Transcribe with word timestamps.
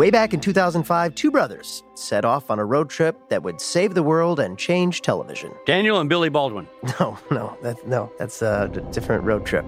Way 0.00 0.08
back 0.10 0.32
in 0.32 0.40
2005, 0.40 1.14
two 1.14 1.30
brothers 1.30 1.82
set 1.92 2.24
off 2.24 2.50
on 2.50 2.58
a 2.58 2.64
road 2.64 2.88
trip 2.88 3.28
that 3.28 3.42
would 3.42 3.60
save 3.60 3.92
the 3.92 4.02
world 4.02 4.40
and 4.40 4.56
change 4.56 5.02
television. 5.02 5.52
Daniel 5.66 6.00
and 6.00 6.08
Billy 6.08 6.30
Baldwin. 6.30 6.66
No, 6.98 7.18
no, 7.30 7.58
that, 7.60 7.86
no, 7.86 8.10
that's 8.18 8.40
a 8.40 8.70
d- 8.72 8.80
different 8.92 9.24
road 9.24 9.44
trip. 9.44 9.62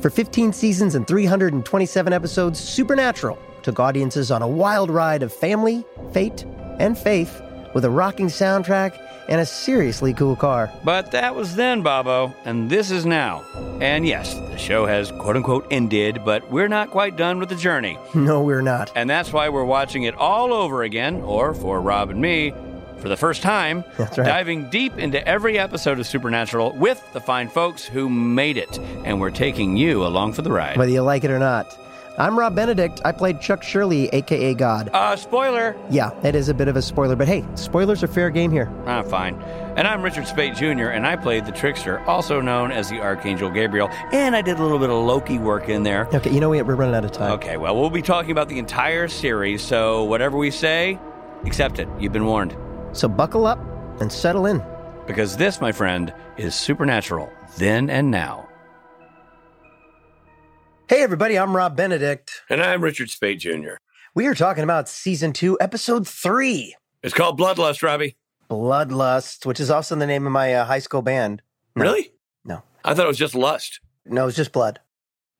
For 0.00 0.10
15 0.10 0.52
seasons 0.52 0.96
and 0.96 1.06
327 1.06 2.12
episodes, 2.12 2.58
Supernatural 2.58 3.38
took 3.62 3.78
audiences 3.78 4.32
on 4.32 4.42
a 4.42 4.48
wild 4.48 4.90
ride 4.90 5.22
of 5.22 5.32
family, 5.32 5.84
fate, 6.12 6.44
and 6.80 6.98
faith 6.98 7.40
with 7.76 7.84
a 7.84 7.90
rocking 7.90 8.28
soundtrack 8.28 8.98
and 9.28 9.38
a 9.38 9.44
seriously 9.44 10.14
cool 10.14 10.34
car. 10.34 10.72
But 10.82 11.10
that 11.10 11.34
was 11.34 11.56
then, 11.56 11.82
Bobo, 11.82 12.34
and 12.46 12.70
this 12.70 12.90
is 12.90 13.04
now. 13.04 13.44
And 13.82 14.06
yes, 14.06 14.32
the 14.32 14.56
show 14.56 14.86
has 14.86 15.12
quote 15.12 15.36
unquote 15.36 15.66
ended, 15.70 16.24
but 16.24 16.50
we're 16.50 16.68
not 16.68 16.90
quite 16.90 17.16
done 17.16 17.38
with 17.38 17.50
the 17.50 17.54
journey. 17.54 17.98
No, 18.14 18.40
we're 18.40 18.62
not. 18.62 18.90
And 18.96 19.10
that's 19.10 19.30
why 19.30 19.50
we're 19.50 19.66
watching 19.66 20.04
it 20.04 20.14
all 20.14 20.54
over 20.54 20.84
again, 20.84 21.16
or 21.16 21.52
for 21.52 21.78
Rob 21.82 22.08
and 22.08 22.18
me, 22.18 22.54
for 22.96 23.10
the 23.10 23.16
first 23.16 23.42
time, 23.42 23.84
right. 23.98 24.10
diving 24.14 24.70
deep 24.70 24.96
into 24.96 25.22
every 25.28 25.58
episode 25.58 25.98
of 26.00 26.06
Supernatural 26.06 26.72
with 26.72 27.06
the 27.12 27.20
fine 27.20 27.50
folks 27.50 27.84
who 27.84 28.08
made 28.08 28.56
it. 28.56 28.78
And 29.04 29.20
we're 29.20 29.30
taking 29.30 29.76
you 29.76 30.06
along 30.06 30.32
for 30.32 30.40
the 30.40 30.50
ride. 30.50 30.78
Whether 30.78 30.92
you 30.92 31.02
like 31.02 31.24
it 31.24 31.30
or 31.30 31.38
not. 31.38 31.78
I'm 32.18 32.38
Rob 32.38 32.54
Benedict. 32.54 33.02
I 33.04 33.12
played 33.12 33.42
Chuck 33.42 33.62
Shirley, 33.62 34.08
aka 34.08 34.54
God. 34.54 34.88
Uh, 34.92 35.16
spoiler. 35.16 35.76
Yeah, 35.90 36.10
it 36.24 36.34
is 36.34 36.48
a 36.48 36.54
bit 36.54 36.66
of 36.66 36.74
a 36.76 36.80
spoiler, 36.80 37.14
but 37.14 37.28
hey, 37.28 37.44
spoilers 37.56 38.02
are 38.02 38.06
fair 38.06 38.30
game 38.30 38.50
here. 38.50 38.72
Ah, 38.86 39.02
fine. 39.02 39.34
And 39.76 39.86
I'm 39.86 40.00
Richard 40.02 40.26
Speight 40.26 40.54
Jr., 40.54 40.88
and 40.88 41.06
I 41.06 41.16
played 41.16 41.44
the 41.44 41.52
trickster, 41.52 42.00
also 42.00 42.40
known 42.40 42.72
as 42.72 42.88
the 42.88 43.00
Archangel 43.00 43.50
Gabriel. 43.50 43.88
And 44.12 44.34
I 44.34 44.40
did 44.40 44.58
a 44.58 44.62
little 44.62 44.78
bit 44.78 44.88
of 44.88 44.96
Loki 45.04 45.38
work 45.38 45.68
in 45.68 45.82
there. 45.82 46.08
Okay, 46.14 46.30
you 46.30 46.40
know 46.40 46.48
we- 46.48 46.62
we're 46.62 46.74
running 46.74 46.94
out 46.94 47.04
of 47.04 47.12
time. 47.12 47.32
Okay, 47.32 47.58
well, 47.58 47.76
we'll 47.78 47.90
be 47.90 48.00
talking 48.00 48.30
about 48.30 48.48
the 48.48 48.58
entire 48.58 49.08
series, 49.08 49.60
so 49.60 50.04
whatever 50.04 50.38
we 50.38 50.50
say, 50.50 50.98
accept 51.44 51.78
it. 51.78 51.88
You've 51.98 52.14
been 52.14 52.24
warned. 52.24 52.56
So 52.92 53.08
buckle 53.08 53.46
up 53.46 53.58
and 54.00 54.10
settle 54.10 54.46
in. 54.46 54.62
Because 55.06 55.36
this, 55.36 55.60
my 55.60 55.70
friend, 55.70 56.14
is 56.38 56.54
Supernatural, 56.54 57.30
then 57.58 57.90
and 57.90 58.10
now. 58.10 58.45
Hey, 60.88 61.02
everybody, 61.02 61.36
I'm 61.36 61.56
Rob 61.56 61.76
Benedict. 61.76 62.42
And 62.48 62.62
I'm 62.62 62.80
Richard 62.82 63.10
Speight 63.10 63.40
Jr. 63.40 63.74
We 64.14 64.26
are 64.26 64.34
talking 64.34 64.62
about 64.62 64.88
season 64.88 65.32
two, 65.32 65.58
episode 65.60 66.06
three 66.06 66.76
It's 67.02 67.12
called 67.12 67.38
Bloodlust, 67.38 67.82
Robbie. 67.82 68.16
Bloodlust, 68.48 69.44
which 69.44 69.58
is 69.58 69.68
also 69.68 69.96
the 69.96 70.06
name 70.06 70.26
of 70.26 70.32
my 70.32 70.54
uh, 70.54 70.64
high 70.64 70.78
school 70.78 71.02
band. 71.02 71.42
No. 71.74 71.82
Really? 71.82 72.12
No. 72.44 72.62
I 72.84 72.94
thought 72.94 73.04
it 73.04 73.08
was 73.08 73.18
just 73.18 73.34
lust. 73.34 73.80
No, 74.04 74.28
it's 74.28 74.36
just 74.36 74.52
blood. 74.52 74.78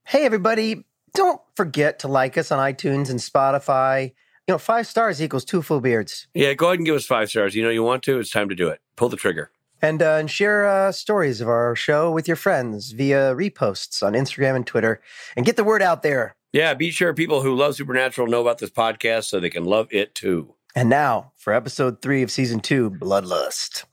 Hey, 0.05 0.25
everybody, 0.25 0.85
don't 1.15 1.41
forget 1.55 2.01
to 2.01 2.09
like 2.09 2.37
us 2.37 2.51
on 2.51 2.59
iTunes 2.59 3.09
and 3.09 3.21
Spotify. 3.21 4.15
You 4.49 4.55
know, 4.55 4.59
five 4.59 4.87
stars 4.89 5.23
equals 5.23 5.45
two 5.45 5.63
full 5.63 5.81
beards. 5.81 6.27
Yeah, 6.35 6.55
go 6.55 6.67
ahead 6.67 6.81
and 6.81 6.87
give 6.87 6.97
us 6.97 7.07
five 7.07 7.31
stars. 7.31 7.55
You 7.55 7.63
know 7.63 7.71
you 7.71 7.85
want 7.85 8.03
to. 8.05 8.19
It's 8.19 8.31
time 8.31 8.49
to 8.49 8.55
do 8.57 8.69
it. 8.69 8.81
Pull 8.97 9.09
the 9.11 9.17
trigger. 9.17 9.51
And, 9.87 10.03
uh, 10.03 10.17
and 10.17 10.29
share 10.29 10.67
uh, 10.67 10.91
stories 10.91 11.41
of 11.41 11.49
our 11.49 11.77
show 11.77 12.11
with 12.11 12.27
your 12.27 12.37
friends 12.37 12.91
via 12.91 13.37
reposts 13.37 14.03
on 14.03 14.15
Instagram 14.15 14.57
and 14.57 14.67
Twitter. 14.67 15.01
And 15.37 15.47
get 15.47 15.55
the 15.55 15.63
word 15.63 15.81
out 15.81 16.03
there. 16.03 16.35
Yeah, 16.53 16.75
be 16.75 16.91
sure 16.91 17.15
people 17.15 17.41
who 17.43 17.55
love 17.55 17.77
Supernatural 17.77 18.27
know 18.27 18.41
about 18.41 18.59
this 18.59 18.71
podcast 18.71 19.27
so 19.27 19.39
they 19.39 19.49
can 19.49 19.65
love 19.65 19.87
it 19.93 20.13
too. 20.17 20.55
And 20.75 20.89
now 20.89 21.31
for 21.37 21.53
episode 21.53 22.03
three 22.03 22.25
of 22.25 22.33
season 22.33 22.59
two, 22.59 22.91
Bloodlust. 22.91 23.85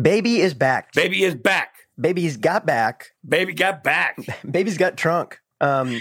Baby 0.00 0.42
is 0.42 0.52
back. 0.52 0.92
Baby 0.92 1.24
is 1.24 1.34
back. 1.34 1.76
Baby's 1.98 2.36
got 2.36 2.66
back. 2.66 3.12
Baby 3.26 3.54
got 3.54 3.82
back. 3.82 4.18
Baby's 4.50 4.76
got 4.76 4.98
trunk. 4.98 5.40
Um, 5.62 5.98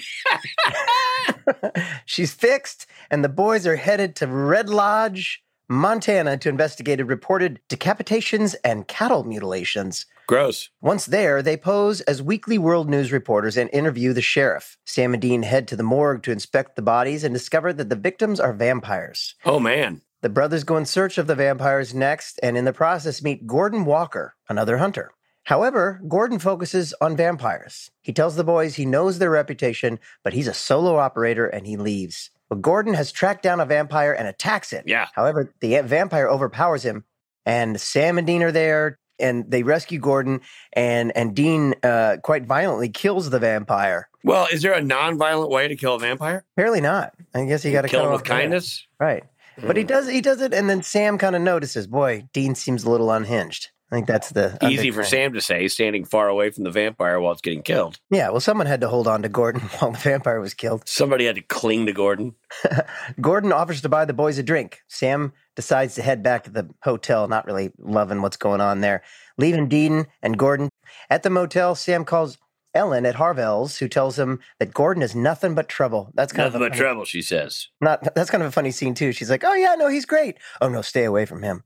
she's 2.06 2.34
fixed, 2.34 2.86
and 3.09 3.24
the 3.24 3.30
boys 3.30 3.66
are 3.66 3.78
headed 3.78 4.18
to 4.18 4.28
Red 4.28 4.68
Lodge, 4.68 5.41
Montana, 5.72 6.38
to 6.38 6.50
investigate 6.50 7.06
reported 7.06 7.59
decapitations 7.70 8.56
and 8.64 8.88
cattle 8.88 9.24
mutilations. 9.24 10.06
Gross. 10.28 10.70
Once 10.82 11.06
there, 11.06 11.42
they 11.42 11.58
pose 11.58 12.02
as 12.02 12.22
Weekly 12.22 12.58
World 12.58 12.90
News 12.90 13.12
reporters 13.12 13.58
and 13.58 13.70
interview 13.72 14.14
the 14.14 14.22
sheriff. 14.22 14.78
Sam 14.86 15.14
and 15.14 15.22
Dean 15.22 15.44
head 15.44 15.68
to 15.70 15.76
the 15.76 15.84
morgue 15.84 16.24
to 16.24 16.32
inspect 16.32 16.76
the 16.76 16.82
bodies 16.82 17.24
and 17.24 17.34
discover 17.34 17.74
that 17.74 17.90
the 17.90 17.96
victims 17.96 18.40
are 18.40 18.54
vampires. 18.54 19.36
Oh 19.46 19.59
man. 19.59 20.02
The 20.22 20.30
brothers 20.30 20.64
go 20.64 20.78
in 20.78 20.86
search 20.86 21.18
of 21.18 21.28
the 21.28 21.36
vampires 21.36 21.94
next, 21.94 22.40
and 22.44 22.58
in 22.58 22.66
the 22.66 22.74
process 22.74 23.24
meet 23.24 23.48
Gordon 23.48 23.86
Walker, 23.86 24.36
another 24.48 24.78
hunter. 24.78 25.12
However, 25.46 26.02
Gordon 26.08 26.38
focuses 26.38 26.94
on 27.02 27.18
vampires. 27.18 27.90
He 28.02 28.14
tells 28.14 28.36
the 28.36 28.44
boys 28.44 28.76
he 28.76 28.86
knows 28.86 29.18
their 29.18 29.32
reputation, 29.32 30.00
but 30.24 30.34
he's 30.34 30.48
a 30.48 30.53
solo 30.53 30.98
operator 30.98 31.48
and 31.48 31.66
he 31.66 31.78
leaves. 31.78 32.30
But 32.51 32.62
Gordon 32.62 32.94
has 32.95 33.13
tracked 33.13 33.44
down 33.44 33.62
a 33.62 33.66
vampire 33.66 34.12
and 34.12 34.28
attacks 34.28 34.73
it. 34.73 34.84
Yeah. 34.85 35.07
However, 35.13 35.53
the 35.62 35.79
vampire 35.84 36.28
overpowers 36.28 36.84
him, 36.84 37.06
and 37.45 37.79
Sam 37.79 38.17
and 38.17 38.28
Dean 38.28 38.44
are 38.44 38.51
there, 38.51 39.00
and 39.22 39.50
they 39.50 39.63
rescue 39.63 40.00
Gordon, 40.00 40.41
and 40.73 41.16
and 41.16 41.34
Dean 41.34 41.75
uh, 41.81 42.17
quite 42.22 42.45
violently 42.45 42.90
kills 42.90 43.29
the 43.29 43.40
vampire. 43.40 44.09
Well, 44.25 44.50
is 44.51 44.63
there 44.63 44.73
a 44.73 44.81
non-violent 44.81 45.50
way 45.50 45.69
to 45.69 45.78
kill 45.78 45.95
a 45.95 46.00
vampire? 46.00 46.44
Apparently 46.57 46.81
not. 46.81 47.13
I 47.34 47.45
guess 47.45 47.63
you 47.63 47.72
got 47.72 47.84
to 47.84 47.88
kill 47.88 48.06
him 48.06 48.11
with 48.11 48.25
kindness. 48.25 48.85
right? 49.00 49.23
But 49.57 49.78
he 49.78 49.85
does 49.85 50.09
he 50.09 50.19
does 50.19 50.41
it, 50.41 50.53
and 50.53 50.69
then 50.69 50.84
Sam 50.84 51.17
kind 51.17 51.38
of 51.38 51.41
notices, 51.41 51.88
boy, 51.88 52.28
Dean 52.34 52.53
seems 52.53 52.84
a 52.84 52.90
little 52.90 53.11
unhinged. 53.11 53.69
I 53.91 53.96
think 53.96 54.07
that's 54.07 54.29
the 54.29 54.57
Easy 54.62 54.90
for. 54.90 55.03
Sam 55.03 55.34
to 55.34 55.41
say, 55.41 55.68
standing 55.68 56.06
far 56.06 56.29
away 56.29 56.50
from 56.52 56.63
the 56.63 56.72
vampire 56.72 57.19
while 57.19 57.34
it's 57.34 57.41
getting 57.41 57.62
killed. 57.62 58.00
Yeah, 58.09 58.29
well, 58.29 58.40
someone 58.40 58.66
had 58.68 58.79
to 58.81 58.88
hold 58.88 59.06
on 59.06 59.22
to 59.24 59.29
Gordon 59.29 59.62
while 59.79 59.91
the 59.91 59.97
vampire 59.97 60.40
was 60.40 60.53
killed. 60.53 60.88
Somebody 60.88 61.25
had 61.25 61.35
to 61.35 61.41
cling 61.41 61.85
to 61.88 61.94
Gordon. 61.94 62.35
Gordon 63.22 63.52
offers 63.52 63.81
to 63.81 63.90
buy 63.90 64.06
the 64.06 64.13
boys 64.13 64.38
a 64.38 64.44
drink. 64.44 64.79
Sam 64.88 65.34
decides 65.56 65.96
to 65.96 66.02
head 66.02 66.24
back 66.24 66.46
to 66.46 66.50
the 66.52 66.69
hotel, 66.84 67.28
not 67.28 67.46
really 67.46 67.72
loving 67.78 68.22
what's 68.22 68.38
going 68.38 68.62
on 68.62 68.79
there, 68.81 69.03
leaving 69.38 69.68
Dean 69.68 70.08
and 70.22 70.38
Gordon. 70.38 70.69
At 71.09 71.23
the 71.23 71.29
motel, 71.29 71.75
Sam 71.75 72.06
calls 72.06 72.38
Ellen 72.73 73.06
at 73.06 73.16
Harvelle's, 73.16 73.79
who 73.79 73.90
tells 73.90 74.18
him 74.18 74.40
that 74.59 74.73
Gordon 74.73 75.03
is 75.03 75.13
nothing 75.13 75.53
but 75.56 75.68
trouble. 75.68 76.09
That's 76.13 76.31
kind 76.31 76.46
Nothing 76.47 76.62
of 76.62 76.69
but 76.69 76.78
funny- 76.78 76.81
trouble, 76.81 77.03
she 77.03 77.22
says. 77.22 77.68
Not 77.81 78.02
that's 78.16 78.29
kind 78.29 78.41
of 78.41 78.47
a 78.47 78.53
funny 78.53 78.72
scene 78.72 78.94
too. 78.94 79.12
She's 79.12 79.29
like, 79.29 79.44
"Oh 79.44 79.53
yeah, 79.53 79.75
no, 79.75 79.90
he's 79.90 80.06
great. 80.06 80.38
Oh 80.62 80.69
no, 80.69 80.81
stay 80.81 81.03
away 81.03 81.25
from 81.25 81.44
him." 81.44 81.66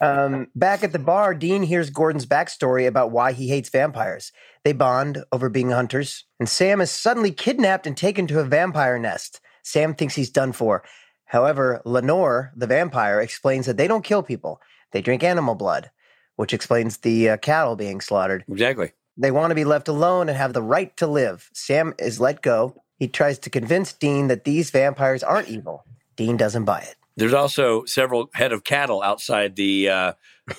Um, 0.00 0.48
back 0.54 0.82
at 0.82 0.92
the 0.92 0.98
bar, 0.98 1.34
Dean 1.34 1.62
hears 1.62 1.90
Gordon's 1.90 2.26
backstory 2.26 2.86
about 2.86 3.10
why 3.10 3.32
he 3.32 3.48
hates 3.48 3.68
vampires. 3.68 4.32
They 4.64 4.72
bond 4.72 5.24
over 5.32 5.48
being 5.48 5.70
hunters, 5.70 6.24
and 6.38 6.48
Sam 6.48 6.80
is 6.80 6.90
suddenly 6.90 7.30
kidnapped 7.30 7.86
and 7.86 7.96
taken 7.96 8.26
to 8.28 8.40
a 8.40 8.44
vampire 8.44 8.98
nest. 8.98 9.40
Sam 9.62 9.94
thinks 9.94 10.14
he's 10.14 10.30
done 10.30 10.52
for. 10.52 10.82
However, 11.26 11.82
Lenore, 11.84 12.52
the 12.56 12.66
vampire, 12.66 13.20
explains 13.20 13.66
that 13.66 13.76
they 13.76 13.86
don't 13.86 14.04
kill 14.04 14.22
people; 14.22 14.60
they 14.92 15.02
drink 15.02 15.22
animal 15.22 15.54
blood, 15.54 15.90
which 16.36 16.54
explains 16.54 16.98
the 16.98 17.30
uh, 17.30 17.36
cattle 17.36 17.76
being 17.76 18.00
slaughtered. 18.00 18.44
Exactly. 18.48 18.92
They 19.16 19.30
want 19.30 19.50
to 19.50 19.56
be 19.56 19.64
left 19.64 19.88
alone 19.88 20.28
and 20.28 20.38
have 20.38 20.52
the 20.52 20.62
right 20.62 20.96
to 20.96 21.06
live. 21.06 21.50
Sam 21.52 21.94
is 21.98 22.20
let 22.20 22.40
go. 22.40 22.82
He 22.98 23.08
tries 23.08 23.38
to 23.40 23.50
convince 23.50 23.92
Dean 23.92 24.28
that 24.28 24.44
these 24.44 24.70
vampires 24.70 25.22
aren't 25.22 25.48
evil. 25.48 25.84
Dean 26.16 26.36
doesn't 26.36 26.64
buy 26.64 26.80
it. 26.80 26.96
There's 27.18 27.34
also 27.34 27.84
several 27.84 28.30
head 28.32 28.52
of 28.52 28.62
cattle 28.62 29.02
outside 29.02 29.56
the 29.56 29.88
uh, 29.88 30.12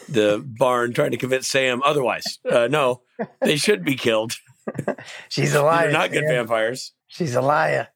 the 0.09 0.43
barn 0.59 0.93
trying 0.93 1.11
to 1.11 1.17
convince 1.17 1.47
Sam 1.47 1.81
otherwise. 1.83 2.39
Uh, 2.49 2.67
no, 2.67 3.01
they 3.41 3.55
should 3.55 3.85
be 3.85 3.95
killed. 3.95 4.33
She's 5.29 5.55
a 5.55 5.63
liar. 5.63 5.83
They're 5.83 5.93
not 5.93 6.11
good 6.11 6.25
Sam. 6.27 6.35
vampires. 6.35 6.91
She's 7.07 7.33
a 7.33 7.41
liar. 7.41 7.87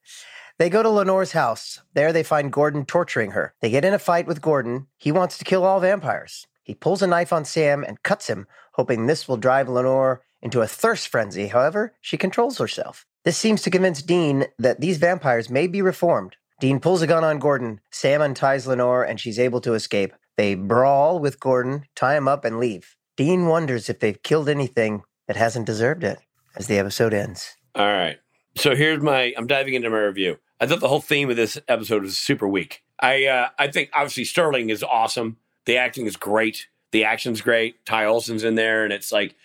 They 0.59 0.69
go 0.69 0.81
to 0.81 0.89
Lenore's 0.89 1.33
house. 1.33 1.81
There 1.93 2.13
they 2.13 2.23
find 2.23 2.53
Gordon 2.53 2.85
torturing 2.85 3.31
her. 3.31 3.53
They 3.59 3.69
get 3.69 3.83
in 3.83 3.93
a 3.93 3.99
fight 3.99 4.27
with 4.27 4.41
Gordon. 4.41 4.87
He 4.97 5.11
wants 5.11 5.37
to 5.39 5.45
kill 5.45 5.65
all 5.65 5.81
vampires. 5.81 6.47
He 6.63 6.73
pulls 6.73 7.01
a 7.01 7.07
knife 7.07 7.33
on 7.33 7.43
Sam 7.43 7.83
and 7.83 8.01
cuts 8.03 8.27
him, 8.27 8.47
hoping 8.73 9.05
this 9.05 9.27
will 9.27 9.35
drive 9.35 9.67
Lenore 9.67 10.21
into 10.41 10.61
a 10.61 10.67
thirst 10.67 11.09
frenzy. 11.09 11.47
However, 11.47 11.95
she 11.99 12.17
controls 12.17 12.59
herself. 12.59 13.05
This 13.25 13.37
seems 13.37 13.61
to 13.63 13.69
convince 13.71 14.01
Dean 14.01 14.45
that 14.57 14.79
these 14.79 14.97
vampires 14.97 15.49
may 15.49 15.67
be 15.67 15.81
reformed. 15.81 16.37
Dean 16.63 16.79
pulls 16.79 17.01
a 17.01 17.07
gun 17.07 17.25
on 17.25 17.39
Gordon. 17.39 17.81
Sam 17.91 18.21
unties 18.21 18.65
Lenore 18.65 19.03
and 19.03 19.19
she's 19.19 19.37
able 19.37 19.59
to 19.59 19.73
escape. 19.73 20.13
They 20.37 20.55
brawl 20.55 21.19
with 21.19 21.37
Gordon, 21.37 21.83
tie 21.93 22.15
him 22.15 22.29
up, 22.29 22.45
and 22.45 22.57
leave. 22.57 22.95
Dean 23.17 23.47
wonders 23.47 23.89
if 23.89 23.99
they've 23.99 24.23
killed 24.23 24.47
anything 24.47 25.03
that 25.27 25.35
hasn't 25.35 25.65
deserved 25.65 26.05
it 26.05 26.19
as 26.55 26.67
the 26.67 26.77
episode 26.77 27.13
ends. 27.13 27.57
All 27.75 27.85
right. 27.85 28.17
So 28.55 28.77
here's 28.77 29.03
my. 29.03 29.33
I'm 29.35 29.45
diving 29.45 29.73
into 29.73 29.89
my 29.89 29.97
review. 29.97 30.37
I 30.61 30.65
thought 30.65 30.79
the 30.79 30.87
whole 30.87 31.01
theme 31.01 31.29
of 31.29 31.35
this 31.35 31.59
episode 31.67 32.03
was 32.03 32.17
super 32.17 32.47
weak. 32.47 32.81
I 32.97 33.25
uh, 33.25 33.49
I 33.59 33.67
think 33.67 33.89
obviously 33.93 34.23
Sterling 34.23 34.69
is 34.69 34.83
awesome. 34.83 35.35
The 35.65 35.75
acting 35.75 36.05
is 36.05 36.15
great. 36.15 36.67
The 36.91 37.03
action's 37.03 37.41
great. 37.41 37.85
Ty 37.85 38.05
Olsson's 38.05 38.45
in 38.45 38.55
there, 38.55 38.85
and 38.85 38.93
it's 38.93 39.11
like 39.11 39.35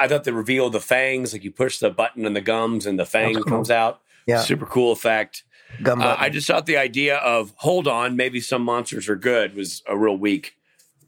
I 0.00 0.08
thought 0.08 0.24
the 0.24 0.32
reveal 0.32 0.68
of 0.68 0.72
the 0.72 0.80
fangs, 0.80 1.34
like 1.34 1.44
you 1.44 1.50
push 1.50 1.80
the 1.80 1.90
button 1.90 2.24
and 2.24 2.34
the 2.34 2.40
gums, 2.40 2.86
and 2.86 2.98
the 2.98 3.04
fang 3.04 3.42
comes 3.42 3.70
out. 3.70 4.00
Yeah. 4.26 4.40
Super 4.40 4.64
cool 4.64 4.90
effect. 4.92 5.44
Uh. 5.84 6.16
I 6.18 6.28
just 6.28 6.46
thought 6.46 6.66
the 6.66 6.76
idea 6.76 7.16
of 7.16 7.52
hold 7.56 7.88
on, 7.88 8.16
maybe 8.16 8.40
some 8.40 8.62
monsters 8.62 9.08
are 9.08 9.16
good 9.16 9.54
was 9.54 9.82
a 9.88 9.96
real 9.96 10.16
weak 10.16 10.54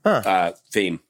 Huh. 0.05 0.23
uh, 0.25 0.53
theme. 0.73 1.01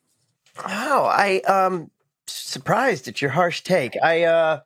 Wow, 0.64 1.04
I 1.12 1.40
um 1.40 1.90
surprised 2.26 3.08
at 3.08 3.20
your 3.20 3.30
harsh 3.32 3.62
take. 3.62 3.96
I 4.02 4.22
uh 4.24 4.60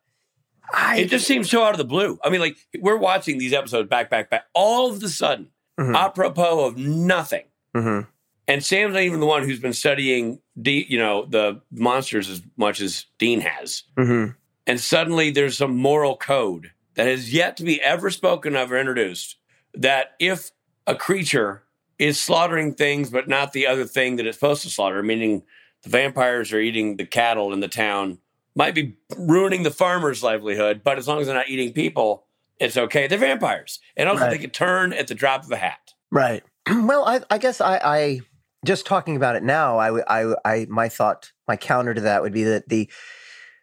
I 0.71 0.99
It 0.99 1.05
just 1.09 1.25
seems 1.25 1.49
so 1.49 1.63
out 1.63 1.71
of 1.71 1.77
the 1.77 1.83
blue. 1.85 2.19
I 2.23 2.29
mean, 2.29 2.41
like 2.41 2.57
we're 2.79 2.97
watching 2.97 3.37
these 3.39 3.53
episodes 3.53 3.89
back, 3.89 4.09
back, 4.09 4.29
back. 4.29 4.43
All 4.53 4.91
of 4.91 5.01
a 5.01 5.09
sudden, 5.09 5.49
Mhm. 5.79 5.95
apropos 5.95 6.65
of 6.65 6.77
nothing. 6.77 7.45
hmm 7.73 8.01
And 8.47 8.63
Sam's 8.63 8.93
not 8.93 9.03
even 9.03 9.19
the 9.19 9.25
one 9.25 9.43
who's 9.43 9.59
been 9.59 9.73
studying, 9.73 10.41
you 10.55 10.97
know, 10.97 11.25
the 11.25 11.61
monsters 11.71 12.29
as 12.29 12.41
much 12.57 12.81
as 12.81 13.05
Dean 13.17 13.41
has. 13.41 13.83
hmm 13.97 14.25
And 14.67 14.79
suddenly 14.79 15.31
there's 15.31 15.57
some 15.57 15.75
moral 15.75 16.17
code 16.17 16.71
that 16.95 17.07
has 17.07 17.33
yet 17.33 17.57
to 17.57 17.63
be 17.63 17.81
ever 17.81 18.09
spoken 18.09 18.55
of 18.55 18.71
or 18.71 18.77
introduced. 18.77 19.37
That 19.73 20.11
if 20.19 20.51
a 20.87 20.95
creature 20.95 21.63
is 21.97 22.19
slaughtering 22.19 22.73
things, 22.73 23.09
but 23.09 23.27
not 23.27 23.53
the 23.53 23.67
other 23.67 23.85
thing 23.85 24.15
that 24.15 24.25
it's 24.25 24.37
supposed 24.37 24.63
to 24.63 24.69
slaughter, 24.69 25.03
meaning 25.03 25.43
the 25.83 25.89
vampires 25.89 26.51
are 26.53 26.59
eating 26.59 26.97
the 26.97 27.05
cattle 27.05 27.53
in 27.53 27.59
the 27.59 27.67
town, 27.67 28.17
might 28.55 28.73
be 28.75 28.97
ruining 29.17 29.63
the 29.63 29.71
farmer's 29.71 30.23
livelihood. 30.23 30.81
But 30.83 30.97
as 30.97 31.07
long 31.07 31.19
as 31.19 31.27
they're 31.27 31.35
not 31.35 31.49
eating 31.49 31.71
people, 31.73 32.25
it's 32.59 32.77
okay. 32.77 33.07
They're 33.07 33.17
vampires. 33.19 33.79
And 33.95 34.09
also, 34.09 34.23
Right. 34.23 34.31
they 34.31 34.37
can 34.37 34.49
turn 34.49 34.91
at 34.93 35.07
the 35.07 35.15
drop 35.15 35.43
of 35.45 35.51
a 35.51 35.57
hat. 35.57 35.93
Right. 36.11 36.43
Well, 36.69 37.03
I, 37.05 37.21
I 37.29 37.37
guess 37.39 37.61
I, 37.61 37.77
I 37.83 38.21
just 38.65 38.85
talking 38.85 39.15
about 39.15 39.35
it 39.35 39.43
now. 39.43 39.77
I, 39.79 40.33
I, 40.45 40.65
my 40.69 40.87
thought, 40.89 41.31
my 41.47 41.55
counter 41.55 41.93
to 41.93 42.01
that 42.01 42.21
would 42.21 42.33
be 42.33 42.43
that 42.43 42.67
the, 42.69 42.89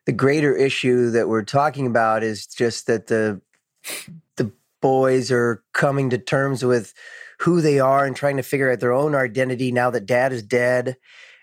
the 0.06 0.12
greater 0.12 0.56
issue 0.56 1.11
that 1.11 1.29
we're 1.29 1.43
talking 1.43 1.87
about 1.87 2.23
is 2.23 2.47
just 2.47 2.87
that 2.87 3.08
the, 3.08 3.41
the 4.37 4.50
boys 4.81 5.31
are 5.31 5.62
coming 5.75 6.11
to 6.11 6.19
terms 6.19 6.64
with 6.64 6.94
who 7.41 7.61
they 7.61 7.81
are 7.81 8.06
and 8.06 8.17
trying 8.17 8.37
to 8.37 8.43
figure 8.43 8.70
out 8.70 8.81
their 8.81 8.93
own 8.93 9.14
identity 9.14 9.73
now 9.73 9.91
that 9.91 10.06
dad 10.06 10.32
is 10.32 10.43
dead. 10.43 10.97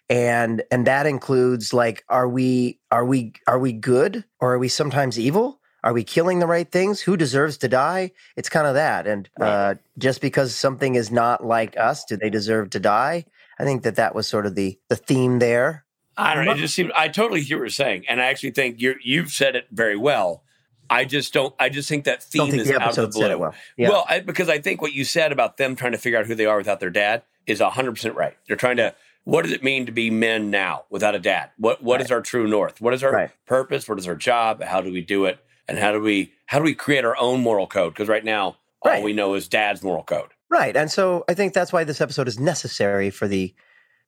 And 0.09 0.63
and 0.69 0.85
that 0.87 1.05
includes 1.05 1.73
like 1.73 2.03
are 2.09 2.27
we 2.27 2.79
are 2.91 3.05
we 3.05 3.33
are 3.47 3.57
we 3.59 3.71
good 3.71 4.25
or 4.39 4.53
are 4.53 4.59
we 4.59 4.67
sometimes 4.67 5.17
evil? 5.17 5.61
Are 5.83 5.93
we 5.93 6.03
killing 6.03 6.39
the 6.39 6.47
right 6.47 6.69
things? 6.69 7.01
Who 7.01 7.17
deserves 7.17 7.57
to 7.59 7.67
die? 7.67 8.11
It's 8.35 8.49
kind 8.49 8.67
of 8.67 8.73
that. 8.75 9.07
And 9.07 9.29
Right. 9.39 9.49
uh, 9.49 9.75
just 9.97 10.21
because 10.21 10.55
something 10.55 10.95
is 10.95 11.09
not 11.11 11.45
like 11.45 11.77
us 11.77 12.05
do 12.05 12.17
they 12.17 12.29
deserve 12.29 12.69
to 12.71 12.79
die? 12.79 13.25
I 13.59 13.63
think 13.63 13.83
that 13.83 13.95
that 13.95 14.13
was 14.13 14.27
sort 14.27 14.45
of 14.45 14.55
the 14.55 14.77
the 14.89 14.95
theme 14.95 15.39
there 15.39 15.85
I 16.17 16.35
don't 16.35 16.45
know. 16.45 16.51
It 16.53 16.57
just 16.57 16.75
seems 16.75 16.91
I 16.95 17.07
totally 17.07 17.41
hear 17.41 17.57
what 17.57 17.63
you're 17.63 17.69
saying, 17.69 18.05
and 18.07 18.21
I 18.21 18.25
actually 18.25 18.51
think 18.51 18.79
you 18.81 18.95
you've 19.03 19.31
said 19.31 19.55
it 19.55 19.67
very 19.71 19.97
well. 19.97 20.43
I 20.89 21.05
just 21.05 21.33
don't. 21.33 21.55
I 21.59 21.69
just 21.69 21.89
think 21.89 22.03
that 22.05 22.21
theme 22.21 22.51
think 22.51 22.61
is 22.61 22.67
the 22.67 22.75
out 22.75 22.89
of 22.89 22.95
the 22.95 23.01
episode 23.01 23.11
blue. 23.13 23.21
said 23.23 23.31
it 23.31 23.39
well 23.39 23.53
yeah 23.77 23.89
Well, 23.89 24.05
I, 24.07 24.19
because 24.19 24.49
I 24.49 24.59
think 24.59 24.81
what 24.81 24.93
you 24.93 25.05
said 25.05 25.31
about 25.31 25.57
them 25.57 25.75
trying 25.75 25.93
to 25.93 25.97
figure 25.97 26.19
out 26.19 26.25
who 26.27 26.35
they 26.35 26.45
are 26.45 26.57
without 26.57 26.79
their 26.79 26.89
dad 26.91 27.23
is 27.47 27.59
hundred 27.61 27.91
percent 27.93 28.15
right. 28.15 28.35
They're 28.47 28.55
trying 28.57 28.77
to. 28.77 28.93
What 29.25 29.43
does 29.43 29.53
it 29.53 29.63
mean 29.63 29.85
to 29.85 29.91
be 29.93 30.09
men 30.09 30.51
now 30.51 30.83
without 30.89 31.15
a 31.15 31.19
dad? 31.19 31.51
What 31.57 31.81
What 31.81 32.01
is 32.01 32.11
our 32.11 32.21
true 32.21 32.45
north? 32.47 32.81
What 32.81 32.93
is 32.93 33.03
our 33.03 33.11
Right. 33.11 33.31
purpose? 33.45 33.87
What 33.87 33.97
is 33.97 34.07
our 34.07 34.15
job? 34.15 34.61
How 34.61 34.81
do 34.81 34.91
we 34.91 35.01
do 35.01 35.25
it? 35.25 35.39
And 35.67 35.79
how 35.79 35.93
do 35.93 36.01
we 36.01 36.33
how 36.47 36.59
do 36.59 36.65
we 36.65 36.75
create 36.75 37.05
our 37.05 37.17
own 37.17 37.41
moral 37.41 37.65
code? 37.65 37.93
Because 37.93 38.09
right 38.09 38.23
now, 38.23 38.57
all 38.81 39.01
we 39.01 39.13
know 39.13 39.33
is 39.33 39.47
dad's 39.47 39.81
moral 39.81 40.03
code. 40.03 40.29
right 40.49 40.75
and 40.75 40.91
so 40.91 41.23
i 41.29 41.33
think 41.33 41.53
that's 41.53 41.71
why 41.73 41.83
this 41.85 42.01
episode 42.01 42.27
is 42.27 42.37
necessary 42.37 43.09
for 43.09 43.27
the 43.29 43.55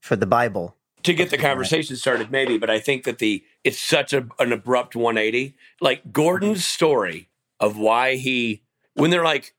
for 0.01 0.15
the 0.17 0.25
bible 0.27 0.75
to 1.05 1.13
get 1.13 1.29
the 1.29 1.37
conversation 1.37 1.95
started, 1.95 2.31
maybe, 2.31 2.57
but 2.57 2.69
I 2.69 2.79
think 2.79 3.03
that 3.03 3.19
the 3.19 3.43
it's 3.63 3.79
such 3.79 4.13
a, 4.13 4.27
an 4.39 4.51
abrupt 4.51 4.95
180. 4.95 5.55
Like 5.81 6.11
Gordon's 6.11 6.59
mm-hmm. 6.59 6.61
story 6.61 7.29
of 7.59 7.77
why 7.77 8.15
he, 8.15 8.63
when 8.93 9.09
they're 9.09 9.23
like, 9.23 9.53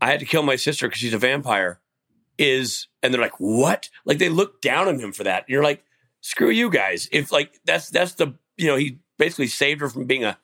I 0.00 0.10
had 0.10 0.20
to 0.20 0.26
kill 0.26 0.42
my 0.42 0.56
sister 0.56 0.86
because 0.86 1.00
she's 1.00 1.12
a 1.12 1.18
vampire, 1.18 1.80
is, 2.38 2.86
and 3.02 3.12
they're 3.12 3.20
like, 3.20 3.38
what? 3.40 3.90
Like 4.04 4.18
they 4.18 4.28
look 4.28 4.60
down 4.60 4.88
on 4.88 4.98
him 4.98 5.12
for 5.12 5.24
that. 5.24 5.44
And 5.44 5.48
you're 5.48 5.64
like, 5.64 5.84
screw 6.20 6.50
you 6.50 6.70
guys. 6.70 7.08
If 7.12 7.32
like 7.32 7.60
that's 7.64 7.90
that's 7.90 8.14
the 8.14 8.34
you 8.56 8.66
know 8.66 8.76
he 8.76 8.98
basically 9.18 9.48
saved 9.48 9.80
her 9.80 9.88
from 9.88 10.06
being 10.06 10.24
a 10.24 10.38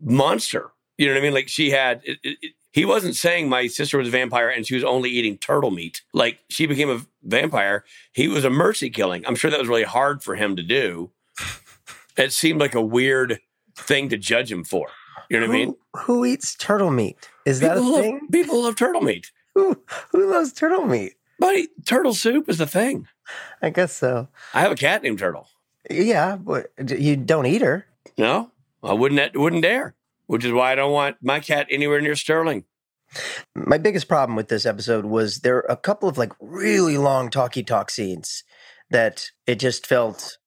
monster. 0.00 0.70
You 0.96 1.08
know 1.08 1.14
what 1.14 1.20
I 1.20 1.22
mean? 1.22 1.34
Like 1.34 1.48
she 1.48 1.70
had. 1.70 2.02
It, 2.04 2.18
it, 2.22 2.38
it- 2.40 2.52
he 2.74 2.84
wasn't 2.84 3.14
saying 3.14 3.48
my 3.48 3.68
sister 3.68 3.98
was 3.98 4.08
a 4.08 4.10
vampire 4.10 4.48
and 4.48 4.66
she 4.66 4.74
was 4.74 4.82
only 4.84 5.08
eating 5.08 5.38
turtle 5.38 5.70
meat. 5.70 6.02
Like 6.12 6.40
she 6.48 6.66
became 6.66 6.90
a 6.90 7.00
vampire. 7.22 7.84
He 8.12 8.26
was 8.26 8.44
a 8.44 8.50
mercy 8.50 8.90
killing. 8.90 9.24
I'm 9.26 9.36
sure 9.36 9.50
that 9.50 9.60
was 9.60 9.68
really 9.68 9.84
hard 9.84 10.22
for 10.24 10.34
him 10.34 10.56
to 10.56 10.62
do. 10.62 11.10
It 12.16 12.32
seemed 12.32 12.60
like 12.60 12.74
a 12.74 12.82
weird 12.82 13.40
thing 13.76 14.08
to 14.08 14.16
judge 14.16 14.50
him 14.50 14.64
for. 14.64 14.88
You 15.30 15.40
know 15.40 15.46
what 15.46 15.54
I 15.54 15.58
mean? 15.58 15.74
who, 15.94 16.02
who 16.02 16.24
eats 16.24 16.54
turtle 16.56 16.90
meat 16.90 17.30
is 17.46 17.60
that 17.60 17.76
a 17.76 17.80
People 17.80 17.92
love- 17.92 18.00
thing 18.02 18.28
people 18.30 18.62
love 18.62 18.76
turtle 18.76 19.00
meat. 19.02 19.30
who, 19.54 19.80
who 20.12 20.30
loves 20.30 20.52
turtle 20.52 20.84
meat 20.86 21.14
Buddy, 21.38 21.68
turtle 21.86 22.14
soup 22.14 22.48
is 22.48 22.58
the 22.58 22.66
thing. 22.66 23.06
i 23.62 23.70
guess 23.70 23.92
so 23.92 24.28
I 24.52 24.60
have 24.60 24.70
a 24.72 24.76
cat 24.76 25.02
named 25.02 25.18
Turtle. 25.18 25.48
yeah 25.90 26.36
but 26.36 26.72
you 26.98 27.16
don't 27.16 27.46
eat 27.46 27.62
her 27.62 27.86
No, 28.18 28.50
I 28.82 28.92
wouldn't 28.92 29.36
wouldn't 29.36 29.62
dare. 29.62 29.94
Which 30.26 30.44
is 30.44 30.52
why 30.52 30.72
I 30.72 30.74
don't 30.74 30.92
want 30.92 31.16
my 31.22 31.40
cat 31.40 31.66
anywhere 31.70 32.00
near 32.00 32.14
Sterling. 32.14 32.64
my 33.54 33.78
biggest 33.78 34.08
problem 34.08 34.36
with 34.36 34.48
this 34.48 34.66
episode 34.66 35.04
was 35.04 35.40
there 35.40 35.58
are 35.58 35.66
a 35.70 35.76
couple 35.76 36.08
of 36.08 36.18
like 36.18 36.32
really 36.40 36.98
long 36.98 37.30
talky 37.30 37.62
talk 37.62 37.90
scenes 37.90 38.44
that 38.90 39.30
it 39.46 39.56
just 39.56 39.86
felt 39.86 40.38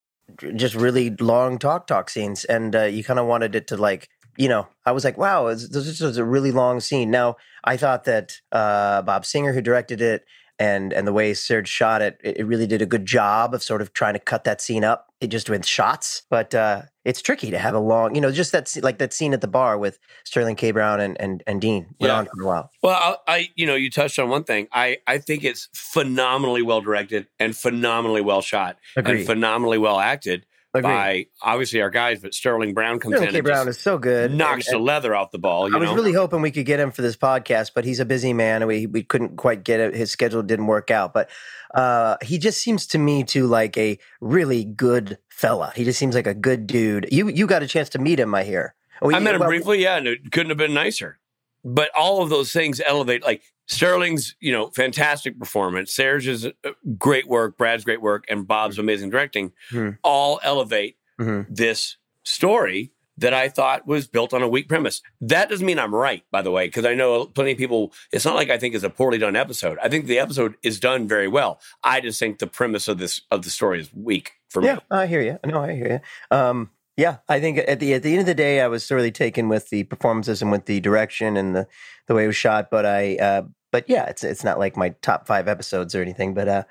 just 0.55 0.75
really 0.75 1.09
long 1.19 1.57
talk 1.57 1.87
talk 1.87 2.09
scenes 2.09 2.45
and 2.45 2.75
uh, 2.75 2.83
you 2.83 3.03
kind 3.03 3.19
of 3.19 3.25
wanted 3.25 3.55
it 3.55 3.67
to 3.67 3.77
like 3.77 4.09
you 4.37 4.49
know 4.49 4.67
i 4.85 4.91
was 4.91 5.05
like 5.05 5.17
wow 5.17 5.47
this 5.47 6.01
was 6.01 6.17
a 6.17 6.25
really 6.25 6.51
long 6.51 6.79
scene 6.79 7.09
now 7.09 7.35
i 7.63 7.77
thought 7.77 8.03
that 8.03 8.39
uh, 8.51 9.01
bob 9.03 9.25
singer 9.25 9.53
who 9.53 9.61
directed 9.61 10.01
it 10.01 10.25
and 10.59 10.91
and 10.93 11.07
the 11.07 11.13
way 11.13 11.33
serge 11.33 11.67
shot 11.67 12.01
it, 12.01 12.19
it 12.23 12.45
really 12.45 12.65
did 12.67 12.81
a 12.81 12.85
good 12.85 13.05
job 13.05 13.53
of 13.53 13.61
sort 13.61 13.81
of 13.81 13.93
trying 13.93 14.13
to 14.13 14.19
cut 14.19 14.43
that 14.43 14.59
scene 14.61 14.83
up 14.83 15.07
it 15.21 15.27
just 15.27 15.49
with 15.49 15.65
shots 15.65 16.23
but 16.29 16.53
uh 16.55 16.81
it's 17.05 17.21
tricky 17.21 17.51
to 17.51 17.57
have 17.59 17.73
a 17.75 17.79
long 17.79 18.13
you 18.15 18.21
know 18.21 18.31
just 18.31 18.51
that 18.51 18.71
like 18.81 18.97
that 18.97 19.13
scene 19.13 19.33
at 19.33 19.41
the 19.41 19.47
bar 19.47 19.77
with 19.77 19.99
sterling 20.23 20.55
k 20.55 20.71
brown 20.71 20.99
and 20.99 21.19
and, 21.21 21.43
and 21.47 21.61
dean 21.61 21.83
went 21.99 22.11
Yeah. 22.11 22.17
on 22.17 22.25
for 22.25 22.41
a 22.41 22.45
while 22.45 22.71
Well, 22.81 23.21
I, 23.27 23.33
I, 23.35 23.49
you 23.55 23.65
know, 23.65 23.75
you 23.75 23.89
touched 23.91 24.17
on 24.19 24.29
one 24.29 24.43
thing. 24.43 24.67
I, 24.71 24.97
I 25.07 25.17
think 25.17 25.43
it's 25.43 25.69
phenomenally 25.73 26.61
well 26.61 26.81
directed 26.81 27.27
and 27.39 27.55
phenomenally 27.55 28.21
well 28.21 28.41
shot 28.41 28.77
Agreed. 28.95 29.17
and 29.19 29.25
phenomenally 29.25 29.77
well 29.77 29.99
acted 29.99 30.45
Agreed. 30.77 30.91
by 30.93 31.27
obviously 31.41 31.81
our 31.81 31.89
guys. 31.89 32.19
But 32.19 32.33
Sterling 32.33 32.73
Brown 32.73 32.99
comes 32.99 33.13
Sterling 33.15 33.27
in 33.27 33.31
K. 33.33 33.37
and 33.39 33.45
Brown 33.45 33.67
is 33.67 33.79
so 33.79 33.97
good. 33.97 34.33
knocks 34.33 34.67
And- 34.67 34.75
the 34.75 34.79
leather 34.83 35.15
off 35.15 35.31
the 35.31 35.39
ball. 35.39 35.69
You 35.69 35.75
I 35.75 35.79
was 35.79 35.89
know, 35.89 35.95
really 35.95 36.13
hoping 36.13 36.41
we 36.41 36.51
could 36.51 36.65
get 36.65 36.79
him 36.79 36.91
for 36.91 37.01
this 37.01 37.15
podcast, 37.17 37.71
but 37.75 37.85
he's 37.85 37.99
a 37.99 38.05
busy 38.05 38.33
man, 38.33 38.61
and 38.61 38.67
we 38.67 38.85
we 38.87 39.03
couldn't 39.03 39.37
quite 39.37 39.63
get 39.63 39.79
it. 39.79 39.95
His 39.95 40.11
schedule 40.11 40.43
didn't 40.43 40.67
work 40.67 40.91
out, 40.91 41.13
but 41.13 41.29
uh, 41.75 42.17
he 42.21 42.37
just 42.37 42.59
seems 42.61 42.87
to 42.87 42.97
me 42.97 43.23
to 43.25 43.45
like 43.47 43.77
a 43.77 43.97
really 44.21 44.63
good 44.63 45.17
fella. 45.29 45.71
He 45.75 45.83
just 45.83 45.99
seems 45.99 46.15
like 46.15 46.27
a 46.27 46.33
good 46.33 46.65
dude. 46.67 47.07
You 47.11 47.27
you 47.29 47.47
got 47.47 47.61
a 47.63 47.67
chance 47.67 47.89
to 47.89 47.99
meet 47.99 48.19
him, 48.19 48.33
I 48.33 48.43
hear. 48.43 48.73
Oh, 49.01 49.13
I 49.13 49.19
met 49.19 49.35
him 49.35 49.41
well, 49.41 49.49
briefly. 49.49 49.83
Yeah, 49.83 49.97
and 49.97 50.07
it 50.07 50.31
couldn't 50.31 50.49
have 50.49 50.57
been 50.57 50.73
nicer. 50.73 51.19
But 51.63 51.89
all 51.95 52.21
of 52.23 52.29
those 52.29 52.51
things 52.51 52.81
elevate. 52.85 53.23
Like 53.23 53.43
Sterling's, 53.67 54.35
you 54.39 54.51
know, 54.51 54.67
fantastic 54.71 55.37
performance. 55.39 55.93
Serge's 55.93 56.45
uh, 56.45 56.51
great 56.97 57.27
work. 57.27 57.57
Brad's 57.57 57.83
great 57.83 58.01
work, 58.01 58.25
and 58.29 58.47
Bob's 58.47 58.79
amazing 58.79 59.09
directing. 59.09 59.51
Hmm. 59.69 59.91
All 60.03 60.39
elevate 60.43 60.97
Mhm. 61.19 61.45
this 61.49 61.97
story 62.23 62.91
that 63.19 63.33
I 63.33 63.49
thought 63.49 63.87
was 63.87 64.05
built 64.07 64.31
on 64.31 64.43
a 64.43 64.47
weak 64.47 64.69
premise. 64.69 65.01
That 65.21 65.49
doesn't 65.49 65.65
mean 65.65 65.79
I'm 65.79 65.95
right, 65.95 66.23
by 66.31 66.43
the 66.43 66.51
way, 66.51 66.67
because 66.67 66.85
I 66.85 66.93
know 66.93 67.25
plenty 67.25 67.53
of 67.53 67.57
people. 67.57 67.91
It's 68.11 68.25
not 68.25 68.35
like 68.35 68.51
I 68.51 68.59
think 68.59 68.75
it's 68.75 68.83
a 68.83 68.91
poorly 68.91 69.17
done 69.17 69.35
episode. 69.35 69.79
I 69.81 69.89
think 69.89 70.05
the 70.05 70.19
episode 70.19 70.55
is 70.61 70.79
done 70.79 71.07
very 71.07 71.27
well. 71.27 71.59
I 71.83 71.99
just 71.99 72.19
think 72.19 72.37
the 72.37 72.45
premise 72.47 72.87
of 72.87 72.99
this 72.99 73.21
of 73.31 73.41
the 73.43 73.49
story 73.49 73.79
is 73.81 73.89
weak 73.93 74.33
for 74.49 74.61
me. 74.61 74.67
Yeah, 74.67 74.79
I 74.91 75.07
hear 75.07 75.21
you. 75.21 75.39
No, 75.45 75.63
I 75.63 75.73
hear 75.73 75.91
you. 76.31 76.37
Um, 76.37 76.69
yeah, 76.97 77.17
I 77.29 77.39
think 77.39 77.59
at 77.59 77.79
the 77.79 77.93
at 77.93 78.03
the 78.03 78.11
end 78.11 78.21
of 78.21 78.25
the 78.25 78.33
day, 78.35 78.59
I 78.61 78.67
was 78.67 78.85
thoroughly 78.87 79.11
taken 79.11 79.47
with 79.47 79.69
the 79.69 79.83
performances 79.83 80.41
and 80.41 80.51
with 80.51 80.65
the 80.65 80.79
direction 80.79 81.37
and 81.37 81.55
the 81.55 81.67
the 82.07 82.15
way 82.15 82.23
it 82.23 82.27
was 82.27 82.35
shot. 82.35 82.69
But 82.71 82.85
I, 82.85 83.15
uh, 83.17 83.43
but 83.71 83.87
yeah, 83.87 84.05
it's 84.05 84.23
it's 84.23 84.43
not 84.43 84.59
like 84.59 84.75
my 84.75 84.89
top 85.01 85.27
five 85.27 85.47
episodes 85.47 85.93
or 85.95 86.01
anything. 86.01 86.33
But 86.33 86.47
uh, 86.47 86.63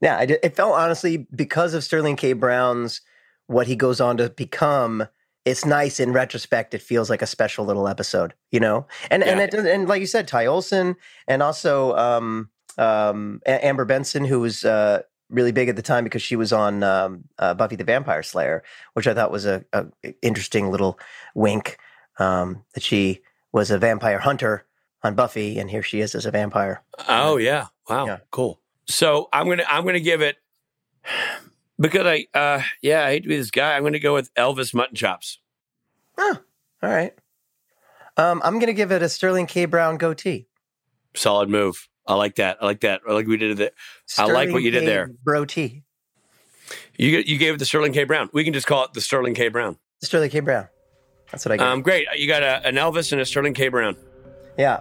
yeah, 0.00 0.18
I 0.18 0.26
did, 0.26 0.38
it 0.42 0.54
felt 0.54 0.74
honestly 0.74 1.26
because 1.34 1.74
of 1.74 1.82
Sterling 1.82 2.16
K. 2.16 2.34
Brown's 2.34 3.00
what 3.46 3.66
he 3.66 3.74
goes 3.74 4.00
on 4.00 4.18
to 4.18 4.30
become. 4.30 5.06
It's 5.46 5.64
nice 5.64 5.98
in 5.98 6.12
retrospect. 6.12 6.74
It 6.74 6.82
feels 6.82 7.08
like 7.08 7.22
a 7.22 7.26
special 7.26 7.64
little 7.64 7.88
episode, 7.88 8.34
you 8.52 8.60
know. 8.60 8.86
And 9.10 9.24
and 9.24 9.40
Yeah. 9.40 9.60
it, 9.60 9.66
and 9.66 9.88
like 9.88 10.00
you 10.00 10.06
said, 10.06 10.28
Ty 10.28 10.44
Olsson 10.44 10.96
and 11.26 11.42
also 11.42 11.96
um, 11.96 12.50
um, 12.76 13.40
Amber 13.46 13.86
Benson, 13.86 14.26
who 14.26 14.40
was 14.40 14.64
uh, 14.64 15.00
really 15.30 15.52
big 15.52 15.68
at 15.68 15.76
the 15.76 15.82
time 15.82 16.04
because 16.04 16.22
she 16.22 16.36
was 16.36 16.52
on 16.52 16.82
um, 16.82 17.24
uh, 17.38 17.54
Buffy 17.54 17.76
the 17.76 17.84
Vampire 17.84 18.22
Slayer, 18.22 18.62
which 18.94 19.06
I 19.06 19.14
thought 19.14 19.30
was 19.30 19.46
a, 19.46 19.64
a 19.72 19.86
interesting 20.22 20.70
little 20.70 20.98
wink 21.34 21.78
um, 22.18 22.64
that 22.74 22.82
she 22.82 23.20
was 23.52 23.70
a 23.70 23.78
vampire 23.78 24.18
hunter 24.18 24.64
on 25.02 25.14
Buffy, 25.14 25.58
and 25.58 25.70
here 25.70 25.82
she 25.82 26.00
is 26.00 26.14
as 26.14 26.26
a 26.26 26.30
vampire. 26.30 26.82
Oh 27.08 27.36
yeah. 27.36 27.66
Wow. 27.88 28.06
Yeah. 28.06 28.18
Cool. 28.30 28.60
So 28.86 29.28
I'm 29.32 29.48
gonna 29.48 29.64
I'm 29.68 29.84
gonna 29.84 30.00
give 30.00 30.20
it 30.20 30.36
because 31.78 32.06
I 32.06 32.26
uh 32.36 32.62
yeah, 32.82 33.04
I 33.04 33.10
hate 33.10 33.22
to 33.22 33.28
be 33.28 33.36
this 33.36 33.50
guy. 33.50 33.76
I'm 33.76 33.82
gonna 33.82 33.98
go 33.98 34.14
with 34.14 34.32
Elvis 34.34 34.74
Mutton 34.74 34.96
Chops. 34.96 35.38
Oh, 36.18 36.38
all 36.82 36.90
right, 36.90 37.14
um, 38.16 38.40
I'm 38.44 38.58
gonna 38.58 38.72
give 38.72 38.92
it 38.92 39.02
a 39.02 39.08
Sterling 39.08 39.46
K. 39.46 39.64
Brown 39.64 39.96
goatee. 39.96 40.46
Solid 41.14 41.48
move. 41.48 41.88
I 42.10 42.14
like 42.14 42.34
that. 42.36 42.58
I 42.60 42.66
like 42.66 42.80
that. 42.80 43.02
I 43.08 43.12
like 43.12 43.28
we 43.28 43.36
did 43.36 43.60
it. 43.60 43.74
I 44.18 44.24
like 44.24 44.50
what 44.50 44.62
you 44.62 44.72
did 44.72 44.80
K. 44.80 44.86
there. 44.86 45.10
Bro 45.22 45.44
T. 45.44 45.84
You 46.98 47.18
you 47.18 47.38
gave 47.38 47.54
it 47.54 47.58
the 47.58 47.64
Sterling 47.64 47.92
K 47.92 48.02
Brown. 48.02 48.28
We 48.32 48.42
can 48.42 48.52
just 48.52 48.66
call 48.66 48.84
it 48.84 48.92
the 48.94 49.00
Sterling 49.00 49.34
K 49.34 49.48
Brown. 49.48 49.78
Sterling 50.02 50.30
K. 50.30 50.40
Brown. 50.40 50.66
That's 51.30 51.44
what 51.44 51.52
I 51.52 51.56
got. 51.56 51.68
Um, 51.68 51.82
great. 51.82 52.08
You 52.16 52.26
got 52.26 52.42
a, 52.42 52.66
an 52.66 52.74
Elvis 52.74 53.12
and 53.12 53.20
a 53.20 53.24
Sterling 53.24 53.54
K 53.54 53.68
Brown. 53.68 53.96
yeah. 54.58 54.80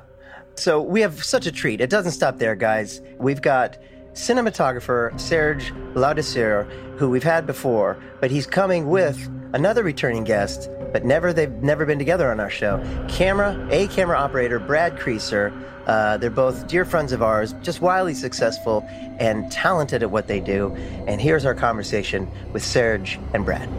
So 0.56 0.82
we 0.82 1.00
have 1.02 1.24
such 1.24 1.46
a 1.46 1.52
treat. 1.54 1.80
It 1.80 1.90
doesn't 1.90 2.12
stop 2.12 2.38
there, 2.38 2.54
guys. 2.56 3.02
We've 3.18 3.42
got 3.42 3.78
cinematographer 4.14 5.18
Serge 5.20 5.72
Ladouceur, 5.94 6.70
who 6.98 7.10
we've 7.10 7.24
had 7.24 7.46
before, 7.46 7.98
but 8.20 8.30
he's 8.32 8.46
coming 8.46 8.88
with 8.88 9.30
another 9.54 9.84
returning 9.84 10.24
guest, 10.24 10.70
but 10.92 11.06
never 11.06 11.34
they've 11.34 11.52
never 11.64 11.86
been 11.86 12.00
together 12.00 12.32
on 12.32 12.40
our 12.40 12.50
show. 12.50 12.84
Camera, 13.10 13.68
a 13.72 13.88
camera 13.88 14.18
operator, 14.18 14.60
Brad 14.60 14.98
Creasser. 14.98 15.54
Uh, 15.86 16.18
they're 16.18 16.30
both 16.30 16.68
dear 16.68 16.86
friends 16.86 17.12
of 17.12 17.24
ours, 17.24 17.54
just 17.64 17.82
wildly 17.82 18.14
successful 18.14 18.86
and 19.20 19.52
talented 19.52 20.04
at 20.04 20.12
what 20.12 20.28
they 20.28 20.40
do. 20.40 20.76
And 21.08 21.20
here's 21.20 21.46
our 21.46 21.56
conversation 21.56 22.30
with 22.54 22.64
Serge 22.64 23.20
and 23.34 23.44
Brad. 23.44 23.70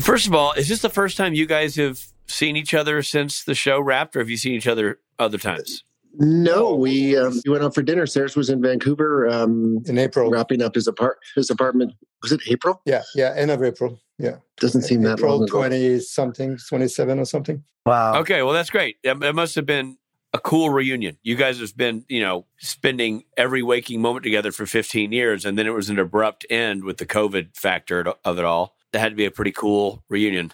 First 0.00 0.26
of 0.26 0.34
all, 0.34 0.52
is 0.52 0.68
this 0.68 0.82
the 0.82 0.90
first 0.90 1.16
time 1.16 1.32
you 1.32 1.46
guys 1.46 1.76
have 1.76 2.04
seen 2.26 2.56
each 2.56 2.74
other 2.74 3.02
since 3.02 3.42
the 3.42 3.54
show 3.54 3.80
wrapped, 3.80 4.16
or 4.16 4.18
have 4.18 4.28
you 4.28 4.36
seen 4.36 4.52
each 4.52 4.66
other 4.66 4.98
other 5.18 5.38
times? 5.38 5.82
No, 6.18 6.74
we 6.74 7.16
um, 7.16 7.40
we 7.44 7.50
went 7.50 7.64
out 7.64 7.74
for 7.74 7.82
dinner. 7.82 8.06
Serge 8.06 8.36
was 8.36 8.50
in 8.50 8.62
Vancouver 8.62 9.28
um, 9.28 9.82
in 9.86 9.98
April, 9.98 10.30
wrapping 10.30 10.62
up 10.62 10.74
his 10.74 10.86
apart 10.86 11.18
his 11.34 11.50
apartment. 11.50 11.92
Was 12.22 12.32
it 12.32 12.40
April? 12.48 12.80
Yeah, 12.84 13.02
yeah, 13.14 13.34
end 13.36 13.50
of 13.50 13.62
April. 13.62 14.00
Yeah, 14.18 14.36
doesn't 14.58 14.82
seem 14.82 15.02
that 15.02 15.18
April 15.18 15.46
twenty 15.46 15.98
something, 16.00 16.58
twenty 16.68 16.88
seven 16.88 17.18
or 17.18 17.24
something. 17.24 17.62
Wow. 17.86 18.20
Okay, 18.20 18.42
well 18.42 18.52
that's 18.52 18.70
great. 18.70 18.96
It 19.02 19.34
must 19.34 19.54
have 19.56 19.66
been 19.66 19.98
a 20.32 20.38
cool 20.38 20.70
reunion. 20.70 21.16
You 21.22 21.36
guys 21.36 21.60
have 21.60 21.76
been, 21.76 22.04
you 22.08 22.20
know, 22.20 22.46
spending 22.58 23.24
every 23.36 23.62
waking 23.62 24.00
moment 24.00 24.24
together 24.24 24.50
for 24.50 24.66
15 24.66 25.12
years, 25.12 25.44
and 25.44 25.56
then 25.56 25.66
it 25.66 25.70
was 25.70 25.88
an 25.88 25.98
abrupt 25.98 26.44
end 26.50 26.82
with 26.82 26.96
the 26.96 27.06
COVID 27.06 27.56
factor 27.56 28.12
of 28.24 28.38
it 28.38 28.44
all. 28.44 28.74
That 28.92 28.98
had 28.98 29.10
to 29.10 29.16
be 29.16 29.26
a 29.26 29.30
pretty 29.30 29.52
cool 29.52 30.02
reunion 30.08 30.52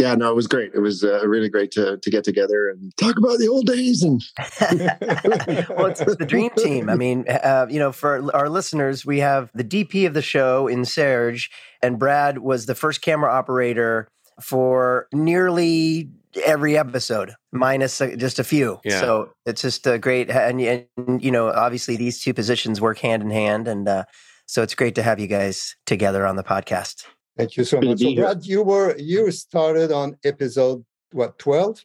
yeah, 0.00 0.14
no, 0.14 0.30
it 0.30 0.34
was 0.34 0.46
great. 0.46 0.72
It 0.74 0.80
was 0.80 1.04
uh, 1.04 1.26
really 1.26 1.48
great 1.48 1.70
to 1.72 1.98
to 1.98 2.10
get 2.10 2.24
together 2.24 2.68
and 2.70 2.96
talk 2.96 3.18
about 3.18 3.38
the 3.38 3.48
old 3.48 3.66
days. 3.66 4.02
And 4.02 4.22
well, 5.76 5.86
it's 5.86 6.00
the 6.00 6.26
dream 6.26 6.50
team. 6.56 6.88
I 6.88 6.94
mean, 6.94 7.26
uh, 7.28 7.66
you 7.68 7.78
know, 7.78 7.92
for 7.92 8.34
our 8.34 8.48
listeners, 8.48 9.04
we 9.04 9.18
have 9.18 9.50
the 9.54 9.64
DP 9.64 10.06
of 10.06 10.14
the 10.14 10.22
show 10.22 10.66
in 10.66 10.84
Serge, 10.84 11.50
and 11.82 11.98
Brad 11.98 12.38
was 12.38 12.66
the 12.66 12.74
first 12.74 13.02
camera 13.02 13.30
operator 13.30 14.08
for 14.40 15.06
nearly 15.12 16.08
every 16.44 16.78
episode, 16.78 17.34
minus 17.52 18.00
uh, 18.00 18.14
just 18.16 18.38
a 18.38 18.44
few. 18.44 18.80
Yeah. 18.84 19.00
So 19.00 19.32
it's 19.44 19.62
just 19.62 19.86
a 19.86 19.98
great, 19.98 20.30
and, 20.30 20.60
and 20.60 21.22
you 21.22 21.30
know, 21.30 21.50
obviously 21.50 21.96
these 21.96 22.22
two 22.22 22.32
positions 22.32 22.80
work 22.80 22.98
hand 22.98 23.22
in 23.22 23.30
hand, 23.30 23.68
and 23.68 23.86
uh, 23.86 24.04
so 24.46 24.62
it's 24.62 24.74
great 24.74 24.94
to 24.94 25.02
have 25.02 25.20
you 25.20 25.26
guys 25.26 25.76
together 25.86 26.26
on 26.26 26.36
the 26.36 26.44
podcast. 26.44 27.04
Thank 27.36 27.56
you 27.56 27.64
so 27.64 27.80
much. 27.80 28.00
So, 28.00 28.14
Brad, 28.14 28.44
you 28.44 28.62
were 28.62 28.96
you 28.98 29.30
started 29.30 29.92
on 29.92 30.16
episode 30.24 30.84
what 31.12 31.38
twelve? 31.38 31.84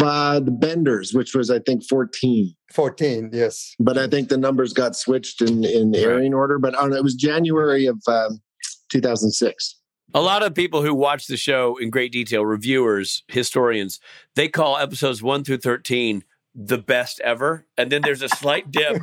Uh, 0.00 0.40
the 0.40 0.50
Benders, 0.50 1.12
which 1.12 1.34
was 1.34 1.50
I 1.50 1.58
think 1.58 1.84
fourteen. 1.84 2.54
Fourteen, 2.72 3.30
yes. 3.32 3.74
But 3.78 3.98
I 3.98 4.06
think 4.06 4.28
the 4.28 4.38
numbers 4.38 4.72
got 4.72 4.96
switched 4.96 5.42
in 5.42 5.64
in 5.64 5.94
airing 5.94 6.32
right. 6.32 6.38
order. 6.38 6.58
But 6.58 6.74
it 6.92 7.04
was 7.04 7.14
January 7.14 7.86
of 7.86 8.00
um, 8.06 8.40
two 8.88 9.00
thousand 9.00 9.32
six. 9.32 9.76
A 10.14 10.22
lot 10.22 10.42
of 10.44 10.54
people 10.54 10.82
who 10.82 10.94
watch 10.94 11.26
the 11.26 11.36
show 11.36 11.76
in 11.76 11.90
great 11.90 12.12
detail, 12.12 12.46
reviewers, 12.46 13.24
historians, 13.28 13.98
they 14.36 14.48
call 14.48 14.78
episodes 14.78 15.22
one 15.22 15.44
through 15.44 15.58
thirteen 15.58 16.24
the 16.54 16.78
best 16.78 17.20
ever. 17.20 17.66
And 17.76 17.90
then 17.90 18.02
there's 18.02 18.22
a 18.22 18.28
slight 18.28 18.70
dip. 18.70 19.02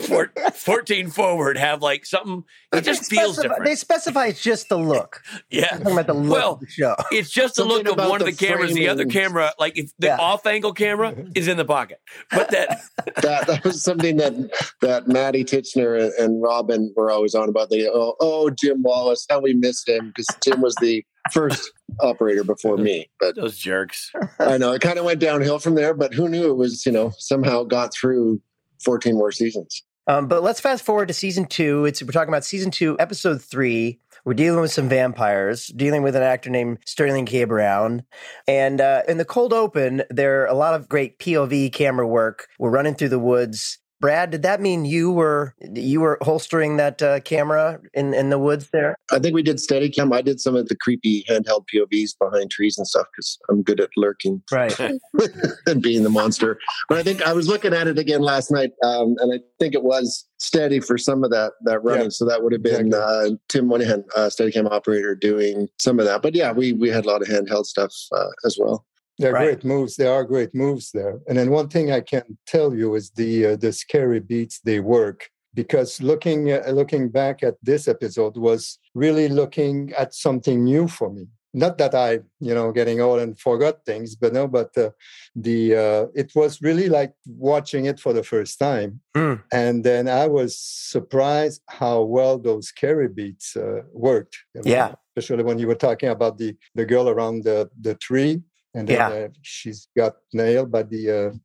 14 0.54 1.08
forward 1.08 1.56
have 1.56 1.82
like 1.82 2.04
something, 2.04 2.44
it 2.72 2.82
just 2.82 3.10
they 3.10 3.16
feels 3.16 3.38
different. 3.38 3.64
They 3.64 3.74
specify 3.74 4.26
it's 4.26 4.42
just 4.42 4.68
the 4.68 4.78
look. 4.78 5.22
Yeah. 5.50 5.68
talking 5.68 5.92
about 5.92 6.06
the 6.06 6.14
look 6.14 6.32
well, 6.32 6.52
of 6.54 6.60
the 6.60 6.66
show. 6.66 6.96
It's 7.10 7.30
just 7.30 7.56
the 7.56 7.64
look 7.64 7.86
of 7.88 7.96
one 7.96 8.20
of 8.20 8.26
the, 8.26 8.32
the 8.32 8.46
cameras. 8.46 8.74
The 8.74 8.88
other 8.88 9.06
camera, 9.06 9.52
like 9.58 9.78
if 9.78 9.90
the 9.98 10.08
yeah. 10.08 10.16
off 10.18 10.44
angle 10.46 10.72
camera 10.72 11.14
is 11.34 11.48
in 11.48 11.56
the 11.56 11.64
pocket. 11.64 12.00
But 12.30 12.50
that, 12.50 12.80
that 13.22 13.46
that 13.46 13.64
was 13.64 13.82
something 13.82 14.16
that 14.16 14.34
that 14.80 15.08
Maddie 15.08 15.44
Tichenor 15.44 16.10
and 16.18 16.42
Robin 16.42 16.92
were 16.96 17.10
always 17.10 17.34
on 17.34 17.48
about. 17.48 17.70
The 17.70 17.88
oh, 17.88 18.16
oh 18.20 18.50
Jim 18.50 18.82
Wallace, 18.82 19.24
how 19.30 19.40
we 19.40 19.54
missed 19.54 19.88
him 19.88 20.08
because 20.08 20.26
Jim 20.42 20.60
was 20.60 20.74
the 20.76 21.04
first 21.32 21.70
operator 22.00 22.44
before 22.44 22.76
me. 22.76 23.08
But 23.20 23.36
those 23.36 23.58
jerks. 23.58 24.12
I 24.40 24.58
know 24.58 24.72
it 24.72 24.82
kind 24.82 24.98
of 24.98 25.04
went 25.04 25.20
downhill 25.20 25.58
from 25.58 25.74
there, 25.74 25.94
but 25.94 26.14
who 26.14 26.28
knew 26.28 26.50
it 26.50 26.56
was, 26.56 26.84
you 26.86 26.92
know, 26.92 27.12
somehow 27.18 27.64
got 27.64 27.92
through 27.92 28.40
14 28.84 29.14
more 29.14 29.32
seasons. 29.32 29.82
Um, 30.08 30.28
but 30.28 30.42
let's 30.42 30.60
fast 30.60 30.84
forward 30.84 31.08
to 31.08 31.14
season 31.14 31.46
two. 31.46 31.84
It's 31.84 32.02
we're 32.02 32.12
talking 32.12 32.32
about 32.32 32.44
season 32.44 32.70
two, 32.70 32.96
episode 33.00 33.42
three. 33.42 33.98
We're 34.24 34.34
dealing 34.34 34.60
with 34.60 34.72
some 34.72 34.88
vampires, 34.88 35.68
dealing 35.68 36.02
with 36.02 36.16
an 36.16 36.22
actor 36.22 36.50
named 36.50 36.78
Sterling 36.84 37.26
K. 37.26 37.44
Brown. 37.44 38.02
And 38.48 38.80
uh, 38.80 39.02
in 39.08 39.18
the 39.18 39.24
cold 39.24 39.52
open, 39.52 40.02
there 40.10 40.42
are 40.42 40.46
a 40.46 40.54
lot 40.54 40.74
of 40.74 40.88
great 40.88 41.18
POV 41.18 41.72
camera 41.72 42.06
work. 42.06 42.48
We're 42.58 42.70
running 42.70 42.94
through 42.94 43.10
the 43.10 43.20
woods. 43.20 43.78
Brad, 44.00 44.30
did 44.30 44.42
that 44.42 44.60
mean 44.60 44.84
you 44.84 45.10
were 45.10 45.54
you 45.72 46.00
were 46.00 46.18
holstering 46.20 46.76
that 46.76 47.02
uh, 47.02 47.20
camera 47.20 47.80
in, 47.94 48.12
in 48.12 48.28
the 48.28 48.38
woods 48.38 48.68
there? 48.70 48.96
I 49.10 49.18
think 49.18 49.34
we 49.34 49.42
did 49.42 49.58
steady 49.58 49.88
cam. 49.88 50.12
I 50.12 50.20
did 50.20 50.38
some 50.40 50.54
of 50.54 50.68
the 50.68 50.76
creepy 50.76 51.24
handheld 51.28 51.64
POVs 51.72 52.10
behind 52.18 52.50
trees 52.50 52.76
and 52.76 52.86
stuff 52.86 53.06
because 53.12 53.38
I'm 53.48 53.62
good 53.62 53.80
at 53.80 53.90
lurking, 53.96 54.42
right, 54.52 54.78
and 55.66 55.82
being 55.82 56.02
the 56.02 56.10
monster. 56.10 56.58
But 56.88 56.98
I 56.98 57.02
think 57.02 57.22
I 57.22 57.32
was 57.32 57.48
looking 57.48 57.72
at 57.72 57.86
it 57.86 57.98
again 57.98 58.20
last 58.20 58.50
night, 58.50 58.72
um, 58.82 59.16
and 59.18 59.32
I 59.32 59.38
think 59.58 59.74
it 59.74 59.82
was 59.82 60.26
steady 60.38 60.80
for 60.80 60.98
some 60.98 61.24
of 61.24 61.30
that 61.30 61.52
that 61.64 61.82
running. 61.82 62.04
Yeah. 62.04 62.10
So 62.10 62.26
that 62.26 62.42
would 62.42 62.52
have 62.52 62.62
been 62.62 62.88
exactly. 62.88 63.32
uh, 63.32 63.36
Tim 63.48 63.66
Moynihan, 63.66 64.04
uh, 64.14 64.28
Steadicam 64.28 64.70
operator, 64.70 65.14
doing 65.14 65.68
some 65.80 65.98
of 65.98 66.04
that. 66.04 66.20
But 66.20 66.34
yeah, 66.34 66.52
we 66.52 66.74
we 66.74 66.90
had 66.90 67.06
a 67.06 67.08
lot 67.08 67.22
of 67.22 67.28
handheld 67.28 67.64
stuff 67.64 67.92
uh, 68.12 68.28
as 68.44 68.58
well. 68.60 68.84
They're 69.18 69.32
right. 69.32 69.44
great 69.44 69.64
moves. 69.64 69.96
There 69.96 70.12
are 70.12 70.24
great 70.24 70.54
moves 70.54 70.90
there. 70.92 71.20
And 71.26 71.38
then 71.38 71.50
one 71.50 71.68
thing 71.68 71.90
I 71.90 72.00
can 72.00 72.38
tell 72.46 72.74
you 72.74 72.94
is 72.94 73.10
the 73.10 73.46
uh, 73.46 73.56
the 73.56 73.72
scary 73.72 74.20
beats 74.20 74.60
they 74.60 74.80
work 74.80 75.30
because 75.56 76.02
looking 76.02 76.52
uh, 76.52 76.62
looking 76.68 77.08
back 77.08 77.42
at 77.42 77.54
this 77.62 77.88
episode 77.88 78.36
was 78.36 78.78
really 78.94 79.28
looking 79.28 79.92
at 79.98 80.14
something 80.14 80.62
new 80.62 80.86
for 80.86 81.10
me. 81.10 81.26
Not 81.54 81.78
that 81.78 81.94
I, 81.94 82.20
you 82.38 82.54
know, 82.54 82.70
getting 82.70 83.00
old 83.00 83.20
and 83.20 83.38
forgot 83.38 83.86
things, 83.86 84.14
but 84.14 84.34
no, 84.34 84.46
but 84.46 84.76
uh, 84.76 84.90
the 85.34 85.74
uh, 85.74 86.06
it 86.14 86.32
was 86.34 86.60
really 86.60 86.90
like 86.90 87.14
watching 87.26 87.86
it 87.86 87.98
for 87.98 88.12
the 88.12 88.22
first 88.22 88.58
time, 88.58 89.00
mm. 89.16 89.42
and 89.50 89.82
then 89.82 90.06
I 90.06 90.26
was 90.26 90.58
surprised 90.58 91.62
how 91.68 92.02
well 92.02 92.38
those 92.38 92.68
scary 92.68 93.08
beats 93.08 93.56
uh, 93.56 93.80
worked. 93.92 94.36
You 94.54 94.60
know? 94.60 94.70
Yeah, 94.70 94.94
especially 95.16 95.44
when 95.44 95.58
you 95.58 95.66
were 95.66 95.80
talking 95.88 96.10
about 96.10 96.36
the 96.36 96.54
the 96.74 96.84
girl 96.84 97.08
around 97.08 97.44
the 97.44 97.70
the 97.80 97.94
tree 97.94 98.42
and 98.76 98.86
then 98.86 98.96
yeah. 98.96 99.08
uh, 99.08 99.28
she's 99.40 99.88
got 99.96 100.16
nailed 100.34 100.70
by 100.70 100.82
the 100.82 101.10
uh, 101.10 101.36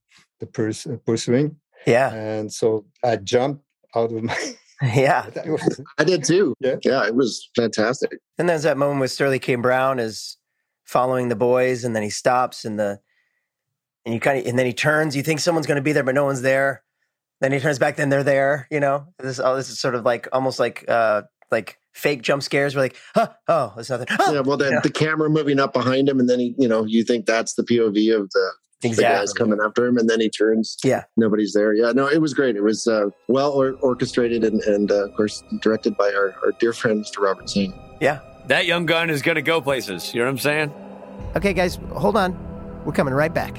the 0.42 0.46
pers- 0.46 0.86
uh, 0.86 0.98
pursuing. 1.06 1.56
Yeah, 1.88 2.14
and 2.14 2.52
so 2.52 2.86
I 3.04 3.16
jumped 3.16 3.64
out 3.96 4.12
of 4.12 4.22
my. 4.22 4.38
yeah, 4.84 5.30
I 5.98 6.04
did 6.04 6.26
too. 6.26 6.54
Yeah, 6.60 6.76
yeah, 6.84 7.08
it 7.08 7.16
was 7.16 7.50
fantastic. 7.56 8.12
And 8.38 8.50
there's 8.50 8.64
that 8.64 8.78
moment 8.78 9.00
with 9.00 9.12
Sterling 9.12 9.40
K. 9.40 9.56
Brown 9.56 9.98
is 9.98 10.38
following 10.84 11.30
the 11.30 11.36
boys, 11.36 11.86
and 11.86 11.96
then 11.96 12.04
he 12.04 12.10
stops, 12.10 12.66
and 12.66 12.78
the 12.78 13.00
and 14.06 14.14
you 14.14 14.20
kind 14.20 14.40
of 14.40 14.46
and 14.46 14.60
then 14.60 14.66
he 14.66 14.74
turns. 14.74 15.16
You 15.16 15.24
think 15.24 15.40
someone's 15.40 15.68
going 15.68 15.78
to 15.78 15.82
be 15.82 15.94
there, 15.94 16.04
but 16.04 16.16
no 16.16 16.26
one's 16.26 16.42
there. 16.42 16.84
Then 17.40 17.54
he 17.54 17.60
turns 17.60 17.80
back. 17.80 17.96
Then 17.96 18.10
they're 18.10 18.26
there. 18.26 18.68
You 18.70 18.82
know, 18.82 19.08
this 19.18 19.40
all 19.40 19.56
this 19.56 19.70
is 19.70 19.80
sort 19.80 19.96
of 19.96 20.04
like 20.04 20.28
almost 20.34 20.60
like 20.60 20.84
uh 20.90 21.24
like 21.52 21.78
fake 21.94 22.22
jump 22.22 22.44
scares. 22.44 22.76
We're 22.76 22.82
like, 22.82 22.96
huh, 23.16 23.30
oh, 23.48 23.74
there's 23.76 23.90
nothing. 23.90 24.08
Oh, 24.20 24.34
yeah, 24.34 24.40
well, 24.42 24.58
then 24.58 24.80
the 24.84 24.90
camera 24.90 25.30
moving 25.30 25.60
up 25.60 25.74
behind 25.74 26.10
him, 26.10 26.20
and 26.20 26.30
then 26.30 26.40
he, 26.40 26.56
you 26.58 26.68
know, 26.68 26.86
you 26.86 27.04
think 27.04 27.26
that's 27.26 27.54
the 27.56 27.64
POV 27.64 28.16
of 28.16 28.30
the, 28.32 28.52
exactly. 28.84 28.96
the 28.96 29.02
guys 29.02 29.34
coming 29.34 29.60
after 29.64 29.86
him, 29.86 29.98
and 29.98 30.10
then 30.10 30.20
he 30.20 30.30
turns. 30.30 30.78
Yeah, 30.84 31.04
nobody's 31.18 31.54
there. 31.54 31.74
Yeah, 31.74 31.92
no, 31.92 32.08
it 32.08 32.22
was 32.22 32.34
great. 32.34 32.56
It 32.56 32.64
was 32.64 32.88
uh, 32.88 33.08
well 33.28 33.52
or- 33.52 33.76
orchestrated, 33.82 34.44
and, 34.44 34.62
and 34.64 34.92
uh, 34.92 35.06
of 35.08 35.16
course 35.16 35.44
directed 35.62 35.98
by 35.98 36.12
our, 36.14 36.34
our 36.44 36.52
dear 36.60 36.74
friend 36.74 37.04
Mr. 37.04 37.22
Robert 37.22 37.50
Singh. 37.50 37.74
Yeah, 38.00 38.20
that 38.48 38.66
young 38.66 38.86
gun 38.86 39.10
is 39.10 39.22
going 39.22 39.36
to 39.36 39.42
go 39.42 39.62
places. 39.62 40.14
You 40.14 40.20
know 40.20 40.26
what 40.26 40.32
I'm 40.32 40.38
saying? 40.40 40.74
Okay, 41.36 41.54
guys, 41.54 41.78
hold 41.94 42.18
on. 42.18 42.38
We're 42.86 42.94
coming 42.94 43.14
right 43.14 43.34
back. 43.34 43.56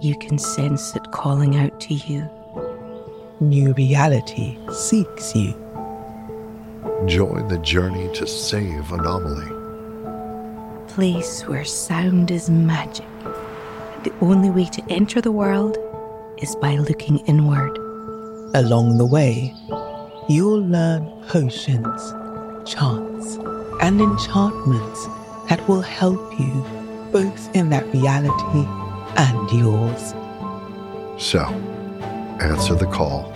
You 0.00 0.16
can 0.18 0.38
sense 0.38 0.94
it 0.94 1.10
calling 1.12 1.56
out 1.56 1.80
to 1.80 1.94
you. 1.94 2.28
New 3.40 3.72
reality 3.74 4.58
seeks 4.72 5.34
you. 5.34 5.52
Join 7.06 7.48
the 7.48 7.58
journey 7.58 8.12
to 8.14 8.26
save 8.26 8.92
Anomaly. 8.92 9.52
Place 10.88 11.42
where 11.46 11.64
sound 11.64 12.30
is 12.30 12.48
magic. 12.50 13.06
The 14.04 14.12
only 14.20 14.50
way 14.50 14.66
to 14.66 14.82
enter 14.88 15.20
the 15.20 15.32
world 15.32 15.76
is 16.38 16.54
by 16.56 16.76
looking 16.76 17.18
inward. 17.26 17.76
Along 18.54 18.98
the 18.98 19.06
way, 19.06 19.54
you'll 20.28 20.62
learn 20.62 21.04
potions, 21.28 22.12
chants, 22.64 23.36
and 23.82 24.00
enchantments 24.00 25.06
that 25.48 25.62
will 25.68 25.82
help 25.82 26.38
you 26.38 26.64
both 27.12 27.54
in 27.54 27.70
that 27.70 27.86
reality 27.94 28.85
and 29.16 29.50
yours. 29.50 30.14
So, 31.18 31.44
answer 32.40 32.74
the 32.74 32.86
call 32.86 33.32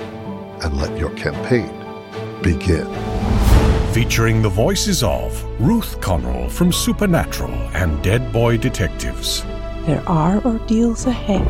and 0.63 0.77
let 0.77 0.97
your 0.99 1.11
campaign 1.11 1.71
begin. 2.43 2.87
Featuring 3.93 4.43
the 4.43 4.49
voices 4.49 5.03
of 5.03 5.43
Ruth 5.61 6.01
Connell 6.01 6.49
from 6.49 6.73
Supernatural 6.73 7.55
and 7.75 8.03
Dead 8.03 8.33
Boy 8.33 8.57
Detectives. 8.57 9.43
There 9.87 10.03
are 10.07 10.45
ordeals 10.45 11.07
ahead, 11.07 11.47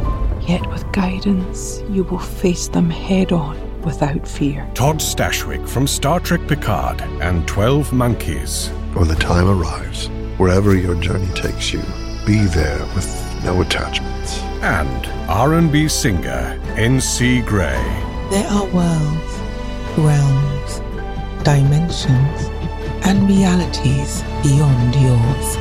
yet 0.49 0.67
with 0.71 0.91
guidance, 0.93 1.83
you 1.91 2.05
will 2.05 2.19
face 2.19 2.69
them 2.69 2.89
head 2.89 3.33
on 3.33 3.59
without 3.83 4.27
fear. 4.27 4.69
Todd 4.75 4.99
Stashwick 4.99 5.69
from 5.69 5.87
Star 5.87 6.21
Trek 6.21 6.41
Picard 6.47 7.01
and 7.21 7.47
12 7.47 7.93
Monkeys. 7.93 8.69
When 8.95 9.09
the 9.09 9.17
time 9.17 9.49
arrives, 9.49 10.09
wherever 10.39 10.75
your 10.75 10.95
journey 10.97 11.33
takes 11.35 11.73
you, 11.73 11.83
be 12.27 12.45
there 12.47 12.79
with 12.95 13.30
no 13.45 13.61
attachments. 13.61 14.39
And 14.63 15.07
R&B 15.29 15.89
singer 15.89 16.59
NC 16.75 17.45
Gray. 17.47 17.83
There 18.31 18.47
are 18.47 18.67
worlds, 18.67 19.35
realms, 19.97 20.73
dimensions, 21.45 22.41
and 23.07 23.29
realities 23.29 24.23
beyond 24.43 24.95
yours. 24.95 25.57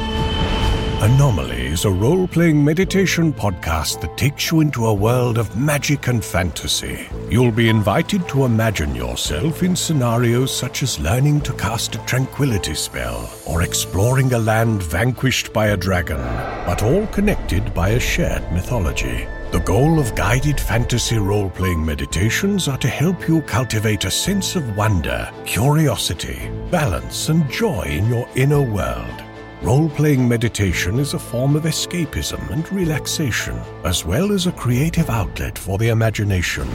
Anomaly 1.01 1.58
is 1.69 1.85
a 1.85 1.91
role 1.91 2.27
playing 2.27 2.65
meditation 2.65 3.31
podcast 3.31 4.01
that 4.01 4.17
takes 4.17 4.49
you 4.49 4.59
into 4.61 4.87
a 4.87 4.93
world 4.93 5.37
of 5.37 5.55
magic 5.55 6.07
and 6.07 6.25
fantasy. 6.25 7.07
You'll 7.29 7.51
be 7.51 7.69
invited 7.69 8.27
to 8.29 8.45
imagine 8.45 8.95
yourself 8.95 9.61
in 9.61 9.75
scenarios 9.75 10.51
such 10.51 10.81
as 10.81 10.99
learning 10.99 11.41
to 11.41 11.53
cast 11.53 11.93
a 11.93 12.05
tranquility 12.05 12.73
spell 12.73 13.29
or 13.45 13.61
exploring 13.61 14.33
a 14.33 14.39
land 14.39 14.81
vanquished 14.81 15.53
by 15.53 15.67
a 15.67 15.77
dragon, 15.77 16.21
but 16.65 16.81
all 16.81 17.05
connected 17.07 17.71
by 17.75 17.89
a 17.89 17.99
shared 17.99 18.51
mythology. 18.51 19.27
The 19.51 19.59
goal 19.59 19.99
of 19.99 20.15
guided 20.15 20.59
fantasy 20.59 21.17
role 21.17 21.51
playing 21.51 21.85
meditations 21.85 22.67
are 22.67 22.77
to 22.79 22.87
help 22.87 23.27
you 23.27 23.41
cultivate 23.43 24.05
a 24.05 24.11
sense 24.11 24.55
of 24.55 24.75
wonder, 24.75 25.31
curiosity, 25.45 26.49
balance, 26.71 27.29
and 27.29 27.49
joy 27.49 27.83
in 27.83 28.07
your 28.07 28.27
inner 28.35 28.61
world. 28.61 29.23
Role 29.61 29.89
playing 29.89 30.25
meditation 30.25 30.99
is 30.99 31.13
a 31.13 31.19
form 31.19 31.57
of 31.57 31.63
escapism 31.63 32.49
and 32.49 32.71
relaxation, 32.71 33.59
as 33.83 34.05
well 34.05 34.31
as 34.31 34.47
a 34.47 34.53
creative 34.53 35.09
outlet 35.09 35.57
for 35.57 35.77
the 35.77 35.89
imagination. 35.89 36.65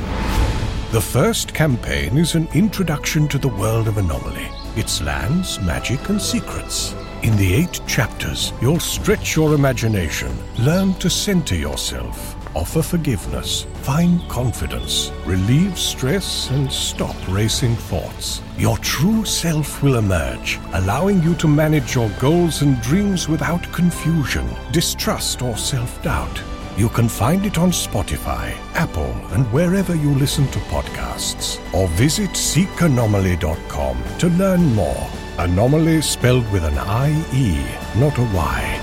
The 0.93 1.01
first 1.01 1.55
campaign 1.55 2.19
is 2.19 2.35
an 2.35 2.47
introduction 2.53 3.27
to 3.29 3.39
the 3.39 3.49
world 3.49 3.89
of 3.89 3.97
Anomaly, 3.97 4.49
its 4.77 5.01
lands, 5.01 5.59
magic, 5.63 6.11
and 6.11 6.21
secrets. 6.21 6.95
In 7.23 7.35
the 7.39 7.55
eight 7.55 7.81
chapters, 7.87 8.53
you'll 8.61 8.81
stretch 8.81 9.35
your 9.35 9.55
imagination, 9.55 10.37
learn 10.59 10.93
to 10.97 11.09
center 11.09 11.55
yourself, 11.55 12.37
offer 12.55 12.83
forgiveness, 12.83 13.67
find 13.83 14.21
confidence, 14.29 15.11
relieve 15.27 15.79
stress, 15.79 16.51
and 16.51 16.71
stop 16.71 17.17
racing 17.29 17.77
thoughts. 17.77 18.43
Your 18.57 18.79
true 18.79 19.25
self 19.25 19.83
will 19.83 19.97
emerge, 19.97 20.59
allowing 20.73 21.23
you 21.23 21.35
to 21.37 21.49
manage 21.49 21.95
your 21.95 22.09
goals 22.19 22.63
and 22.63 22.81
dreams 22.83 23.29
without 23.29 23.63
confusion, 23.73 24.49
distrust, 24.73 25.43
or 25.43 25.57
self 25.57 26.03
doubt. 26.03 26.41
You 26.77 26.89
can 26.89 27.09
find 27.09 27.47
it 27.47 27.57
on 27.57 27.71
Spotify, 27.71 28.53
Apple, 28.75 29.15
and 29.33 29.47
wherever 29.53 29.95
you 29.95 30.11
listen 30.15 30.49
to 30.49 30.59
podcasts. 30.71 31.61
Or 31.73 31.87
visit 31.89 32.31
seekanomaly.com 32.31 34.03
to 34.19 34.29
learn 34.31 34.75
more. 34.75 35.07
Anomaly 35.39 36.03
spelled 36.03 36.51
with 36.51 36.65
an 36.65 36.79
I-E, 36.79 37.65
not 37.97 38.19
a 38.19 38.23
Y. 38.35 38.81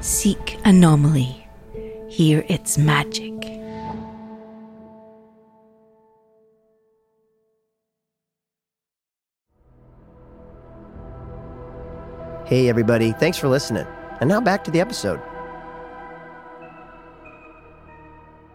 Seek 0.00 0.58
anomaly. 0.64 1.37
Hear 2.08 2.44
its 2.48 2.78
magic. 2.78 3.34
Hey, 12.46 12.70
everybody. 12.70 13.12
Thanks 13.12 13.36
for 13.36 13.48
listening. 13.48 13.86
And 14.20 14.28
now 14.28 14.40
back 14.40 14.64
to 14.64 14.70
the 14.70 14.80
episode. 14.80 15.20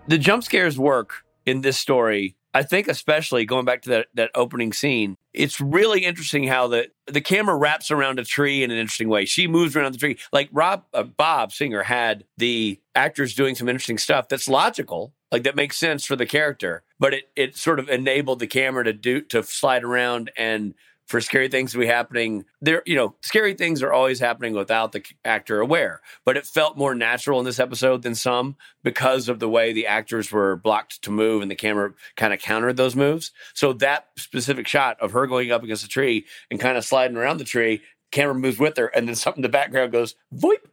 The 0.07 0.17
jump 0.17 0.43
scares 0.43 0.79
work 0.79 1.23
in 1.45 1.61
this 1.61 1.77
story. 1.77 2.35
I 2.53 2.63
think 2.63 2.87
especially 2.87 3.45
going 3.45 3.65
back 3.65 3.81
to 3.83 3.89
that, 3.89 4.07
that 4.13 4.31
opening 4.35 4.73
scene, 4.73 5.17
it's 5.33 5.59
really 5.59 6.05
interesting 6.05 6.45
how 6.47 6.67
the, 6.67 6.89
the 7.07 7.21
camera 7.21 7.55
wraps 7.55 7.89
around 7.89 8.19
a 8.19 8.23
tree 8.23 8.63
in 8.63 8.69
an 8.69 8.77
interesting 8.77 9.09
way. 9.09 9.25
She 9.25 9.47
moves 9.47 9.75
around 9.75 9.93
the 9.93 9.97
tree. 9.97 10.17
Like 10.31 10.49
Rob, 10.51 10.83
uh, 10.93 11.03
Bob 11.03 11.51
Singer 11.51 11.83
had 11.83 12.25
the 12.37 12.79
actors 12.93 13.33
doing 13.33 13.55
some 13.55 13.67
interesting 13.67 13.97
stuff 13.97 14.29
that's 14.29 14.47
logical, 14.47 15.13
like 15.31 15.43
that 15.43 15.55
makes 15.55 15.77
sense 15.77 16.05
for 16.05 16.15
the 16.15 16.27
character, 16.27 16.83
but 16.99 17.13
it, 17.15 17.23
it 17.35 17.55
sort 17.55 17.79
of 17.79 17.89
enabled 17.89 18.39
the 18.39 18.47
camera 18.47 18.83
to 18.83 18.93
do, 18.93 19.21
to 19.21 19.41
slide 19.41 19.83
around 19.83 20.31
and 20.37 20.75
for 21.07 21.21
scary 21.21 21.47
things 21.47 21.71
to 21.71 21.77
be 21.77 21.85
happening. 21.85 22.45
There, 22.61 22.81
you 22.85 22.95
know, 22.95 23.15
scary 23.21 23.53
things 23.53 23.81
are 23.83 23.91
always 23.91 24.19
happening 24.19 24.53
without 24.53 24.91
the 24.91 25.03
actor 25.25 25.59
aware, 25.59 26.01
but 26.25 26.37
it 26.37 26.45
felt 26.45 26.77
more 26.77 26.95
natural 26.95 27.39
in 27.39 27.45
this 27.45 27.59
episode 27.59 28.01
than 28.03 28.15
some 28.15 28.55
because 28.83 29.29
of 29.29 29.39
the 29.39 29.49
way 29.49 29.73
the 29.73 29.87
actors 29.87 30.31
were 30.31 30.55
blocked 30.55 31.01
to 31.03 31.11
move 31.11 31.41
and 31.41 31.51
the 31.51 31.55
camera 31.55 31.93
kind 32.15 32.33
of 32.33 32.39
countered 32.39 32.77
those 32.77 32.95
moves. 32.95 33.31
So 33.53 33.73
that 33.73 34.07
specific 34.17 34.67
shot 34.67 34.97
of 34.99 35.11
her 35.11 35.27
going 35.27 35.51
up 35.51 35.63
against 35.63 35.85
a 35.85 35.89
tree 35.89 36.25
and 36.49 36.59
kind 36.59 36.77
of 36.77 36.85
sliding 36.85 37.17
around 37.17 37.37
the 37.37 37.43
tree, 37.43 37.81
camera 38.11 38.35
moves 38.35 38.59
with 38.59 38.77
her, 38.77 38.87
and 38.87 39.07
then 39.07 39.15
something 39.15 39.39
in 39.39 39.43
the 39.43 39.49
background 39.49 39.91
goes 39.91 40.15
voip. 40.33 40.65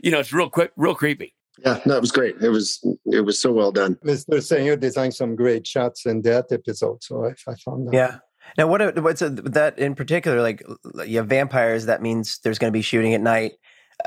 You 0.00 0.10
know, 0.10 0.18
it's 0.18 0.32
real 0.32 0.50
quick, 0.50 0.72
real 0.76 0.94
creepy. 0.94 1.34
Yeah, 1.64 1.80
no, 1.86 1.96
it 1.96 2.00
was 2.00 2.12
great. 2.12 2.36
It 2.40 2.50
was 2.50 2.84
it 3.06 3.20
was 3.20 3.40
so 3.40 3.52
well 3.52 3.72
done. 3.72 3.96
Mr. 4.04 4.42
Singer 4.42 4.76
designed 4.76 5.14
some 5.14 5.34
great 5.34 5.66
shots 5.66 6.06
in 6.06 6.22
that 6.22 6.52
episode, 6.52 7.02
so 7.02 7.24
I, 7.24 7.30
I 7.50 7.54
found 7.56 7.88
that. 7.88 7.94
Yeah. 7.94 8.18
Now, 8.56 8.66
what 8.66 9.02
what's 9.02 9.22
a, 9.22 9.30
that 9.30 9.78
in 9.78 9.94
particular? 9.94 10.40
Like, 10.40 10.62
you 11.06 11.18
have 11.18 11.28
vampires. 11.28 11.86
That 11.86 12.02
means 12.02 12.38
there's 12.42 12.58
going 12.58 12.72
to 12.72 12.76
be 12.76 12.82
shooting 12.82 13.14
at 13.14 13.20
night. 13.20 13.52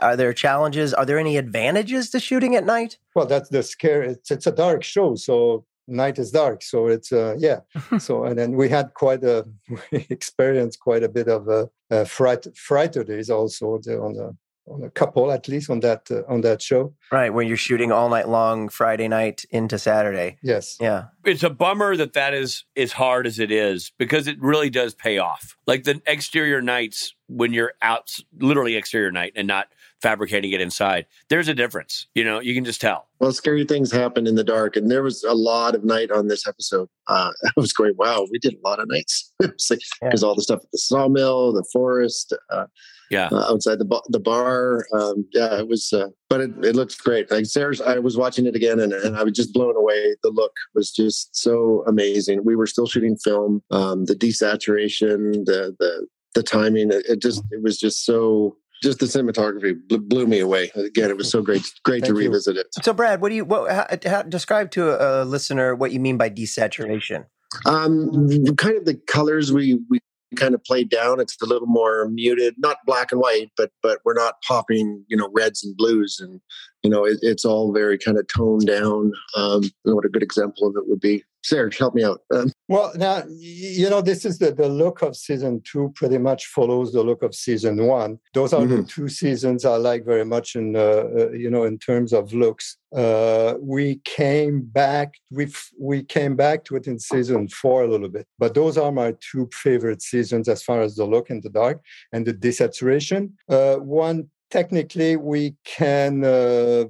Are 0.01 0.15
there 0.15 0.33
challenges? 0.33 0.93
Are 0.93 1.05
there 1.05 1.19
any 1.19 1.37
advantages 1.37 2.09
to 2.11 2.19
shooting 2.19 2.55
at 2.55 2.65
night? 2.65 2.97
Well, 3.15 3.25
that's 3.25 3.49
the 3.49 3.61
scare. 3.61 4.03
It's 4.03 4.31
it's 4.31 4.47
a 4.47 4.51
dark 4.51 4.83
show, 4.83 5.15
so 5.15 5.65
night 5.87 6.17
is 6.17 6.31
dark. 6.31 6.63
So 6.63 6.87
it's 6.87 7.11
uh, 7.11 7.35
yeah. 7.37 7.59
so 7.99 8.23
and 8.23 8.37
then 8.37 8.53
we 8.53 8.69
had 8.69 8.93
quite 8.93 9.23
a 9.23 9.45
we 9.91 10.07
experienced 10.09 10.79
quite 10.79 11.03
a 11.03 11.09
bit 11.09 11.27
of 11.27 11.47
a, 11.47 11.69
uh, 11.89 12.05
fright 12.05 12.47
frighter 12.55 13.03
also 13.29 13.75
on 13.75 14.13
the 14.13 14.35
on 14.67 14.83
a 14.83 14.89
couple 14.89 15.31
at 15.31 15.47
least 15.47 15.69
on 15.69 15.79
that 15.81 16.09
uh, 16.11 16.21
on 16.27 16.41
that 16.41 16.61
show. 16.61 16.93
Right, 17.11 17.33
when 17.33 17.47
you're 17.47 17.57
shooting 17.57 17.91
all 17.91 18.09
night 18.09 18.29
long, 18.29 18.69
Friday 18.69 19.07
night 19.07 19.43
into 19.49 19.77
Saturday. 19.77 20.37
Yes. 20.43 20.77
Yeah. 20.79 21.05
It's 21.25 21.43
a 21.43 21.49
bummer 21.49 21.95
that 21.97 22.13
that 22.13 22.33
is 22.33 22.65
as 22.75 22.93
hard 22.93 23.27
as 23.27 23.39
it 23.39 23.51
is 23.51 23.91
because 23.97 24.27
it 24.27 24.41
really 24.41 24.69
does 24.69 24.93
pay 24.93 25.17
off. 25.17 25.55
Like 25.67 25.83
the 25.83 26.01
exterior 26.05 26.61
nights 26.61 27.13
when 27.27 27.53
you're 27.53 27.73
out, 27.81 28.11
literally 28.39 28.75
exterior 28.75 29.11
night, 29.11 29.33
and 29.35 29.47
not 29.47 29.67
fabricating 30.01 30.51
it 30.51 30.61
inside. 30.61 31.05
There's 31.29 31.47
a 31.47 31.53
difference. 31.53 32.07
You 32.15 32.23
know, 32.23 32.39
you 32.39 32.53
can 32.53 32.65
just 32.65 32.81
tell. 32.81 33.07
Well, 33.19 33.31
scary 33.31 33.65
things 33.65 33.91
happen 33.91 34.25
in 34.25 34.35
the 34.35 34.43
dark, 34.43 34.75
and 34.75 34.89
there 34.89 35.03
was 35.03 35.23
a 35.23 35.33
lot 35.33 35.75
of 35.75 35.83
night 35.83 36.11
on 36.11 36.27
this 36.27 36.47
episode. 36.47 36.89
Uh, 37.07 37.31
I 37.45 37.51
was 37.55 37.73
going, 37.73 37.93
wow, 37.97 38.25
we 38.31 38.39
did 38.39 38.55
a 38.55 38.67
lot 38.67 38.79
of 38.79 38.87
nights. 38.89 39.31
Because 39.41 39.71
like, 39.71 39.79
yeah. 40.01 40.27
all 40.27 40.35
the 40.35 40.43
stuff 40.43 40.59
at 40.63 40.71
the 40.71 40.77
sawmill, 40.77 41.51
the 41.53 41.65
forest. 41.71 42.33
Uh, 42.49 42.65
yeah, 43.09 43.27
uh, 43.31 43.51
outside 43.51 43.77
the 43.77 44.01
the 44.09 44.19
bar. 44.19 44.85
Um, 44.93 45.25
yeah, 45.33 45.59
it 45.59 45.67
was, 45.67 45.91
uh, 45.91 46.07
but 46.29 46.39
it, 46.39 46.51
it 46.63 46.75
looks 46.75 46.95
great. 46.95 47.29
Like 47.29 47.45
Serge's, 47.45 47.81
I 47.81 47.99
was 47.99 48.17
watching 48.17 48.45
it 48.45 48.55
again, 48.55 48.79
and, 48.79 48.93
and 48.93 49.17
I 49.17 49.23
was 49.23 49.33
just 49.33 49.53
blown 49.53 49.75
away. 49.75 50.15
The 50.23 50.29
look 50.29 50.53
was 50.75 50.91
just 50.91 51.35
so 51.35 51.83
amazing. 51.87 52.45
We 52.45 52.55
were 52.55 52.67
still 52.67 52.87
shooting 52.87 53.17
film. 53.17 53.61
Um, 53.69 54.05
the 54.05 54.15
desaturation, 54.15 55.43
the 55.45 55.75
the 55.77 56.07
the 56.35 56.43
timing, 56.43 56.91
it, 56.91 57.05
it 57.07 57.21
just 57.21 57.43
it 57.51 57.61
was 57.61 57.77
just 57.77 58.05
so 58.05 58.55
just 58.81 58.99
the 58.99 59.05
cinematography 59.05 59.75
blew 59.87 60.25
me 60.25 60.39
away. 60.39 60.71
Again, 60.75 61.09
it 61.09 61.17
was 61.17 61.29
so 61.29 61.41
great, 61.41 61.61
great 61.83 62.03
to 62.05 62.13
revisit 62.13 62.57
it. 62.57 62.67
So, 62.81 62.93
Brad, 62.93 63.21
what 63.21 63.29
do 63.29 63.35
you 63.35 63.45
what 63.45 63.71
how, 63.71 63.85
how, 64.05 64.21
describe 64.23 64.71
to 64.71 64.89
a, 64.89 65.23
a 65.23 65.25
listener 65.25 65.75
what 65.75 65.91
you 65.91 65.99
mean 65.99 66.17
by 66.17 66.29
desaturation? 66.29 67.25
Um, 67.65 68.27
kind 68.55 68.77
of 68.77 68.85
the 68.85 68.99
colors 69.07 69.51
we 69.51 69.79
we 69.89 69.99
kind 70.35 70.55
of 70.55 70.63
played 70.63 70.89
down. 70.89 71.19
It's 71.19 71.39
a 71.41 71.45
little 71.45 71.67
more 71.67 72.07
muted, 72.09 72.55
not 72.57 72.77
black 72.85 73.11
and 73.11 73.21
white, 73.21 73.51
but 73.57 73.71
but 73.83 73.99
we're 74.03 74.13
not 74.13 74.35
popping, 74.47 75.05
you 75.07 75.17
know, 75.17 75.29
reds 75.33 75.63
and 75.63 75.75
blues, 75.77 76.19
and 76.19 76.41
you 76.83 76.89
know, 76.89 77.05
it, 77.05 77.19
it's 77.21 77.45
all 77.45 77.71
very 77.71 77.97
kind 77.97 78.17
of 78.17 78.27
toned 78.27 78.65
down. 78.65 79.11
Um, 79.35 79.63
what 79.83 80.05
a 80.05 80.09
good 80.09 80.23
example 80.23 80.67
of 80.67 80.75
it 80.75 80.87
would 80.87 80.99
be. 81.01 81.23
Serge, 81.43 81.77
help 81.77 81.95
me 81.95 82.03
out. 82.03 82.21
Um, 82.33 82.51
well, 82.67 82.91
now 82.95 83.23
you 83.29 83.89
know 83.89 84.01
this 84.01 84.25
is 84.25 84.37
the 84.37 84.51
the 84.51 84.69
look 84.69 85.01
of 85.01 85.15
season 85.15 85.61
two. 85.63 85.91
Pretty 85.95 86.17
much 86.17 86.47
follows 86.47 86.93
the 86.93 87.03
look 87.03 87.23
of 87.23 87.33
season 87.33 87.87
one. 87.87 88.19
Those 88.33 88.53
are 88.53 88.61
mm-hmm. 88.61 88.77
the 88.77 88.83
two 88.83 89.07
seasons 89.07 89.65
I 89.65 89.75
like 89.77 90.05
very 90.05 90.25
much 90.25 90.55
in 90.55 90.75
uh, 90.75 90.79
uh, 90.79 91.31
you 91.31 91.49
know 91.49 91.63
in 91.63 91.79
terms 91.79 92.13
of 92.13 92.33
looks. 92.33 92.77
Uh, 92.95 93.55
we 93.59 94.01
came 94.03 94.61
back 94.61 95.13
we 95.31 95.51
we 95.79 96.03
came 96.03 96.35
back 96.35 96.63
to 96.65 96.75
it 96.75 96.87
in 96.87 96.99
season 96.99 97.47
four 97.47 97.83
a 97.83 97.87
little 97.87 98.09
bit, 98.09 98.27
but 98.37 98.53
those 98.53 98.77
are 98.77 98.91
my 98.91 99.15
two 99.19 99.49
favorite 99.51 100.01
seasons 100.01 100.47
as 100.47 100.61
far 100.61 100.81
as 100.81 100.95
the 100.95 101.05
look 101.05 101.29
in 101.29 101.41
the 101.41 101.49
dark 101.49 101.81
and 102.13 102.25
the 102.25 102.33
desaturation. 102.33 103.31
Uh, 103.49 103.77
one 103.77 104.29
technically 104.51 105.15
we 105.15 105.55
can 105.65 106.23
uh, 106.23 106.83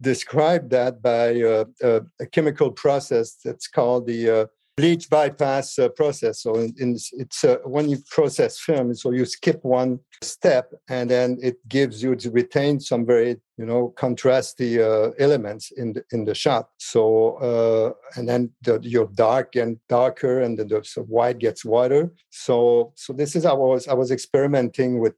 describe 0.00 0.70
that 0.70 1.02
by 1.02 1.40
uh, 1.40 1.64
uh, 1.82 2.00
a 2.20 2.26
chemical 2.26 2.70
process 2.70 3.36
that's 3.44 3.66
called 3.66 4.06
the 4.06 4.30
uh, 4.30 4.46
bleach 4.76 5.08
bypass 5.08 5.78
uh, 5.78 5.88
process. 5.88 6.42
So 6.42 6.56
in, 6.56 6.74
in, 6.78 6.98
it's 7.12 7.44
uh, 7.44 7.56
when 7.64 7.88
you 7.88 7.98
process 8.10 8.60
film, 8.60 8.94
so 8.94 9.10
you 9.10 9.24
skip 9.24 9.64
one 9.64 10.00
step, 10.22 10.72
and 10.88 11.08
then 11.08 11.38
it 11.42 11.56
gives 11.66 12.02
you 12.02 12.14
to 12.16 12.30
retain 12.30 12.78
some 12.78 13.06
very 13.06 13.36
you 13.56 13.64
know 13.64 13.94
contrasty 13.96 14.78
uh, 14.78 15.12
elements 15.18 15.72
in 15.72 15.94
the, 15.94 16.04
in 16.12 16.24
the 16.26 16.34
shot. 16.34 16.68
So 16.76 17.96
and 18.16 18.28
then 18.28 18.50
the, 18.62 18.78
your 18.82 19.08
dark 19.14 19.56
and 19.56 19.78
darker, 19.88 20.42
and 20.42 20.58
the, 20.58 20.64
the 20.66 20.84
so 20.84 21.02
white 21.04 21.38
gets 21.38 21.64
whiter. 21.64 22.12
So 22.28 22.92
so 22.96 23.14
this 23.14 23.34
is 23.34 23.46
I 23.46 23.54
was 23.54 23.88
I 23.88 23.94
was 23.94 24.10
experimenting 24.10 24.98
with 24.98 25.16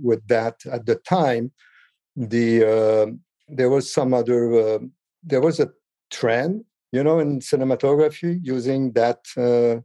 with 0.00 0.24
that 0.28 0.64
at 0.70 0.86
the 0.86 0.94
time. 0.94 1.50
The 2.16 2.64
uh, 2.64 3.06
there 3.50 3.70
was 3.70 3.92
some 3.92 4.14
other 4.14 4.80
there 5.22 5.40
was 5.40 5.60
a 5.60 5.70
trend 6.10 6.64
you 6.92 7.04
know, 7.04 7.18
in 7.18 7.40
cinematography 7.40 8.40
using 8.42 8.92
that 8.92 9.24
uh, 9.36 9.76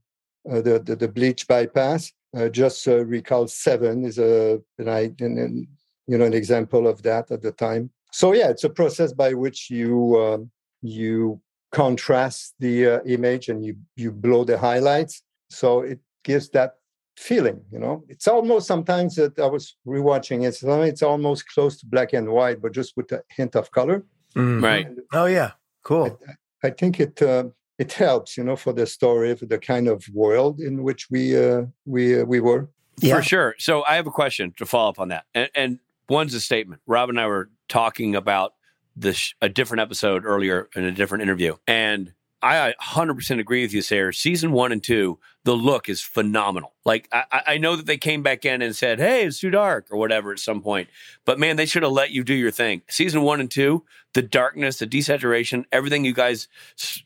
uh, 0.52 0.62
the, 0.62 0.82
the, 0.84 0.96
the 0.96 1.08
bleach 1.08 1.48
bypass. 1.48 2.12
Uh, 2.36 2.50
just 2.50 2.88
uh, 2.88 3.06
recall 3.06 3.48
seven 3.48 4.04
is 4.04 4.18
a 4.18 4.60
an, 4.78 4.90
an, 4.90 5.68
you 6.06 6.18
know 6.18 6.26
an 6.26 6.34
example 6.34 6.86
of 6.86 7.02
that 7.04 7.32
at 7.32 7.42
the 7.42 7.52
time. 7.52 7.90
So 8.12 8.34
yeah, 8.34 8.50
it's 8.50 8.66
a 8.66 8.70
process 8.70 9.14
by 9.14 9.34
which 9.34 9.70
you 9.70 10.20
um, 10.22 10.52
you 10.82 11.40
contrast 11.72 12.56
the 12.60 12.88
uh, 12.88 13.00
image 13.06 13.48
and 13.48 13.64
you 13.64 13.78
you 13.96 14.12
blow 14.12 14.44
the 14.44 14.58
highlights. 14.58 15.22
So 15.50 15.82
it 15.82 16.00
gives 16.26 16.50
that 16.50 16.76
feeling. 17.18 17.62
You 17.72 17.80
know, 17.80 18.04
it's 18.10 18.28
almost 18.28 18.68
sometimes 18.68 19.16
that 19.16 19.38
I 19.40 19.48
was 19.48 19.76
rewatching 19.88 20.44
it. 20.44 20.60
It's 20.88 21.04
almost 21.04 21.48
close 21.48 21.80
to 21.80 21.86
black 21.86 22.14
and 22.14 22.30
white, 22.30 22.62
but 22.62 22.74
just 22.74 22.96
with 22.98 23.12
a 23.12 23.22
hint 23.30 23.56
of 23.56 23.72
color. 23.72 24.04
Mm. 24.36 24.62
Right. 24.62 24.88
Oh 25.14 25.26
yeah. 25.26 25.52
Cool. 25.84 26.20
I, 26.64 26.68
I 26.68 26.70
think 26.72 27.00
it 27.00 27.22
uh, 27.22 27.46
it 27.78 27.94
helps, 27.94 28.38
you 28.38 28.44
know, 28.44 28.56
for 28.56 28.74
the 28.74 28.86
story, 28.86 29.36
for 29.36 29.46
the 29.46 29.58
kind 29.58 29.88
of 29.88 30.06
world 30.14 30.60
in 30.60 30.84
which 30.84 31.08
we 31.10 31.38
uh, 31.38 31.64
we 31.86 32.22
uh, 32.22 32.26
we 32.26 32.40
were. 32.40 32.70
Yeah. 33.02 33.18
For 33.18 33.22
sure. 33.22 33.56
So 33.58 33.84
I 33.86 33.96
have 33.96 34.08
a 34.08 34.12
question 34.12 34.54
to 34.58 34.66
follow 34.66 34.90
up 34.90 35.00
on 35.00 35.10
that, 35.10 35.26
and, 35.34 35.50
and 35.56 35.80
one's 36.10 36.34
a 36.34 36.40
statement. 36.40 36.82
Rob 36.88 37.10
and 37.10 37.20
I 37.20 37.28
were 37.28 37.50
talking 37.68 38.16
about 38.16 38.54
this 38.96 39.34
a 39.42 39.50
different 39.50 39.82
episode 39.82 40.24
earlier 40.26 40.70
in 40.76 40.86
a 40.86 40.92
different 40.92 41.22
interview, 41.22 41.56
and 41.68 42.14
I 42.46 42.76
100% 42.80 43.40
agree 43.40 43.64
with 43.64 43.74
you, 43.74 43.82
Serge. 43.82 44.20
Season 44.20 44.52
one 44.52 44.72
and 44.72 44.84
two, 44.84 45.18
the 45.46 45.56
look 45.56 45.90
is 45.90 46.02
phenomenal. 46.02 46.76
Like, 46.86 47.10
I, 47.12 47.42
I, 47.48 47.58
know 47.58 47.76
that 47.76 47.88
they 47.88 47.98
came 47.98 48.22
back 48.22 48.46
in 48.46 48.62
and 48.62 48.76
said, 48.76 49.00
hey, 49.00 49.26
it's 49.26 49.40
too 49.40 49.50
dark 49.50 49.88
or 49.90 49.98
whatever 49.98 50.32
at 50.32 50.38
some 50.38 50.62
point. 50.62 50.88
But 51.26 51.40
man, 51.40 51.56
they 51.56 51.66
should 51.66 51.82
have 51.82 51.92
let 51.92 52.12
you 52.12 52.24
do 52.24 52.36
your 52.36 52.52
thing. 52.52 52.84
Season 52.88 53.24
one 53.24 53.40
and 53.40 53.50
two, 53.50 53.84
the 54.14 54.22
darkness, 54.22 54.78
the 54.78 54.86
desaturation, 54.86 55.66
everything 55.72 56.06
you 56.06 56.14
guys 56.14 56.48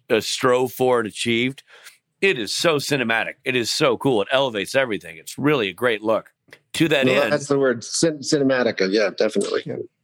uh, 0.10 0.19
strove 0.19 0.73
for 0.73 0.99
and 0.99 1.08
achieved, 1.08 1.63
it 2.19 2.38
is 2.38 2.54
so 2.54 2.75
cinematic. 2.75 3.36
It 3.45 3.56
is 3.56 3.71
so 3.71 3.97
cool. 3.97 4.21
It 4.21 4.28
elevates 4.34 4.75
everything. 4.75 5.15
It's 5.15 5.38
really 5.38 5.69
a 5.69 5.73
great 5.73 6.02
look. 6.02 6.32
To 6.73 6.89
that 6.89 7.06
well, 7.06 7.23
end, 7.23 7.34
that's 7.34 7.47
the 7.47 7.58
word 7.58 7.84
cin- 7.84 8.19
cinematica. 8.19 8.91
Yeah, 8.91 9.10
definitely. 9.17 9.63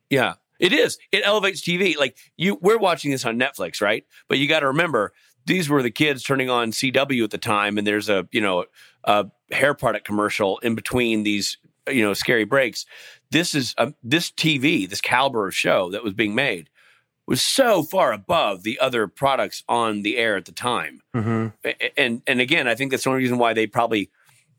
Yeah. 0.09 0.35
It 0.59 0.73
is. 0.73 0.97
It 1.11 1.23
elevates 1.25 1.61
TV. 1.61 1.97
Like 1.97 2.17
you, 2.37 2.57
we're 2.61 2.77
watching 2.77 3.11
this 3.11 3.25
on 3.25 3.37
Netflix, 3.37 3.81
right? 3.81 4.05
But 4.27 4.37
you 4.37 4.47
got 4.47 4.61
to 4.61 4.67
remember, 4.67 5.13
these 5.45 5.69
were 5.69 5.83
the 5.83 5.91
kids 5.91 6.23
turning 6.23 6.49
on 6.49 6.71
CW 6.71 7.23
at 7.23 7.31
the 7.31 7.37
time, 7.37 7.77
and 7.77 7.85
there's 7.85 8.09
a 8.09 8.27
you 8.31 8.41
know 8.41 8.65
a 9.03 9.27
hair 9.51 9.73
product 9.73 10.05
commercial 10.05 10.57
in 10.59 10.75
between 10.75 11.23
these 11.23 11.57
you 11.89 12.03
know 12.03 12.13
scary 12.13 12.45
breaks. 12.45 12.85
This 13.31 13.55
is 13.55 13.73
a, 13.77 13.93
this 14.03 14.31
TV, 14.31 14.87
this 14.89 15.01
caliber 15.01 15.47
of 15.47 15.55
show 15.55 15.89
that 15.91 16.03
was 16.03 16.13
being 16.13 16.35
made 16.35 16.69
was 17.27 17.41
so 17.41 17.81
far 17.81 18.13
above 18.13 18.63
the 18.63 18.79
other 18.79 19.07
products 19.07 19.63
on 19.67 20.03
the 20.03 20.17
air 20.17 20.35
at 20.37 20.45
the 20.45 20.51
time. 20.51 21.01
Mm-hmm. 21.15 21.71
And 21.97 22.21
and 22.27 22.41
again, 22.41 22.67
I 22.67 22.75
think 22.75 22.91
that's 22.91 23.03
the 23.03 23.09
only 23.09 23.23
reason 23.23 23.37
why 23.37 23.53
they 23.53 23.67
probably 23.67 24.11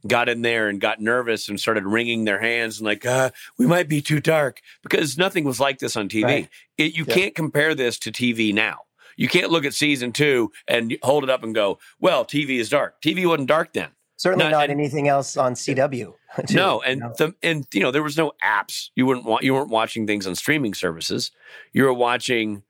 got 0.07 0.29
in 0.29 0.43
there 0.43 0.69
and 0.69 0.81
got 0.81 1.01
nervous 1.01 1.49
and 1.49 1.59
started 1.59 1.85
wringing 1.85 2.25
their 2.25 2.41
hands 2.41 2.79
and 2.79 2.87
like, 2.87 3.05
uh, 3.05 3.31
we 3.59 3.67
might 3.67 3.89
be 3.89 4.01
too 4.01 4.21
dark 4.21 4.61
because 4.83 5.19
nothing 5.19 5.45
was 5.45 5.59
like 5.59 5.79
this 5.79 5.97
on 5.97 6.09
TV. 6.09 6.25
Right. 6.25 6.49
It, 6.79 6.95
you 6.95 7.05
yeah. 7.07 7.15
can't 7.15 7.35
compare 7.35 7.75
this 7.75 7.99
to 8.01 8.13
TV 8.13 8.55
now. 8.55 8.83
You 9.17 9.29
can't 9.29 9.51
look 9.51 9.65
at 9.65 9.75
season 9.75 10.13
two 10.13 10.53
and 10.69 10.97
hold 11.03 11.25
it 11.25 11.31
up 11.31 11.43
and 11.43 11.55
go, 11.55 11.79
well, 12.01 12.25
TV 12.25 12.59
is 12.59 12.69
dark. 12.69 13.01
TV 13.03 13.27
wasn't 13.27 13.49
dark 13.49 13.73
then. 13.73 13.91
Certainly 14.17 14.47
not, 14.47 14.53
not 14.53 14.71
and, 14.71 14.81
anything 14.81 15.09
else 15.09 15.37
on 15.37 15.55
CW. 15.55 16.15
Too, 16.47 16.55
no, 16.55 16.81
and 16.83 17.01
no. 17.01 17.13
The, 17.17 17.35
and 17.43 17.67
you 17.73 17.81
know 17.81 17.91
there 17.91 18.03
was 18.03 18.17
no 18.17 18.33
apps. 18.43 18.89
You 18.95 19.07
wouldn't 19.07 19.27
want 19.27 19.45
you 19.45 19.55
weren't 19.55 19.71
watching 19.71 20.07
things 20.07 20.27
on 20.27 20.35
streaming 20.35 20.75
services. 20.75 21.31
You 21.73 21.85
were 21.85 21.93
watching, 21.93 22.63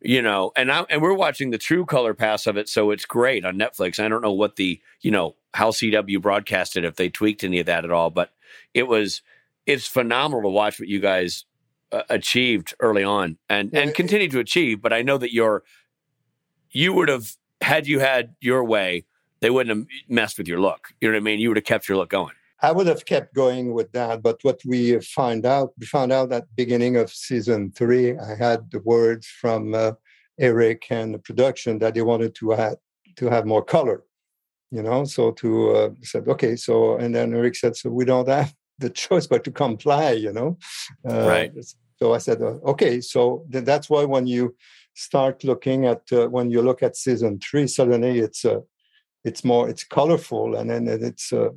you 0.00 0.20
know, 0.20 0.52
and 0.56 0.70
I, 0.70 0.84
and 0.90 1.00
we're 1.00 1.14
watching 1.14 1.50
the 1.50 1.58
true 1.58 1.86
color 1.86 2.12
pass 2.12 2.46
of 2.46 2.56
it, 2.58 2.68
so 2.68 2.90
it's 2.90 3.06
great 3.06 3.44
on 3.44 3.56
Netflix. 3.56 3.98
I 3.98 4.08
don't 4.08 4.22
know 4.22 4.32
what 4.32 4.56
the 4.56 4.80
you 5.00 5.10
know 5.10 5.36
how 5.54 5.70
CW 5.70 6.20
broadcasted 6.20 6.84
if 6.84 6.96
they 6.96 7.08
tweaked 7.08 7.44
any 7.44 7.60
of 7.60 7.66
that 7.66 7.84
at 7.84 7.90
all, 7.90 8.10
but 8.10 8.32
it 8.74 8.86
was 8.86 9.22
it's 9.66 9.86
phenomenal 9.86 10.42
to 10.42 10.48
watch 10.48 10.78
what 10.78 10.88
you 10.88 11.00
guys 11.00 11.46
uh, 11.92 12.02
achieved 12.10 12.74
early 12.80 13.04
on 13.04 13.38
and 13.48 13.74
and 13.74 13.94
continue 13.94 14.28
to 14.28 14.38
achieve. 14.38 14.82
But 14.82 14.92
I 14.92 15.00
know 15.00 15.16
that 15.16 15.32
you're 15.32 15.62
you 16.72 16.92
would 16.92 17.08
have 17.08 17.36
had 17.60 17.86
you 17.86 18.00
had 18.00 18.34
your 18.40 18.64
way, 18.64 19.04
they 19.40 19.50
wouldn't 19.50 19.76
have 19.76 19.86
messed 20.08 20.38
with 20.38 20.48
your 20.48 20.60
look. 20.60 20.92
You 21.00 21.08
know 21.08 21.14
what 21.14 21.20
I 21.20 21.24
mean? 21.24 21.40
You 21.40 21.48
would 21.48 21.56
have 21.56 21.64
kept 21.64 21.88
your 21.88 21.98
look 21.98 22.10
going. 22.10 22.34
I 22.62 22.72
would 22.72 22.86
have 22.86 23.06
kept 23.06 23.34
going 23.34 23.72
with 23.72 23.90
that, 23.92 24.22
but 24.22 24.38
what 24.42 24.60
we 24.66 25.00
find 25.00 25.46
out, 25.46 25.72
we 25.78 25.86
found 25.86 26.12
out 26.12 26.30
at 26.32 26.54
beginning 26.56 26.96
of 26.96 27.10
season 27.10 27.72
three, 27.72 28.18
I 28.18 28.34
had 28.34 28.70
the 28.70 28.80
words 28.80 29.26
from 29.26 29.74
uh, 29.74 29.92
Eric 30.38 30.86
and 30.90 31.14
the 31.14 31.18
production 31.18 31.78
that 31.78 31.94
they 31.94 32.02
wanted 32.02 32.34
to 32.36 32.50
have 32.50 32.76
to 33.16 33.30
have 33.30 33.46
more 33.46 33.64
color, 33.64 34.04
you 34.70 34.82
know. 34.82 35.04
So 35.04 35.32
to 35.32 35.70
uh, 35.70 35.90
said 36.02 36.28
okay, 36.28 36.54
so 36.54 36.96
and 36.96 37.14
then 37.14 37.34
Eric 37.34 37.56
said, 37.56 37.76
so 37.76 37.88
we 37.90 38.04
don't 38.04 38.28
have 38.28 38.54
the 38.78 38.90
choice 39.04 39.26
but 39.26 39.42
to 39.44 39.50
comply, 39.50 40.12
you 40.12 40.32
know. 40.32 40.58
Uh, 41.08 41.26
right. 41.26 41.52
So 41.96 42.14
I 42.14 42.18
said, 42.18 42.40
uh, 42.40 42.58
okay, 42.72 43.00
so 43.00 43.44
that's 43.48 43.90
why 43.90 44.04
when 44.04 44.26
you 44.26 44.54
start 44.94 45.44
looking 45.44 45.86
at 45.86 46.02
uh, 46.12 46.28
when 46.28 46.50
you 46.50 46.62
look 46.62 46.82
at 46.82 46.96
season 46.96 47.38
three, 47.38 47.66
suddenly 47.66 48.18
it's 48.18 48.44
uh, 48.44 48.60
it's 49.24 49.44
more 49.44 49.68
it's 49.68 49.84
colorful 49.84 50.56
and 50.56 50.70
then 50.70 50.88
it's 50.88 51.32
uh, 51.32 51.50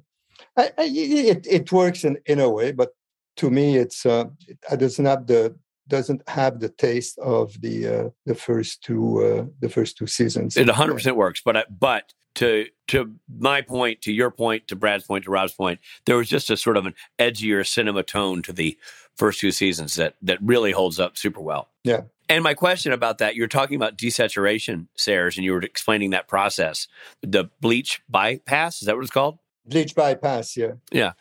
I, 0.58 0.72
I, 0.78 0.84
it 0.86 1.48
it 1.50 1.72
works 1.72 2.04
in 2.04 2.18
in 2.26 2.40
a 2.40 2.50
way, 2.50 2.72
but 2.72 2.90
to 3.38 3.50
me 3.50 3.78
it's 3.78 4.06
uh, 4.06 4.26
it 4.48 4.80
doesn't 4.80 5.06
have 5.06 5.28
the 5.28 5.56
doesn't 5.88 6.28
have 6.30 6.60
the 6.60 6.70
taste 6.70 7.18
of 7.20 7.60
the 7.62 7.88
uh, 7.88 8.10
the 8.26 8.36
first 8.36 8.84
two 8.84 9.24
uh, 9.24 9.46
the 9.60 9.70
first 9.70 9.98
two 9.98 10.08
seasons. 10.08 10.58
It 10.58 10.68
100 10.68 10.94
percent 10.94 11.16
works, 11.16 11.42
but 11.44 11.58
uh, 11.58 11.64
but 11.70 12.14
to 12.36 12.68
to 12.88 13.14
my 13.38 13.62
point, 13.62 14.02
to 14.02 14.12
your 14.12 14.32
point, 14.32 14.68
to 14.68 14.76
Brad's 14.76 15.06
point, 15.06 15.26
to 15.26 15.32
Rob's 15.32 15.54
point, 15.54 15.80
there 16.06 16.18
was 16.18 16.30
just 16.30 16.50
a 16.50 16.58
sort 16.58 16.78
of 16.78 16.86
an 16.86 16.96
edgier 17.20 17.66
cinema 17.66 18.04
tone 18.04 18.42
to 18.44 18.54
the 18.54 18.78
first 19.16 19.40
two 19.40 19.52
seasons 19.52 19.96
that 19.96 20.16
that 20.22 20.40
really 20.42 20.72
holds 20.72 21.00
up 21.00 21.18
super 21.18 21.42
well. 21.42 21.70
Yeah. 21.84 22.02
And 22.30 22.44
my 22.44 22.54
question 22.54 22.94
about 22.94 23.18
that, 23.18 23.36
you're 23.36 23.48
talking 23.48 23.76
about 23.76 23.98
desaturation, 23.98 24.88
Serge, 24.96 25.38
and 25.38 25.46
you 25.46 25.52
were 25.52 25.62
explaining 25.62 26.12
that 26.12 26.28
process. 26.28 26.88
The 27.22 27.50
bleach 27.62 28.02
bypass, 28.10 28.82
is 28.82 28.86
that 28.88 28.96
what 28.96 29.02
it's 29.02 29.12
called? 29.12 29.40
Bleach 29.66 29.94
bypass, 29.94 30.56
yeah. 30.58 30.74
Yeah. 30.92 31.14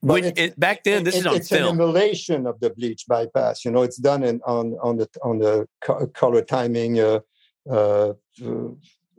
When 0.00 0.24
it, 0.24 0.58
back 0.58 0.84
then, 0.84 1.04
this 1.04 1.16
it, 1.16 1.20
is 1.20 1.26
on 1.26 1.36
it's 1.36 1.48
film. 1.48 1.62
an 1.62 1.80
emulation 1.80 2.46
of 2.46 2.60
the 2.60 2.70
bleach 2.70 3.06
bypass. 3.08 3.64
You 3.64 3.70
know, 3.70 3.82
it's 3.82 3.96
done 3.96 4.22
in, 4.22 4.40
on 4.46 4.76
on 4.82 4.98
the 4.98 5.08
on 5.22 5.38
the 5.38 5.66
color 6.14 6.42
timing 6.42 7.00
uh, 7.00 7.20
uh, 7.68 8.12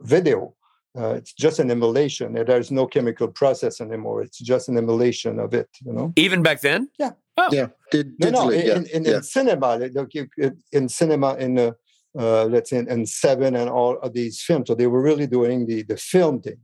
video. 0.00 0.54
Uh, 0.98 1.14
it's 1.14 1.32
just 1.32 1.58
an 1.58 1.70
emulation. 1.70 2.32
There's 2.32 2.70
no 2.70 2.86
chemical 2.86 3.28
process 3.28 3.80
anymore. 3.80 4.22
It's 4.22 4.38
just 4.38 4.68
an 4.68 4.78
emulation 4.78 5.38
of 5.38 5.52
it. 5.52 5.68
You 5.84 5.92
know. 5.92 6.12
Even 6.16 6.42
back 6.42 6.62
then. 6.62 6.88
Yeah. 6.98 7.12
Oh. 7.38 7.48
Yeah. 7.52 7.68
Did, 7.92 8.14
no, 8.18 8.30
no. 8.30 8.50
In, 8.50 8.66
yeah. 8.66 8.76
in, 8.76 8.86
in, 8.86 9.04
yeah. 9.04 9.20
cinema, 9.20 9.76
look, 9.76 10.12
you, 10.12 10.28
in 10.72 10.88
cinema, 10.88 11.36
in 11.36 11.58
uh, 11.58 11.70
uh, 12.18 12.44
let's 12.46 12.70
say 12.70 12.78
in, 12.78 12.90
in, 12.90 13.06
Seven 13.06 13.54
and 13.54 13.70
all 13.70 13.96
of 14.00 14.12
these 14.12 14.42
films, 14.42 14.66
so 14.66 14.74
they 14.74 14.88
were 14.88 15.00
really 15.00 15.26
doing 15.26 15.66
the 15.66 15.84
the 15.84 15.96
film 15.96 16.40
thing. 16.40 16.58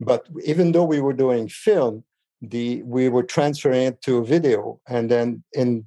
But 0.00 0.26
even 0.44 0.72
though 0.72 0.84
we 0.84 1.00
were 1.00 1.12
doing 1.12 1.48
film, 1.48 2.04
the 2.40 2.82
we 2.84 3.08
were 3.10 3.22
transferring 3.22 3.82
it 3.82 4.02
to 4.02 4.24
video, 4.24 4.80
and 4.88 5.10
then 5.10 5.44
in 5.52 5.84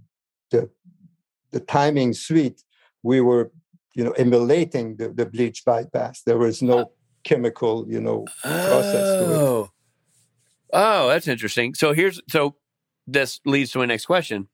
the 0.51 0.69
the 1.51 1.59
timing 1.59 2.13
suite, 2.13 2.61
we 3.01 3.21
were 3.21 3.51
you 3.95 4.03
know 4.03 4.11
emulating 4.11 4.97
the, 4.97 5.09
the 5.09 5.25
bleach 5.25 5.65
bypass. 5.65 6.21
There 6.21 6.37
was 6.37 6.61
no 6.61 6.91
chemical, 7.23 7.85
you 7.89 7.99
know, 7.99 8.25
process 8.43 8.93
oh. 8.93 9.69
Oh, 10.73 11.07
that's 11.07 11.27
interesting. 11.27 11.73
So 11.73 11.93
here's 11.93 12.21
so 12.29 12.55
this 13.07 13.39
leads 13.45 13.71
to 13.71 13.79
my 13.79 13.85
next 13.85 14.05
question. 14.05 14.47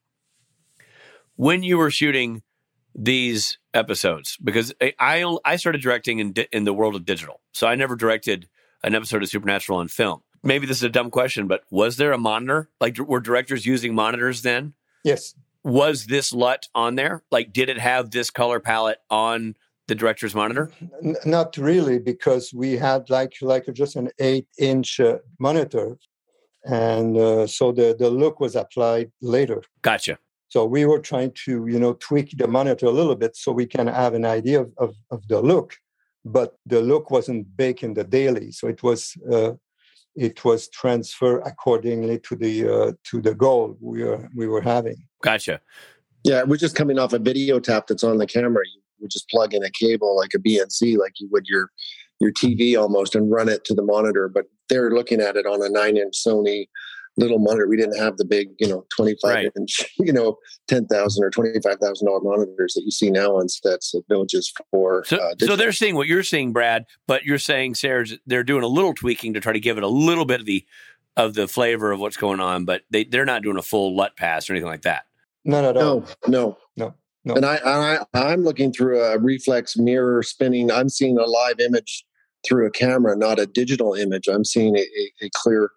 When 1.36 1.64
you 1.64 1.78
were 1.78 1.90
shooting 1.92 2.44
these 2.96 3.58
episodes, 3.74 4.38
because 4.44 4.74
I 5.00 5.38
I 5.44 5.56
started 5.56 5.82
directing 5.82 6.20
in 6.20 6.34
in 6.52 6.64
the 6.64 6.74
world 6.74 6.96
of 6.96 7.06
digital, 7.06 7.42
so 7.52 7.68
I 7.68 7.76
never 7.76 7.96
directed 7.96 8.48
an 8.84 8.94
episode 8.96 9.24
of 9.24 9.30
Supernatural 9.30 9.80
on 9.80 9.88
film. 9.88 10.22
Maybe 10.44 10.68
this 10.68 10.78
is 10.78 10.84
a 10.84 10.90
dumb 10.90 11.10
question, 11.10 11.48
but 11.48 11.64
was 11.72 11.98
there 11.98 12.12
a 12.12 12.18
monitor? 12.18 12.70
Like, 12.82 12.98
were 13.00 13.22
directors 13.22 13.66
using 13.66 13.96
monitors 13.96 14.42
then? 14.42 14.74
Yes. 15.04 15.34
was 15.64 16.06
this 16.08 16.34
LUT 16.34 16.68
on 16.76 16.96
there? 16.96 17.24
Like, 17.32 17.52
did 17.54 17.70
it 17.70 17.78
have 17.80 18.12
this 18.12 18.30
color 18.30 18.60
palette 18.60 19.00
on 19.10 19.56
the 19.88 19.96
director's 19.96 20.36
monitor? 20.36 20.70
N- 21.04 21.16
not 21.26 21.56
really, 21.58 21.98
because 21.98 22.54
we 22.54 22.74
had 22.74 23.10
like 23.10 23.34
like 23.42 23.66
just 23.74 23.96
an 23.96 24.10
eight-inch 24.20 25.00
uh, 25.00 25.18
monitor, 25.40 25.98
and 26.66 27.18
uh, 27.18 27.48
so 27.48 27.72
the 27.72 27.96
the 27.98 28.10
look 28.10 28.40
was 28.40 28.56
applied 28.56 29.12
later. 29.22 29.62
Gotcha. 29.82 30.18
So 30.50 30.66
we 30.66 30.86
were 30.86 31.00
trying 31.00 31.32
to 31.46 31.66
you 31.68 31.80
know 31.80 31.94
tweak 31.94 32.38
the 32.38 32.48
monitor 32.48 32.86
a 32.86 32.92
little 32.92 33.16
bit 33.16 33.36
so 33.36 33.52
we 33.52 33.66
can 33.66 33.88
have 33.88 34.14
an 34.14 34.26
idea 34.26 34.62
of 34.62 34.72
of, 34.78 34.96
of 35.12 35.28
the 35.28 35.42
look, 35.42 35.76
but 36.26 36.58
the 36.66 36.82
look 36.82 37.12
wasn't 37.12 37.56
baked 37.58 37.84
in 37.84 37.94
the 37.94 38.04
daily, 38.04 38.52
so 38.52 38.68
it 38.68 38.84
was. 38.84 39.16
Uh, 39.32 39.54
it 40.16 40.46
was 40.46 40.70
transferred 40.70 41.42
accordingly 41.44 42.20
to 42.20 42.36
the 42.36 42.70
uh, 42.70 42.92
to 43.04 43.20
the 43.20 43.34
goal 43.34 43.76
we 43.82 44.04
were 44.04 44.30
we 44.36 44.48
were 44.48 44.62
having. 44.62 44.96
Gotcha. 45.24 45.60
Yeah, 46.24 46.44
we're 46.44 46.58
just 46.58 46.76
coming 46.76 47.00
off 47.00 47.14
a 47.14 47.20
video 47.20 47.60
tap 47.60 47.88
that's 47.88 48.04
on 48.04 48.18
the 48.18 48.28
camera. 48.28 48.64
You 48.74 48.82
would 49.02 49.12
just 49.12 49.30
plug 49.30 49.54
in 49.54 49.64
a 49.64 49.70
cable 49.72 50.16
like 50.16 50.34
a 50.34 50.40
BNC, 50.40 50.98
like 50.98 51.20
you 51.20 51.28
would 51.32 51.48
your 51.48 51.72
your 52.20 52.32
TV 52.32 52.80
almost, 52.80 53.16
and 53.16 53.32
run 53.32 53.50
it 53.50 53.66
to 53.66 53.74
the 53.74 53.82
monitor. 53.82 54.30
But 54.30 54.46
they're 54.74 54.92
looking 54.92 55.22
at 55.22 55.36
it 55.36 55.46
on 55.46 55.62
a 55.64 55.70
nine 55.70 55.98
inch 55.98 56.16
Sony 56.16 56.68
little 57.16 57.38
monitor. 57.38 57.68
We 57.68 57.78
didn't 57.78 58.00
have 58.00 58.18
the 58.18 58.26
big, 58.26 58.50
you 58.60 58.68
know, 58.68 58.86
twenty 58.90 59.16
five 59.22 59.36
Right. 59.36 59.52
inch, 59.56 59.82
you 60.00 60.12
know, 60.12 60.38
ten 60.68 60.88
thousand 60.88 61.24
or 61.24 61.30
twenty 61.30 61.60
five 61.64 61.78
thousand 61.80 62.08
dollar 62.08 62.22
monitors 62.22 62.74
that 62.74 62.82
you 62.84 62.92
see 62.92 63.12
now 63.12 63.38
on 63.38 63.48
sets 63.50 63.94
at 63.94 64.02
villages 64.10 64.52
for. 64.72 65.04
So, 65.06 65.18
uh, 65.18 65.34
so 65.40 65.56
they're 65.56 65.72
seeing 65.72 65.96
what 65.96 66.08
you're 66.08 66.24
seeing, 66.24 66.54
Brad, 66.54 66.86
but 67.08 67.24
you're 67.24 67.38
saying, 67.38 67.76
Serge, 67.76 68.18
they're 68.26 68.44
doing 68.44 68.64
a 68.64 68.68
little 68.68 68.94
tweaking 68.94 69.34
to 69.36 69.40
try 69.40 69.54
to 69.54 69.60
give 69.60 69.78
it 69.78 69.84
a 69.84 69.88
little 69.88 70.26
bit 70.26 70.40
of 70.40 70.46
the 70.48 70.66
of 71.16 71.36
the 71.36 71.48
flavor 71.48 71.92
of 71.92 72.00
what's 72.00 72.18
going 72.18 72.40
on, 72.40 72.66
but 72.66 72.82
they 72.90 73.04
they're 73.04 73.26
not 73.26 73.44
doing 73.44 73.58
a 73.58 73.62
full 73.62 73.96
LUT 73.96 74.18
pass 74.18 74.50
or 74.50 74.54
anything 74.54 74.70
like 74.70 74.82
that. 74.82 75.04
No, 75.46 75.70
at 75.70 75.78
all. 75.78 75.84
no, 75.84 76.06
no, 76.28 76.58
No, 76.78 76.96
no. 77.26 77.34
And 77.36 77.46
I, 77.46 77.60
I, 77.64 78.00
I'm 78.14 78.44
looking 78.44 78.72
through 78.74 79.04
a 79.04 79.20
reflex 79.20 79.78
mirror 79.78 80.24
spinning. 80.24 80.72
I'm 80.72 80.90
seeing 80.90 81.18
a 81.18 81.26
live 81.26 81.60
image 81.60 82.06
through 82.46 82.68
a 82.68 82.72
camera, 82.72 83.16
not 83.16 83.40
a 83.40 83.46
digital 83.46 83.94
image. 83.94 84.28
I'm 84.28 84.46
seeing 84.46 84.78
a, 84.78 84.86
a, 85.22 85.30
clear 85.34 85.72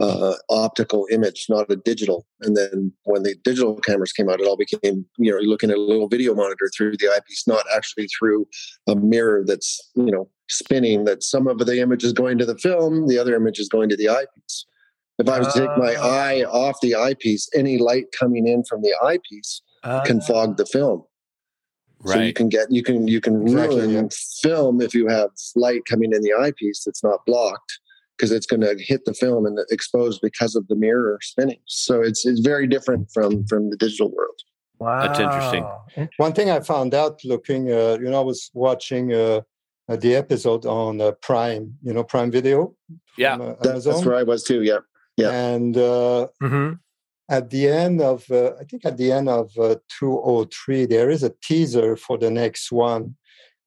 uh, 0.00 0.34
optical 0.50 1.06
image, 1.10 1.46
not 1.48 1.70
a 1.70 1.76
digital. 1.76 2.26
And 2.40 2.56
then 2.56 2.92
when 3.04 3.22
the 3.22 3.36
digital 3.44 3.76
cameras 3.76 4.12
came 4.12 4.28
out, 4.28 4.40
it 4.40 4.46
all 4.46 4.56
became, 4.56 5.04
you 5.18 5.30
know, 5.30 5.38
looking 5.38 5.70
at 5.70 5.76
a 5.76 5.80
little 5.80 6.08
video 6.08 6.34
monitor 6.34 6.68
through 6.76 6.96
the 6.96 7.08
eyepiece, 7.08 7.46
not 7.46 7.64
actually 7.74 8.08
through 8.08 8.46
a 8.88 8.96
mirror 8.96 9.44
that's, 9.46 9.80
you 9.94 10.10
know, 10.10 10.28
spinning. 10.48 11.04
That 11.04 11.22
some 11.22 11.46
of 11.46 11.58
the 11.58 11.80
image 11.80 12.04
is 12.04 12.12
going 12.12 12.38
to 12.38 12.46
the 12.46 12.58
film, 12.58 13.06
the 13.06 13.18
other 13.18 13.34
image 13.36 13.58
is 13.58 13.68
going 13.68 13.88
to 13.90 13.96
the 13.96 14.08
eyepiece. 14.08 14.66
If 15.18 15.28
I 15.28 15.38
was 15.38 15.52
to 15.52 15.60
take 15.60 15.78
my 15.78 15.94
Ah. 15.94 16.26
eye 16.26 16.44
off 16.44 16.80
the 16.80 16.96
eyepiece, 16.96 17.48
any 17.54 17.78
light 17.78 18.06
coming 18.18 18.48
in 18.48 18.64
from 18.64 18.82
the 18.82 18.94
eyepiece 19.02 19.62
can 20.04 20.18
Uh, 20.18 20.24
fog 20.26 20.56
the 20.56 20.66
film. 20.66 21.04
So 22.04 22.18
you 22.20 22.32
can 22.32 22.48
get 22.48 22.70
you 22.70 22.82
can 22.82 23.06
you 23.08 23.20
can 23.20 23.42
Exactly, 23.42 23.80
ruin 23.82 23.90
yeah. 23.92 24.08
film 24.42 24.80
if 24.80 24.94
you 24.94 25.06
have 25.08 25.30
light 25.56 25.82
coming 25.88 26.12
in 26.12 26.22
the 26.22 26.32
eyepiece 26.34 26.82
that's 26.84 27.02
not 27.04 27.24
blocked 27.26 27.78
because 28.16 28.30
it's 28.32 28.46
going 28.46 28.60
to 28.60 28.74
hit 28.82 29.04
the 29.04 29.14
film 29.14 29.46
and 29.46 29.58
expose 29.70 30.18
because 30.18 30.54
of 30.54 30.66
the 30.68 30.76
mirror 30.76 31.18
spinning. 31.22 31.60
So 31.66 32.02
it's 32.02 32.24
it's 32.26 32.40
very 32.40 32.66
different 32.66 33.08
from 33.14 33.44
from 33.46 33.70
the 33.70 33.76
digital 33.76 34.10
world. 34.10 34.38
wow. 34.78 35.00
That's 35.06 35.20
interesting. 35.20 35.64
In- 35.96 36.08
One 36.16 36.32
thing 36.32 36.50
I 36.50 36.60
found 36.60 36.92
out 36.94 37.20
looking, 37.24 37.62
uh, 37.70 37.98
you 38.02 38.10
know, 38.10 38.20
I 38.20 38.24
was 38.32 38.50
watching 38.54 39.12
uh, 39.12 39.40
uh, 39.88 39.96
the 39.96 40.14
episode 40.16 40.66
on 40.66 41.00
uh, 41.00 41.12
Prime, 41.28 41.64
you 41.82 41.92
know, 41.94 42.04
Prime 42.04 42.30
Video. 42.30 42.74
Yeah. 43.16 43.36
from, 43.36 43.42
uh, 43.42 43.54
That- 43.62 43.84
that's 43.84 44.04
where 44.04 44.16
I 44.16 44.24
was 44.24 44.42
too. 44.42 44.62
Yeah. 44.62 44.80
yeah. 45.16 45.30
And 45.30 45.76
uh, 45.76 46.28
Mhm. 46.42 46.78
At 47.32 47.48
the 47.48 47.66
end 47.66 48.02
of, 48.02 48.30
uh, 48.30 48.52
I 48.60 48.64
think 48.64 48.84
at 48.84 48.98
the 48.98 49.10
end 49.10 49.28
of 49.28 49.50
uh, 49.58 49.76
203, 49.98 50.84
there 50.84 51.08
is 51.10 51.22
a 51.22 51.32
teaser 51.42 51.96
for 51.96 52.18
the 52.18 52.30
next 52.30 52.70
one. 52.70 53.16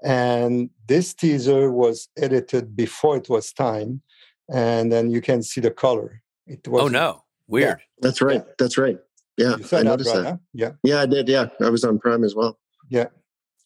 And 0.04 0.70
this 0.88 1.16
teaser 1.16 1.72
was 1.72 2.08
edited 2.16 2.76
before 2.76 3.18
it 3.18 3.28
was 3.28 3.52
time. 3.52 4.02
And 4.54 4.92
then 4.92 5.10
you 5.10 5.20
can 5.20 5.42
see 5.42 5.62
the 5.62 5.72
color. 5.72 6.22
It 6.46 6.68
was 6.68 6.84
Oh 6.84 6.88
no, 6.88 7.24
weird. 7.48 7.80
That's 8.04 8.22
right. 8.22 8.44
That's 8.60 8.78
right. 8.78 9.00
Yeah, 9.36 9.58
You 9.58 9.64
saw 9.64 9.78
I 9.78 9.80
that, 9.80 9.86
noticed 9.86 10.14
right? 10.14 10.24
that. 10.24 10.30
huh? 10.34 10.38
Yeah. 10.54 10.72
Yeah, 10.84 11.02
I 11.02 11.08
did. 11.08 11.28
Yeah, 11.28 11.48
I 11.60 11.70
was 11.72 11.84
on 11.84 11.98
Prime 11.98 12.24
as 12.24 12.36
well. 12.36 12.60
Yeah. 12.90 13.08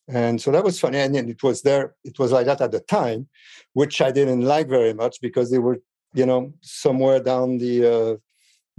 And 0.07 0.41
so 0.41 0.49
that 0.51 0.63
was 0.63 0.79
funny. 0.79 0.99
And 0.99 1.13
then 1.13 1.27
it 1.27 1.43
was 1.43 1.61
there, 1.61 1.95
it 2.05 2.17
was 2.17 2.31
like 2.31 2.45
that 2.45 2.61
at 2.61 2.71
the 2.71 2.79
time, 2.79 3.27
which 3.73 3.99
I 4.01 4.11
didn't 4.11 4.41
like 4.55 4.69
very 4.69 4.93
much 4.93 5.19
because 5.21 5.51
they 5.51 5.59
were, 5.59 5.79
you 6.13 6.25
know, 6.25 6.53
somewhere 6.61 7.19
down 7.19 7.57
the 7.57 7.75
uh, 7.95 8.15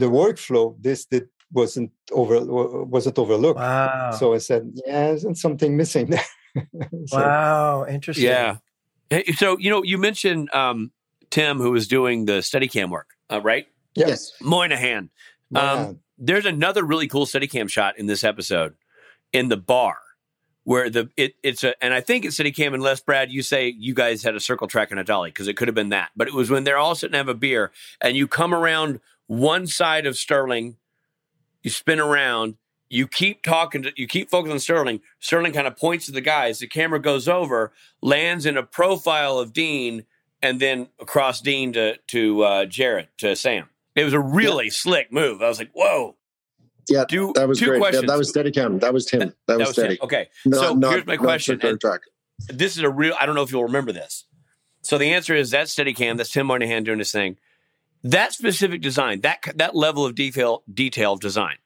the 0.01 0.07
workflow, 0.07 0.75
this 0.81 1.05
did 1.05 1.29
wasn't 1.53 1.91
over 2.13 2.45
wasn't 2.85 3.19
overlooked. 3.19 3.59
Wow. 3.59 4.13
So 4.13 4.35
I 4.35 4.39
said, 4.39 4.73
yeah, 4.87 5.11
isn't 5.11 5.37
something 5.37 5.77
missing 5.77 6.11
there? 6.11 6.25
So, 7.07 7.17
wow. 7.17 7.87
Interesting. 7.89 8.27
Yeah. 8.27 8.57
Hey, 9.09 9.23
so 9.37 9.57
you 9.59 9.71
know, 9.71 9.85
you 9.85 9.99
mentioned 9.99 10.53
um, 10.53 10.91
Tim, 11.31 11.59
who 11.59 11.71
was 11.71 11.87
doing 11.87 12.25
the 12.25 12.39
Steadicam 12.41 12.91
work, 12.91 13.11
uh, 13.31 13.41
right? 13.41 13.69
Yeah. 13.95 14.09
Yes. 14.09 14.33
Moynihan. 14.43 15.11
man. 15.51 15.79
Um, 15.79 16.01
there's 16.19 16.47
another 16.47 16.83
really 16.83 17.07
cool 17.07 17.25
Steadicam 17.25 17.71
shot 17.71 17.99
in 17.99 18.07
this 18.07 18.25
episode 18.25 18.75
in 19.33 19.49
the 19.49 19.57
bar 19.57 19.99
where 20.65 20.91
the 20.91 21.09
it, 21.17 21.35
it's 21.45 21.63
a 21.63 21.83
and 21.83 21.95
I 21.95 22.01
think 22.01 22.25
it's 22.25 22.39
Steadicam 22.39 22.75
unless 22.75 23.01
Brad 23.01 23.31
you 23.31 23.43
say 23.43 23.69
you 23.69 23.95
guys 23.95 24.23
had 24.25 24.35
a 24.35 24.41
circle 24.41 24.67
track 24.67 24.91
and 24.91 24.99
a 24.99 25.05
dolly 25.05 25.31
because 25.31 25.47
it 25.47 25.57
could 25.57 25.69
have 25.69 25.75
been 25.77 25.91
that, 25.91 26.11
but 26.17 26.27
it 26.27 26.35
was 26.35 26.51
when 26.51 26.65
they're 26.65 26.79
all 26.79 26.97
sitting 26.97 27.15
and 27.15 27.29
have 27.29 27.35
a 27.35 27.39
beer 27.39 27.71
and 28.01 28.17
you 28.17 28.27
come 28.27 28.53
around 28.53 29.01
one 29.31 29.69
side 29.69 30.07
of 30.07 30.17
Sterling, 30.17 30.77
you 31.63 31.71
spin 31.71 32.01
around. 32.01 32.57
You 32.89 33.07
keep 33.07 33.45
talking 33.45 33.83
to, 33.85 33.93
you 33.97 34.09
keep 34.09 34.29
focusing 34.29 34.55
on 34.55 34.59
Sterling. 34.59 35.01
Sterling 35.21 35.53
kind 35.53 35.69
of 35.69 35.77
points 35.77 36.07
to 36.07 36.13
the 36.13 36.21
guys. 36.21 36.59
The 36.59 36.67
camera 36.67 36.99
goes 36.99 37.29
over, 37.29 37.73
lands 38.03 38.45
in 38.45 38.57
a 38.57 38.65
profile 38.65 39.39
of 39.39 39.53
Dean, 39.53 40.05
and 40.43 40.59
then 40.59 40.89
across 40.99 41.41
Dean 41.41 41.73
to 41.75 41.97
to 42.09 42.43
uh, 42.43 42.65
Jared 42.67 43.07
to 43.19 43.37
Sam. 43.37 43.69
It 43.95 44.03
was 44.03 44.15
a 44.15 44.19
really 44.19 44.69
slick 44.69 45.13
move. 45.13 45.43
I 45.43 45.49
was 45.49 45.61
like, 45.61 45.71
"Whoa!" 45.75 46.17
Yeah, 46.89 47.05
Do 47.09 47.33
that 47.37 47.47
was 47.47 47.61
two 47.61 47.67
great. 47.67 47.77
Yeah, 47.77 47.81
questions. 47.81 48.07
that 48.09 48.19
was 48.19 48.33
Steadicam. 48.33 48.81
That 48.81 48.93
was 48.93 49.07
Tim. 49.07 49.33
That, 49.47 49.59
was, 49.59 49.69
him. 49.69 49.75
Steady. 49.75 49.99
Okay, 50.03 50.29
Not- 50.45 50.81
so 50.83 50.91
here's 50.91 51.07
my 51.07 51.17
question. 51.17 51.61
this 52.49 52.77
is 52.77 52.83
a 52.83 52.91
real. 52.91 53.15
I 53.21 53.27
don't 53.27 53.37
know 53.37 53.43
if 53.43 53.53
you'll 53.53 53.63
remember 53.63 53.93
this. 53.93 54.25
So 54.83 54.99
the 54.99 55.13
answer 55.13 55.37
is 55.37 55.53
that's 55.53 55.73
Steadicam. 55.73 56.17
That's 56.17 56.33
Tim 56.33 56.49
Moynihan 56.49 56.83
doing 56.83 56.99
this 56.99 57.13
thing. 57.13 57.37
That 58.03 58.33
specific 58.33 58.81
design, 58.81 59.21
that 59.23 59.41
that 59.57 59.75
level 59.77 60.07
of 60.07 60.15
detail, 60.15 60.63
detail 60.73 61.17
design, 61.17 61.57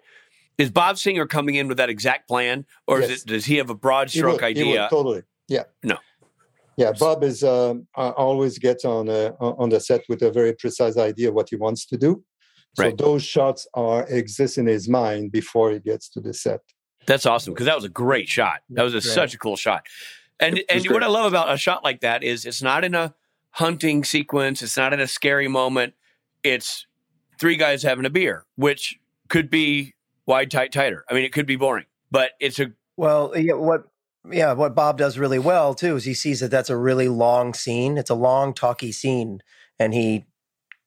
is 0.59 0.71
Bob 0.71 0.99
Singer 0.99 1.27
coming 1.27 1.55
in 1.55 1.69
with 1.69 1.77
that 1.77 1.89
exact 1.91 2.27
plan, 2.29 2.67
or 2.87 3.01
is 3.01 3.11
Yes. 3.11 3.23
it, 3.23 3.27
does 3.29 3.45
he 3.45 3.57
have 3.57 3.71
a 3.71 3.75
broad 3.75 4.11
stroke 4.11 4.41
would- 4.41 4.57
he 4.57 4.65
would, 4.65 4.71
idea? 4.71 4.89
totally. 4.91 5.23
Yeah. 5.49 5.65
No. 5.83 5.99
Yeah, 6.77 6.91
Bob 6.99 7.23
is 7.23 7.45
um, 7.45 7.87
uh, 7.97 8.11
always 8.17 8.59
gets 8.59 8.85
on 8.85 9.09
uh, 9.09 9.31
on 9.39 9.69
the 9.69 9.79
set 9.79 10.03
with 10.09 10.23
a 10.23 10.33
very 10.33 10.53
precise 10.55 10.97
idea 10.97 11.29
of 11.29 11.35
what 11.35 11.49
he 11.51 11.57
wants 11.57 11.87
to 11.87 11.97
do. 11.97 12.25
So 12.77 12.83
Right. 12.83 12.99
those 12.99 13.23
shots 13.23 13.69
are 13.75 14.05
exist 14.09 14.59
in 14.59 14.67
his 14.67 14.89
mind 14.89 15.31
before 15.31 15.71
he 15.71 15.79
gets 15.79 16.09
to 16.11 16.21
the 16.21 16.35
set. 16.35 16.61
That's 17.07 17.27
awesome 17.27 17.55
because 17.55 17.67
that 17.67 17.77
was 17.77 17.85
a 17.85 17.89
great 17.91 18.29
shot. 18.29 18.63
That 18.71 18.83
was 18.83 18.95
a, 18.95 19.01
Great. 19.01 19.15
such 19.15 19.35
a 19.35 19.39
cool 19.39 19.55
shot. 19.55 19.87
And 20.41 20.65
and 20.69 20.85
what. 20.91 21.05
I 21.05 21.07
love 21.07 21.27
about 21.27 21.53
a 21.53 21.57
shot 21.57 21.85
like 21.85 22.01
that 22.01 22.25
is 22.25 22.45
it's 22.45 22.61
not 22.63 22.83
in 22.83 22.97
a 22.97 23.15
hunting 23.51 24.03
sequence. 24.03 24.61
It's 24.61 24.77
not 24.77 24.93
in 24.93 24.99
a 24.99 25.07
scary 25.07 25.47
moment. 25.47 25.95
It's 26.45 26.87
three 27.41 27.57
guys 27.57 27.83
having 27.83 28.05
a 28.05 28.11
beer, 28.11 28.45
which 28.57 28.99
could 29.29 29.51
be 29.51 29.95
wide, 30.27 30.51
tight, 30.51 30.73
tighter. 30.73 31.05
I 31.11 31.15
mean, 31.15 31.25
it 31.25 31.33
could 31.33 31.47
be 31.47 31.57
boring, 31.57 31.87
but 32.11 32.33
it's 32.39 32.61
a 32.61 32.73
Well, 32.97 33.33
yeah, 33.37 33.55
what 33.55 33.85
yeah, 34.31 34.53
what 34.53 34.75
Bob 34.75 34.99
does 34.99 35.19
really 35.19 35.39
well 35.39 35.75
too 35.75 35.97
is 35.97 36.05
he 36.05 36.15
sees 36.15 36.41
that 36.41 36.51
that's 36.51 36.71
a 36.71 36.77
really 36.77 37.09
long 37.09 37.55
scene. 37.55 37.99
It's 37.99 38.11
a 38.11 38.15
long, 38.15 38.55
talky 38.55 38.93
scene, 38.93 39.41
and 39.79 39.93
he 39.93 40.27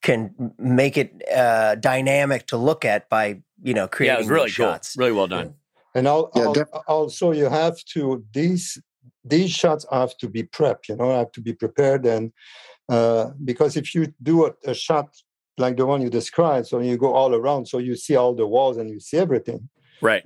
can 0.02 0.54
make 0.58 0.96
it 0.98 1.22
uh, 1.36 1.76
dynamic 1.76 2.48
to 2.48 2.58
look 2.58 2.86
at 2.86 3.10
by 3.10 3.42
you 3.62 3.74
know 3.74 3.88
creating 3.88 4.16
it 4.16 4.20
was 4.20 4.28
really 4.30 4.46
these 4.46 4.56
cool, 4.58 4.68
shots. 4.68 4.96
really 4.98 5.12
well 5.12 5.28
done. 5.28 5.56
And 5.96 6.08
al- 6.08 6.32
Yeah, 6.36 6.44
al- 6.44 6.54
def- 6.54 6.68
also, 6.88 7.32
you 7.32 7.50
have 7.50 7.84
to 7.94 8.24
these 8.34 8.80
these 9.26 9.52
shots 9.52 9.86
have 9.92 10.16
to 10.18 10.30
be 10.30 10.44
prepped. 10.44 10.88
You 10.90 10.96
know, 10.98 11.16
have 11.18 11.32
to 11.34 11.42
be 11.42 11.54
prepared, 11.54 12.06
and 12.06 12.32
uh, 12.90 13.32
because 13.44 13.76
if 13.76 13.94
you 13.94 14.14
do 14.24 14.46
a, 14.48 14.54
a 14.66 14.74
shot 14.74 15.10
like 15.58 15.78
the 15.78 15.86
one 15.86 16.02
you 16.02 16.10
described, 16.10 16.68
so 16.68 16.80
you 16.80 16.98
go 16.98 17.14
all 17.14 17.34
around, 17.34 17.68
so 17.68 17.78
you 17.80 17.96
see 17.96 18.16
all 18.16 18.34
the 18.36 18.46
walls 18.48 18.78
and 18.78 18.90
you 18.90 19.00
see 19.00 19.18
everything, 19.18 19.70
Right. 20.02 20.24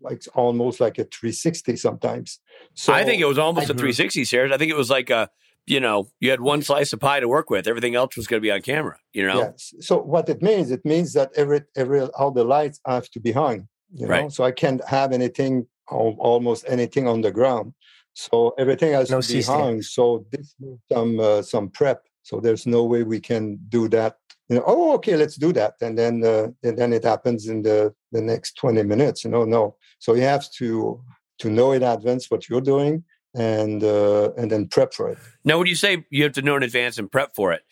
like 0.00 0.22
almost 0.34 0.80
like 0.80 0.98
a 0.98 1.04
360 1.04 1.76
sometimes. 1.76 2.40
So 2.74 2.92
I 2.92 3.04
think 3.04 3.20
it 3.20 3.26
was 3.26 3.38
almost 3.38 3.68
a 3.70 3.74
Mhm. 3.74 3.78
360 3.78 4.24
series. 4.24 4.52
I 4.52 4.56
think 4.58 4.70
it 4.70 4.76
was 4.76 4.90
like 4.90 5.10
a, 5.10 5.28
you 5.66 5.80
know, 5.80 6.08
you 6.20 6.30
had 6.30 6.40
one 6.40 6.62
slice 6.62 6.92
of 6.92 7.00
pie 7.00 7.20
to 7.20 7.28
work 7.28 7.50
with. 7.50 7.66
Everything 7.66 7.94
else 7.94 8.16
was 8.16 8.26
going 8.26 8.40
to 8.40 8.46
be 8.46 8.50
on 8.50 8.62
camera. 8.62 8.96
You 9.12 9.26
know, 9.26 9.38
Yes. 9.40 9.74
So 9.80 9.98
what 10.00 10.28
it 10.28 10.40
means, 10.42 10.70
it 10.70 10.84
means 10.84 11.12
that 11.14 11.30
every 11.36 11.62
every 11.76 12.00
all 12.00 12.30
the 12.30 12.44
lights 12.44 12.80
have 12.86 13.10
to 13.10 13.20
be 13.20 13.32
hung. 13.32 13.68
You 13.92 14.06
know, 14.06 14.10
Right. 14.12 14.32
so 14.32 14.44
I 14.44 14.52
can't 14.52 14.82
have 14.86 15.12
anything 15.12 15.66
almost 15.88 16.64
anything 16.68 17.08
on 17.08 17.20
the 17.22 17.32
ground. 17.32 17.74
So 18.14 18.54
everything 18.58 18.92
has 18.92 19.10
No 19.10 19.20
to 19.20 19.26
be 19.28 19.34
C-stand. 19.42 19.60
hung. 19.60 19.82
So 19.82 20.24
this 20.30 20.54
needs 20.60 20.80
some 20.92 21.18
uh, 21.20 21.42
some 21.42 21.68
prep. 21.68 21.98
So 22.22 22.40
there's 22.40 22.66
no 22.66 22.84
way 22.84 23.02
we 23.02 23.20
can 23.20 23.58
do 23.68 23.88
that. 23.88 24.16
You 24.50 24.56
know, 24.56 24.64
oh, 24.66 24.94
okay, 24.94 25.16
let's 25.16 25.36
do 25.36 25.52
that, 25.52 25.74
and 25.80 25.96
then 25.96 26.24
uh, 26.24 26.48
and 26.64 26.76
then 26.76 26.92
it 26.92 27.04
happens 27.04 27.46
in 27.46 27.62
the 27.62 27.94
the 28.10 28.20
next 28.20 28.56
20 28.56 28.82
minutes. 28.82 29.22
You 29.22 29.30
know, 29.30 29.44
no. 29.44 29.76
So 30.00 30.14
you 30.14 30.22
have 30.22 30.50
to 30.58 31.00
to 31.38 31.50
know 31.50 31.70
in 31.70 31.84
advance 31.84 32.28
what 32.32 32.48
you're 32.48 32.60
doing 32.60 33.04
and 33.32 33.84
uh, 33.84 34.32
and 34.36 34.50
then 34.50 34.66
prep 34.66 34.92
for 34.92 35.08
it. 35.08 35.18
Now, 35.44 35.58
when 35.58 35.68
you 35.68 35.76
say 35.76 36.04
you 36.10 36.24
have 36.24 36.32
to 36.32 36.42
know 36.42 36.56
in 36.56 36.64
advance 36.64 36.98
and 36.98 37.08
prep 37.08 37.36
for 37.36 37.52
it, 37.52 37.62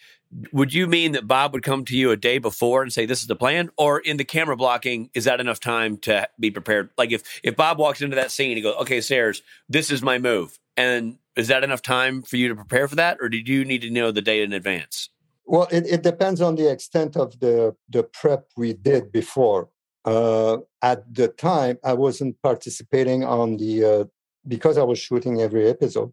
would 0.53 0.73
you 0.73 0.87
mean 0.87 1.13
that 1.13 1.27
Bob 1.27 1.53
would 1.53 1.65
come 1.65 1.85
to 1.87 1.97
you 1.97 2.13
a 2.13 2.17
day 2.17 2.39
before 2.39 2.83
and 2.83 2.93
say 2.93 3.07
this 3.07 3.23
is 3.23 3.27
the 3.27 3.35
plan, 3.35 3.71
or 3.77 3.99
in 3.99 4.17
the 4.17 4.25
camera 4.25 4.57
blocking 4.57 5.11
is 5.15 5.25
that 5.25 5.41
enough 5.41 5.59
time 5.59 5.97
to 5.99 6.29
be 6.39 6.53
prepared? 6.53 6.91
Like 6.97 7.11
if 7.11 7.41
if 7.43 7.57
Bob 7.57 7.79
walks 7.79 8.03
into 8.03 8.15
that 8.15 8.31
scene, 8.31 8.57
he 8.57 8.63
goes, 8.63 8.77
"Okay, 8.83 9.01
Serge, 9.01 9.43
this 9.69 9.91
is 9.91 10.01
my 10.01 10.19
move," 10.19 10.57
and 10.77 11.19
is 11.35 11.49
that 11.49 11.65
enough 11.65 11.83
time 11.83 12.23
for 12.23 12.37
you 12.37 12.47
to 12.49 12.55
prepare 12.55 12.87
for 12.87 12.95
that, 12.95 13.19
or 13.21 13.29
did 13.29 13.49
you 13.49 13.65
need 13.65 13.83
to 13.83 13.91
know 13.91 14.13
the 14.13 14.23
day 14.23 14.43
in 14.43 14.53
advance? 14.53 15.11
Well, 15.49 15.67
it, 15.71 15.87
it 15.87 16.03
depends 16.03 16.43
on 16.43 16.57
the 16.57 16.71
extent 16.71 17.17
of 17.17 17.41
the 17.41 17.75
the 17.89 18.03
prep 18.03 18.45
we 18.57 18.75
did 18.75 19.11
before. 19.11 19.71
Uh, 20.05 20.59
at 20.83 21.03
the 21.13 21.29
time, 21.29 21.79
I 21.83 21.95
wasn't 21.95 22.41
participating 22.43 23.25
on 23.25 23.57
the 23.57 23.85
uh, 23.85 24.05
because 24.47 24.77
I 24.77 24.83
was 24.83 24.99
shooting 24.99 25.41
every 25.41 25.67
episode. 25.69 26.13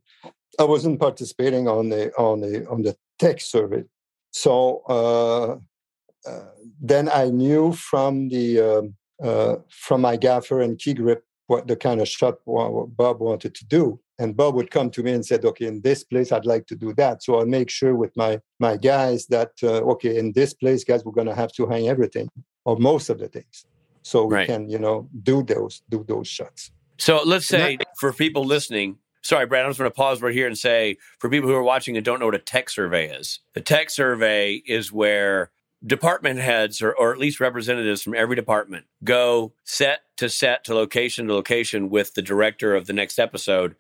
I 0.58 0.64
wasn't 0.64 1.02
participating 1.02 1.68
on 1.68 1.90
the 1.90 2.14
on 2.18 2.40
the 2.40 2.66
on 2.70 2.84
the 2.84 2.96
tech 3.20 3.42
survey. 3.42 3.84
So 4.32 4.84
uh, 4.88 6.30
uh, 6.30 6.46
then 6.82 7.10
I 7.10 7.26
knew 7.30 7.74
from 7.74 8.30
the 8.30 8.62
um, 8.62 8.96
uh, 9.22 9.56
from 9.70 10.00
my 10.00 10.16
gaffer 10.16 10.62
and 10.62 10.80
key 10.80 10.94
grip 10.94 11.26
what 11.48 11.68
the 11.68 11.76
kind 11.76 12.02
of 12.02 12.08
shot 12.08 12.36
Bob 12.46 13.20
wanted 13.20 13.56
to 13.56 13.66
do. 13.66 14.00
And 14.18 14.36
Bob 14.36 14.56
would 14.56 14.72
come 14.72 14.90
to 14.92 15.04
me 15.04 15.12
and 15.12 15.26
said, 15.26 15.44
"Okay, 15.44 15.66
in 15.66 15.82
this 15.82 16.04
place, 16.04 16.32
I'd 16.32 16.46
like 16.46 16.68
to 16.68 16.76
do 16.76 16.94
that." 16.94 17.22
So 17.22 17.40
I'll 17.40 17.46
make 17.46 17.70
sure 17.70 17.96
with 17.96 18.16
my 18.16 18.40
my 18.60 18.78
guys 18.78 19.28
that 19.28 19.52
uh, 19.62 19.82
okay, 19.94 20.18
in 20.18 20.32
this 20.32 20.54
place, 20.54 20.84
guys, 20.84 21.04
we're 21.04 21.12
going 21.12 21.28
to 21.28 21.36
have 21.36 21.52
to 21.54 21.68
hang 21.68 21.90
everything 21.90 22.30
or 22.64 22.78
most 22.78 23.10
of 23.10 23.20
the 23.20 23.28
things, 23.28 23.66
so 24.04 24.26
we 24.26 24.36
right. 24.36 24.48
can 24.48 24.70
you 24.70 24.80
know 24.80 25.10
do 25.24 25.44
those 25.44 25.82
do 25.90 26.06
those 26.08 26.28
shots. 26.28 26.72
So 26.98 27.22
let's 27.26 27.46
say 27.46 27.78
for 28.00 28.14
people 28.14 28.46
listening, 28.46 28.98
sorry, 29.22 29.46
Brad, 29.46 29.66
I'm 29.66 29.72
just 29.72 29.80
going 29.80 29.92
to 29.92 29.96
pause 29.96 30.22
right 30.22 30.34
here 30.34 30.48
and 30.48 30.58
say 30.58 30.98
for 31.20 31.30
people 31.30 31.50
who 31.50 31.56
are 31.56 31.64
watching 31.64 31.98
and 31.98 32.06
don't 32.06 32.20
know 32.20 32.26
what 32.28 32.36
a 32.36 32.40
tech 32.40 32.70
survey 32.70 33.10
is, 33.10 33.42
the 33.54 33.60
tech 33.60 33.90
survey 33.90 34.62
is 34.66 34.94
where 34.94 35.52
department 35.86 36.40
heads 36.40 36.82
or, 36.82 36.92
or 36.94 37.12
at 37.12 37.20
least 37.20 37.40
representatives 37.40 38.02
from 38.02 38.16
every 38.16 38.36
department 38.36 38.86
go 39.04 39.54
set 39.64 40.00
to 40.18 40.30
set 40.30 40.64
to 40.64 40.74
location 40.74 41.28
to 41.28 41.34
location 41.34 41.90
with 41.90 42.14
the 42.14 42.22
director 42.22 42.76
of 42.76 42.88
the 42.88 42.94
next 42.94 43.20
episode. 43.20 43.76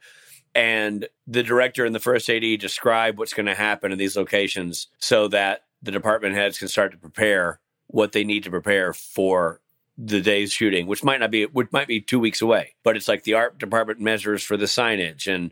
And 0.53 1.07
the 1.27 1.43
director 1.43 1.83
and 1.83 1.93
the 1.93 1.99
first 1.99 2.29
AD 2.29 2.59
describe 2.59 3.17
what's 3.17 3.33
going 3.33 3.47
to 3.47 3.55
happen 3.55 3.91
in 3.91 3.97
these 3.97 4.15
locations 4.15 4.87
so 4.99 5.27
that 5.29 5.63
the 5.81 5.91
department 5.91 6.35
heads 6.35 6.59
can 6.59 6.67
start 6.67 6.91
to 6.91 6.97
prepare 6.97 7.59
what 7.87 8.11
they 8.11 8.23
need 8.23 8.43
to 8.43 8.49
prepare 8.49 8.93
for 8.93 9.59
the 9.97 10.21
day's 10.21 10.51
shooting, 10.51 10.87
which 10.87 11.03
might 11.03 11.19
not 11.19 11.31
be, 11.31 11.45
which 11.45 11.71
might 11.71 11.87
be 11.87 12.01
two 12.01 12.19
weeks 12.19 12.41
away, 12.41 12.75
but 12.83 12.97
it's 12.97 13.07
like 13.07 13.23
the 13.23 13.33
art 13.33 13.57
department 13.57 13.99
measures 13.99 14.43
for 14.43 14.57
the 14.57 14.65
signage 14.65 15.33
and 15.33 15.51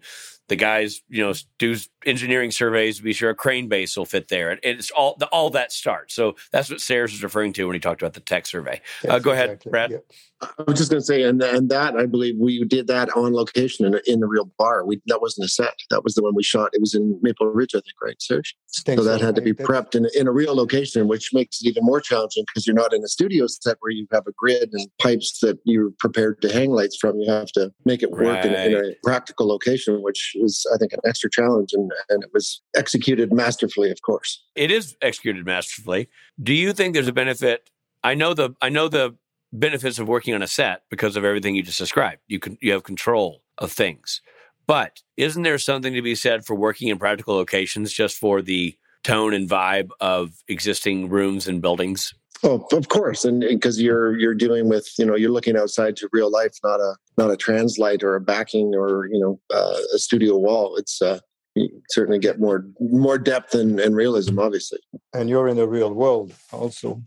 the 0.49 0.55
guys, 0.55 1.01
you 1.07 1.23
know, 1.23 1.33
do 1.57 1.75
engineering 2.05 2.51
surveys 2.51 2.97
to 2.97 3.03
be 3.03 3.13
sure 3.13 3.29
a 3.29 3.35
crane 3.35 3.69
base 3.69 3.95
will 3.95 4.05
fit 4.05 4.27
there, 4.27 4.51
and 4.51 4.59
it's 4.63 4.91
all 4.91 5.15
the, 5.17 5.27
all 5.27 5.49
that 5.51 5.71
starts. 5.71 6.13
So 6.13 6.35
that's 6.51 6.69
what 6.69 6.81
Serge 6.81 7.11
was 7.11 7.23
referring 7.23 7.53
to 7.53 7.65
when 7.65 7.73
he 7.73 7.79
talked 7.79 8.01
about 8.01 8.13
the 8.13 8.19
tech 8.19 8.45
survey. 8.45 8.81
Uh, 9.07 9.19
go 9.19 9.31
ahead, 9.31 9.63
Brad. 9.69 9.91
Yeah. 9.91 9.97
I 10.41 10.63
was 10.67 10.77
just 10.77 10.91
going 10.91 11.01
to 11.01 11.05
say, 11.05 11.23
and 11.23 11.41
and 11.41 11.69
that 11.69 11.95
I 11.95 12.05
believe 12.05 12.35
we 12.37 12.63
did 12.65 12.87
that 12.87 13.15
on 13.15 13.33
location 13.33 13.85
in, 13.85 13.99
in 14.05 14.19
the 14.19 14.27
real 14.27 14.49
bar. 14.57 14.85
We 14.85 15.01
that 15.07 15.21
wasn't 15.21 15.45
a 15.45 15.47
set. 15.47 15.75
That 15.89 16.03
was 16.03 16.15
the 16.15 16.23
one 16.23 16.35
we 16.35 16.43
shot. 16.43 16.71
It 16.73 16.81
was 16.81 16.93
in 16.93 17.19
Maple 17.21 17.47
Ridge, 17.47 17.71
I 17.75 17.79
think, 17.79 17.95
right, 18.01 18.21
Serge? 18.21 18.55
So 18.67 19.03
that 19.03 19.21
had 19.21 19.35
to 19.35 19.41
be 19.41 19.53
prepped 19.53 19.95
in, 19.95 20.07
in 20.15 20.27
a 20.27 20.31
real 20.31 20.55
location, 20.55 21.07
which 21.07 21.33
makes 21.33 21.61
it 21.61 21.67
even 21.67 21.85
more 21.85 22.01
challenging 22.01 22.43
because 22.47 22.65
you're 22.65 22.75
not 22.75 22.93
in 22.93 23.03
a 23.03 23.07
studio 23.07 23.47
set 23.47 23.77
where 23.79 23.91
you 23.91 24.07
have 24.11 24.25
a 24.27 24.31
grid 24.37 24.69
and 24.73 24.87
pipes 24.99 25.39
that 25.39 25.59
you're 25.63 25.91
prepared 25.99 26.41
to 26.41 26.51
hang 26.51 26.71
lights 26.71 26.97
from. 26.97 27.19
You 27.19 27.31
have 27.31 27.51
to 27.53 27.71
make 27.85 28.03
it 28.03 28.11
work 28.11 28.23
right. 28.23 28.45
in, 28.45 28.53
in, 28.53 28.85
a 28.85 28.95
practical 29.03 29.47
location, 29.47 30.01
which 30.01 30.32
is, 30.35 30.65
I 30.73 30.77
think, 30.77 30.93
an 30.93 30.99
extra 31.05 31.29
challenge. 31.29 31.73
And, 31.73 31.91
and 32.09 32.23
it 32.23 32.29
was 32.33 32.61
executed 32.75 33.31
masterfully, 33.31 33.91
of 33.91 34.01
course. 34.01 34.43
It 34.55 34.71
is 34.71 34.95
executed 35.01 35.45
masterfully. 35.45 36.09
Do 36.41 36.53
you 36.53 36.73
think 36.73 36.93
there's 36.93 37.07
a 37.07 37.13
benefit? 37.13 37.69
I 38.03 38.15
know 38.15 38.33
the 38.33 38.55
I 38.61 38.69
know 38.69 38.87
the 38.87 39.15
benefits 39.51 39.99
of 39.99 40.07
working 40.07 40.33
on 40.33 40.41
a 40.41 40.47
set 40.47 40.83
because 40.89 41.15
of 41.15 41.23
everything 41.23 41.55
you 41.55 41.63
just 41.63 41.77
described. 41.77 42.21
You 42.27 42.39
can 42.39 42.57
you 42.61 42.71
have 42.73 42.83
control 42.83 43.43
of 43.57 43.71
things. 43.71 44.21
But 44.65 45.01
isn't 45.17 45.43
there 45.43 45.57
something 45.57 45.93
to 45.93 46.01
be 46.01 46.15
said 46.15 46.45
for 46.45 46.55
working 46.55 46.87
in 46.87 46.97
practical 46.97 47.35
locations 47.35 47.91
just 47.91 48.17
for 48.17 48.41
the 48.41 48.77
tone 49.03 49.33
and 49.33 49.49
vibe 49.49 49.89
of 49.99 50.43
existing 50.47 51.09
rooms 51.09 51.47
and 51.47 51.61
buildings? 51.61 52.13
Oh, 52.45 52.67
of 52.73 52.89
course, 52.89 53.23
and 53.23 53.39
because 53.39 53.81
you're 53.81 54.17
you're 54.19 54.33
dealing 54.33 54.67
with 54.67 54.89
you 54.99 55.05
know 55.05 55.15
you're 55.15 55.31
looking 55.31 55.55
outside 55.55 55.95
to 55.97 56.09
real 56.11 56.29
life, 56.29 56.57
not 56.63 56.81
a 56.81 56.95
not 57.17 57.31
a 57.31 57.37
translite 57.37 58.03
or 58.03 58.15
a 58.15 58.21
backing 58.21 58.75
or 58.75 59.07
you 59.07 59.19
know 59.19 59.39
uh, 59.53 59.77
a 59.93 59.97
studio 59.97 60.37
wall. 60.37 60.75
It's 60.75 61.01
uh, 61.01 61.19
you 61.55 61.69
certainly 61.89 62.19
get 62.19 62.39
more 62.39 62.65
more 62.79 63.17
depth 63.17 63.53
and, 63.55 63.79
and 63.79 63.95
realism, 63.95 64.39
obviously. 64.39 64.79
And 65.13 65.29
you're 65.29 65.47
in 65.47 65.55
the 65.55 65.67
real 65.67 65.93
world 65.93 66.33
also. 66.51 67.01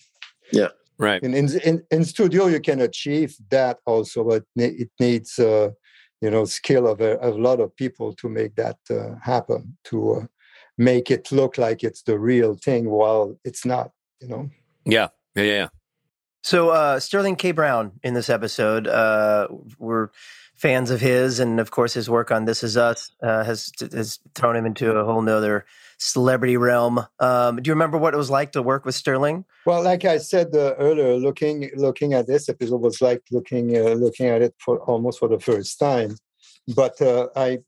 Yeah. 0.53 0.69
Right. 0.99 1.23
In, 1.23 1.35
in 1.35 1.85
in 1.91 2.05
studio, 2.05 2.47
you 2.47 2.61
can 2.61 2.81
achieve 2.81 3.37
that 3.51 3.79
also, 3.85 4.25
but 4.25 4.45
it 4.57 4.89
needs 4.99 5.39
uh, 5.39 5.71
you 6.23 6.31
know 6.31 6.47
skill 6.47 6.87
of 6.87 7.03
a, 7.03 7.19
a, 7.21 7.29
lot 7.29 7.61
of 7.61 7.77
people 7.77 8.15
to 8.15 8.31
make 8.31 8.55
that 8.57 8.79
uh, 8.89 9.17
happen 9.23 9.77
to 9.85 10.13
uh, 10.13 10.27
make 10.79 11.11
it 11.11 11.31
look 11.31 11.59
like 11.59 11.85
it's 11.85 12.03
the 12.03 12.19
real 12.19 12.55
thing 12.55 12.89
while 12.89 13.39
it's 13.45 13.67
not. 13.67 13.91
You 14.23 14.29
know. 14.29 14.51
Yeah. 14.87 15.09
Yeah. 15.37 15.43
Yeah. 15.43 15.69
So 16.43 16.71
uh, 16.71 17.01
Sterling 17.01 17.37
K. 17.37 17.53
Brown 17.53 17.93
in 18.03 18.15
this 18.15 18.31
episode, 18.31 18.87
uh, 18.87 19.49
we're 19.79 20.11
fans 20.55 20.91
of 20.91 21.01
his, 21.01 21.41
and 21.41 21.61
of 21.61 21.71
course 21.71 21.95
his 21.95 22.09
work 22.09 22.31
on 22.31 22.45
This 22.45 22.63
Is 22.63 22.77
Us 22.77 23.11
uh, 23.23 23.45
has 23.45 23.71
has 23.93 24.21
thrown 24.35 24.57
him 24.57 24.65
into 24.65 24.93
a 24.93 25.05
whole 25.05 25.23
nother 25.23 25.65
celebrity 25.99 26.57
realm. 26.57 27.05
Um, 27.19 27.57
do 27.57 27.69
you 27.69 27.75
remember 27.75 27.99
what 27.99 28.15
it 28.15 28.17
was 28.17 28.31
like 28.31 28.53
to 28.53 28.63
work 28.63 28.85
with 28.85 28.95
Sterling? 28.95 29.45
Well, 29.65 29.83
like 29.83 30.05
I 30.05 30.19
said 30.19 30.55
uh, 30.55 30.75
earlier, 30.79 31.15
looking 31.15 31.71
looking 31.77 32.15
at 32.15 32.27
this 32.27 32.49
episode 32.49 32.81
was 32.81 33.01
like 33.01 33.23
looking 33.31 33.77
uh, 33.77 33.95
looking 33.95 34.27
at 34.27 34.43
it 34.43 34.55
for 34.59 34.79
almost 34.81 35.19
for 35.19 35.29
the 35.29 35.41
first 35.41 35.79
time. 35.79 36.17
But 36.75 37.01
uh, 37.01 37.29
I 37.37 37.59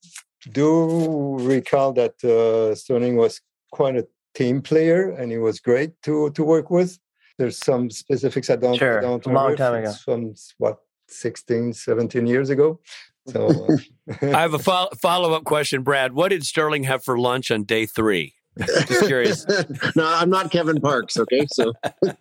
do 0.53 1.39
recall 1.41 1.93
that 1.95 2.23
uh, 2.25 2.75
Sterling 2.75 3.17
was 3.17 3.41
quite 3.73 3.97
a 3.97 4.07
team 4.35 4.63
player, 4.63 5.11
and 5.11 5.33
he 5.33 5.39
was 5.39 5.61
great 5.61 6.01
to 6.03 6.31
to 6.31 6.45
work 6.45 6.71
with. 6.71 6.99
There's 7.38 7.59
some 7.59 7.90
specifics 7.90 8.51
I 8.51 8.57
don't, 8.57 8.77
sure. 8.77 8.98
I 8.98 9.03
don't 9.03 9.24
a 9.24 9.29
long 9.31 9.57
time 9.57 9.83
ago. 9.83 9.92
From 9.92 10.35
what 10.59 10.79
16, 11.09 11.72
17 11.72 12.27
years 12.27 12.51
ago. 12.51 12.81
So 13.29 13.48
uh, 13.48 13.77
I 14.22 14.40
have 14.40 14.55
a 14.55 14.59
fo- 14.59 14.88
follow 15.01 15.33
up 15.33 15.44
question, 15.44 15.83
Brad. 15.83 16.12
What 16.12 16.29
did 16.29 16.44
Sterling 16.44 16.85
have 16.85 17.05
for 17.05 17.18
lunch 17.18 17.51
on 17.51 17.64
day 17.64 17.87
three? 17.87 18.35
Just 18.59 19.07
curious. 19.07 19.46
no, 19.96 20.05
I'm 20.05 20.31
not 20.31 20.51
Kevin 20.51 20.81
Parks. 20.81 21.16
Okay, 21.16 21.46
so 21.53 21.72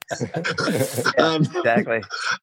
um, 1.18 1.42
exactly. 1.42 2.02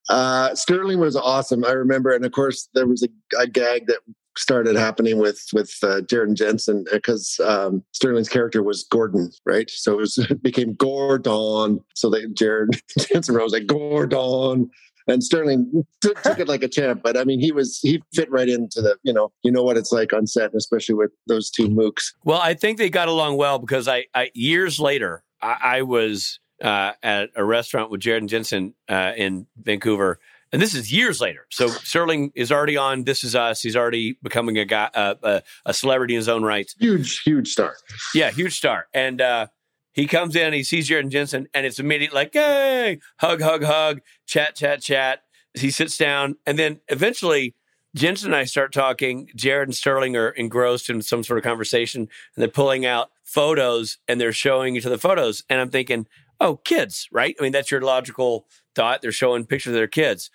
Uh, 0.09 0.55
Sterling 0.55 0.99
was 0.99 1.15
awesome. 1.15 1.65
I 1.65 1.73
remember, 1.73 2.13
and 2.13 2.25
of 2.25 2.33
course, 2.33 2.69
there 2.75 2.87
was 2.87 3.05
a, 3.05 3.09
a 3.39 3.47
gag 3.47 3.87
that 3.87 3.99
started 4.37 4.77
happening 4.77 5.19
with 5.19 5.43
with 5.53 5.73
uh, 5.83 6.01
Jared 6.03 6.35
Jensen 6.37 6.85
because 6.93 7.39
um, 7.45 7.83
Sterling's 7.93 8.29
character 8.29 8.63
was 8.63 8.85
Gordon, 8.85 9.31
right? 9.45 9.71
So 9.71 9.95
it, 9.95 10.01
was, 10.01 10.19
it 10.31 10.43
became 10.43 10.75
Gordon. 10.75 11.81
So 11.95 12.11
they 12.11 12.27
Jared 12.27 12.71
Jensen 12.99 13.37
was 13.37 13.53
like 13.53 13.67
Gordon, 13.67 14.71
and 15.07 15.23
Sterling 15.23 15.85
took, 16.01 16.23
took 16.23 16.39
it 16.39 16.49
like 16.49 16.63
a 16.63 16.69
champ. 16.69 17.03
But 17.03 17.17
I 17.17 17.25
mean, 17.25 17.41
he 17.41 17.53
was 17.53 17.79
he 17.81 18.03
fit 18.13 18.31
right 18.31 18.49
into 18.49 18.81
the 18.81 18.97
you 19.03 19.13
know 19.13 19.33
you 19.43 19.53
know 19.53 19.63
what 19.63 19.77
it's 19.77 19.93
like 19.93 20.13
on 20.13 20.27
set, 20.27 20.55
especially 20.55 20.95
with 20.95 21.11
those 21.27 21.51
two 21.51 21.69
mooks. 21.69 22.13
Well, 22.25 22.41
I 22.41 22.55
think 22.55 22.79
they 22.79 22.91
got 22.91 23.09
along 23.09 23.37
well 23.37 23.59
because 23.59 23.89
I, 23.89 24.07
I 24.15 24.31
years 24.35 24.81
later 24.81 25.23
I, 25.43 25.57
I 25.63 25.83
was 25.83 26.41
uh, 26.63 26.93
at 27.03 27.31
a 27.37 27.45
restaurant 27.45 27.91
with 27.91 28.01
Jared 28.01 28.27
Jensen 28.29 28.75
uh, 28.89 29.13
in 29.17 29.47
Vancouver. 29.57 30.19
And 30.55 30.63
this 30.63 30.73
is 30.73 30.93
years 30.93 31.21
later. 31.21 31.49
So 31.51 31.67
Sterling 31.67 32.31
is 32.37 32.53
already 32.53 32.77
on 32.77 33.03
This 33.03 33.25
Is 33.25 33.35
Us. 33.35 33.61
He's 33.61 33.75
already 33.75 34.17
becoming 34.23 34.57
a 34.57 34.65
guy, 34.65 34.89
uh, 34.95 35.17
a, 35.21 35.43
a 35.67 35.75
celebrity 35.75 36.15
in 36.15 36.19
his 36.19 36.29
own 36.29 36.45
right. 36.45 36.73
Huge, 36.79 37.23
huge 37.23 37.49
star. 37.49 37.75
Yeah, 38.15 38.31
huge 38.31 38.57
star. 38.57 38.87
And 38.95 39.21
uh, 39.21 39.49
he 39.95 40.07
comes 40.07 40.37
in, 40.37 40.53
he 40.53 40.63
sees 40.63 40.87
Jared 40.87 41.07
and 41.07 41.11
Jensen, 41.11 41.49
and 41.55 41.67
it's 41.67 41.81
immediate 41.81 42.15
like, 42.15 42.35
hey, 42.35 43.01
hug, 43.19 43.43
hug, 43.43 43.65
hug, 43.65 44.01
chat, 44.27 44.55
chat, 44.55 44.81
chat. 44.81 45.25
He 45.55 45.73
sits 45.73 45.99
down, 45.99 46.37
and 46.47 46.57
then 46.57 46.81
eventually 46.87 47.57
Jensen 47.97 48.29
and 48.29 48.37
I 48.37 48.45
start 48.45 48.73
talking. 48.73 49.31
Jared 49.35 49.67
and 49.67 49.75
Sterling 49.75 50.15
are 50.15 50.29
engrossed 50.29 50.89
in 50.89 51.03
some 51.03 51.25
sort 51.25 51.39
of 51.39 51.43
conversation, 51.43 52.03
and 52.03 52.09
they're 52.37 52.49
pulling 52.49 52.87
out 52.87 53.11
photos 53.25 53.99
and 54.07 54.21
they're 54.21 54.33
showing 54.33 54.77
each 54.77 54.87
other 54.87 54.99
photos. 54.99 55.43
And 55.51 55.61
I'm 55.61 55.71
thinking, 55.71 56.07
oh, 56.41 56.57
kids, 56.57 57.09
right? 57.13 57.35
I 57.39 57.43
mean, 57.43 57.53
that's 57.53 57.71
your 57.71 57.81
logical 57.81 58.47
thought. 58.75 59.03
They're 59.03 59.13
showing 59.13 59.47
pictures 59.47 59.71
of 59.71 59.75
their 59.75 59.87
kids. 59.87 60.31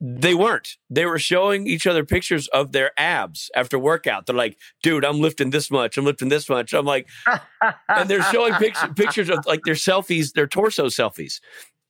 They 0.00 0.34
weren't. 0.34 0.76
They 0.90 1.06
were 1.06 1.18
showing 1.18 1.66
each 1.66 1.86
other 1.86 2.04
pictures 2.04 2.48
of 2.48 2.72
their 2.72 2.90
abs 2.98 3.50
after 3.54 3.78
workout. 3.78 4.26
They're 4.26 4.36
like, 4.36 4.58
dude, 4.82 5.04
I'm 5.04 5.20
lifting 5.20 5.50
this 5.50 5.70
much. 5.70 5.96
I'm 5.96 6.04
lifting 6.04 6.28
this 6.28 6.48
much. 6.48 6.74
I'm 6.74 6.84
like, 6.84 7.08
and 7.88 8.10
they're 8.10 8.22
showing 8.24 8.54
pictures, 8.54 8.90
pictures 8.96 9.30
of 9.30 9.46
like 9.46 9.62
their 9.64 9.74
selfies, 9.74 10.32
their 10.32 10.46
torso 10.46 10.86
selfies. 10.86 11.40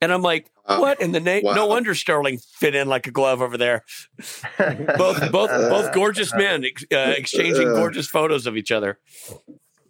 And 0.00 0.12
I'm 0.12 0.22
like, 0.22 0.50
what? 0.66 1.00
in 1.00 1.12
the 1.12 1.20
na- 1.20 1.54
no 1.54 1.66
wonder 1.66 1.94
Sterling 1.94 2.38
fit 2.38 2.74
in 2.74 2.88
like 2.88 3.06
a 3.06 3.10
glove 3.10 3.40
over 3.40 3.56
there. 3.56 3.84
both 4.98 5.32
both 5.32 5.50
both 5.50 5.92
gorgeous 5.94 6.32
men 6.34 6.64
uh, 6.92 7.14
exchanging 7.16 7.68
gorgeous 7.74 8.06
photos 8.06 8.46
of 8.46 8.56
each 8.56 8.70
other. 8.70 8.98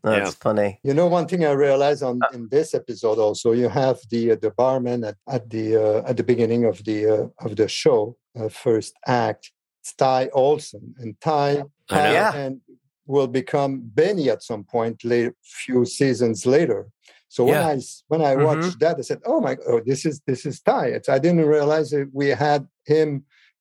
That's 0.05 0.31
Yeah. 0.37 0.43
funny. 0.47 0.71
You 0.89 0.95
know, 0.95 1.07
one 1.19 1.27
thing 1.27 1.43
I 1.45 1.53
realized 1.53 2.03
on 2.03 2.17
Uh, 2.23 2.37
in 2.37 2.49
this 2.57 2.75
episode 2.75 3.19
also, 3.27 3.49
you 3.53 3.69
have 3.83 3.99
the 4.13 4.23
uh, 4.33 4.37
the 4.45 4.51
barman 4.63 5.01
at, 5.11 5.17
at 5.37 5.45
the 5.55 5.67
uh, 5.85 6.09
at 6.11 6.17
the 6.17 6.23
beginning 6.33 6.63
of 6.73 6.77
the 6.89 6.99
uh, 7.15 7.47
of 7.47 7.51
the 7.61 7.69
show, 7.69 8.01
uh, 8.39 8.49
first 8.65 8.93
act, 9.07 9.43
it's 9.81 9.95
Ty 9.95 10.23
Olsson, 10.35 10.85
and 11.01 11.11
Ty 11.21 11.51
I. 11.91 12.13
Yeah. 12.13 12.33
and 12.45 12.61
will 13.07 13.29
become 13.43 13.73
Benny 14.01 14.27
at 14.35 14.43
some 14.51 14.65
point 14.65 14.97
later, 15.05 15.35
few 15.65 15.85
seasons 15.85 16.39
later. 16.57 16.81
So 17.29 17.41
when 17.45 17.55
Yeah. 17.61 17.73
I 17.73 17.77
s- 17.77 18.03
when 18.13 18.23
I 18.31 18.35
Mhm. 18.37 18.45
watched 18.49 18.79
that, 18.81 18.97
I 18.99 19.03
said, 19.09 19.21
"Oh 19.33 19.41
my! 19.47 19.55
Oh, 19.71 19.81
this 19.91 20.01
is 20.11 20.17
this 20.29 20.43
is 20.51 20.57
Ty." 20.71 20.85
It's, 20.97 21.09
I 21.17 21.19
didn't 21.25 21.47
realize 21.59 21.89
that 21.95 22.09
we 22.21 22.27
had 22.47 22.63
him, 22.95 23.09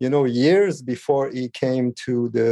you 0.03 0.09
know, 0.13 0.25
years 0.43 0.75
before 0.93 1.25
he 1.37 1.45
came 1.63 1.85
to 2.05 2.15
the 2.37 2.49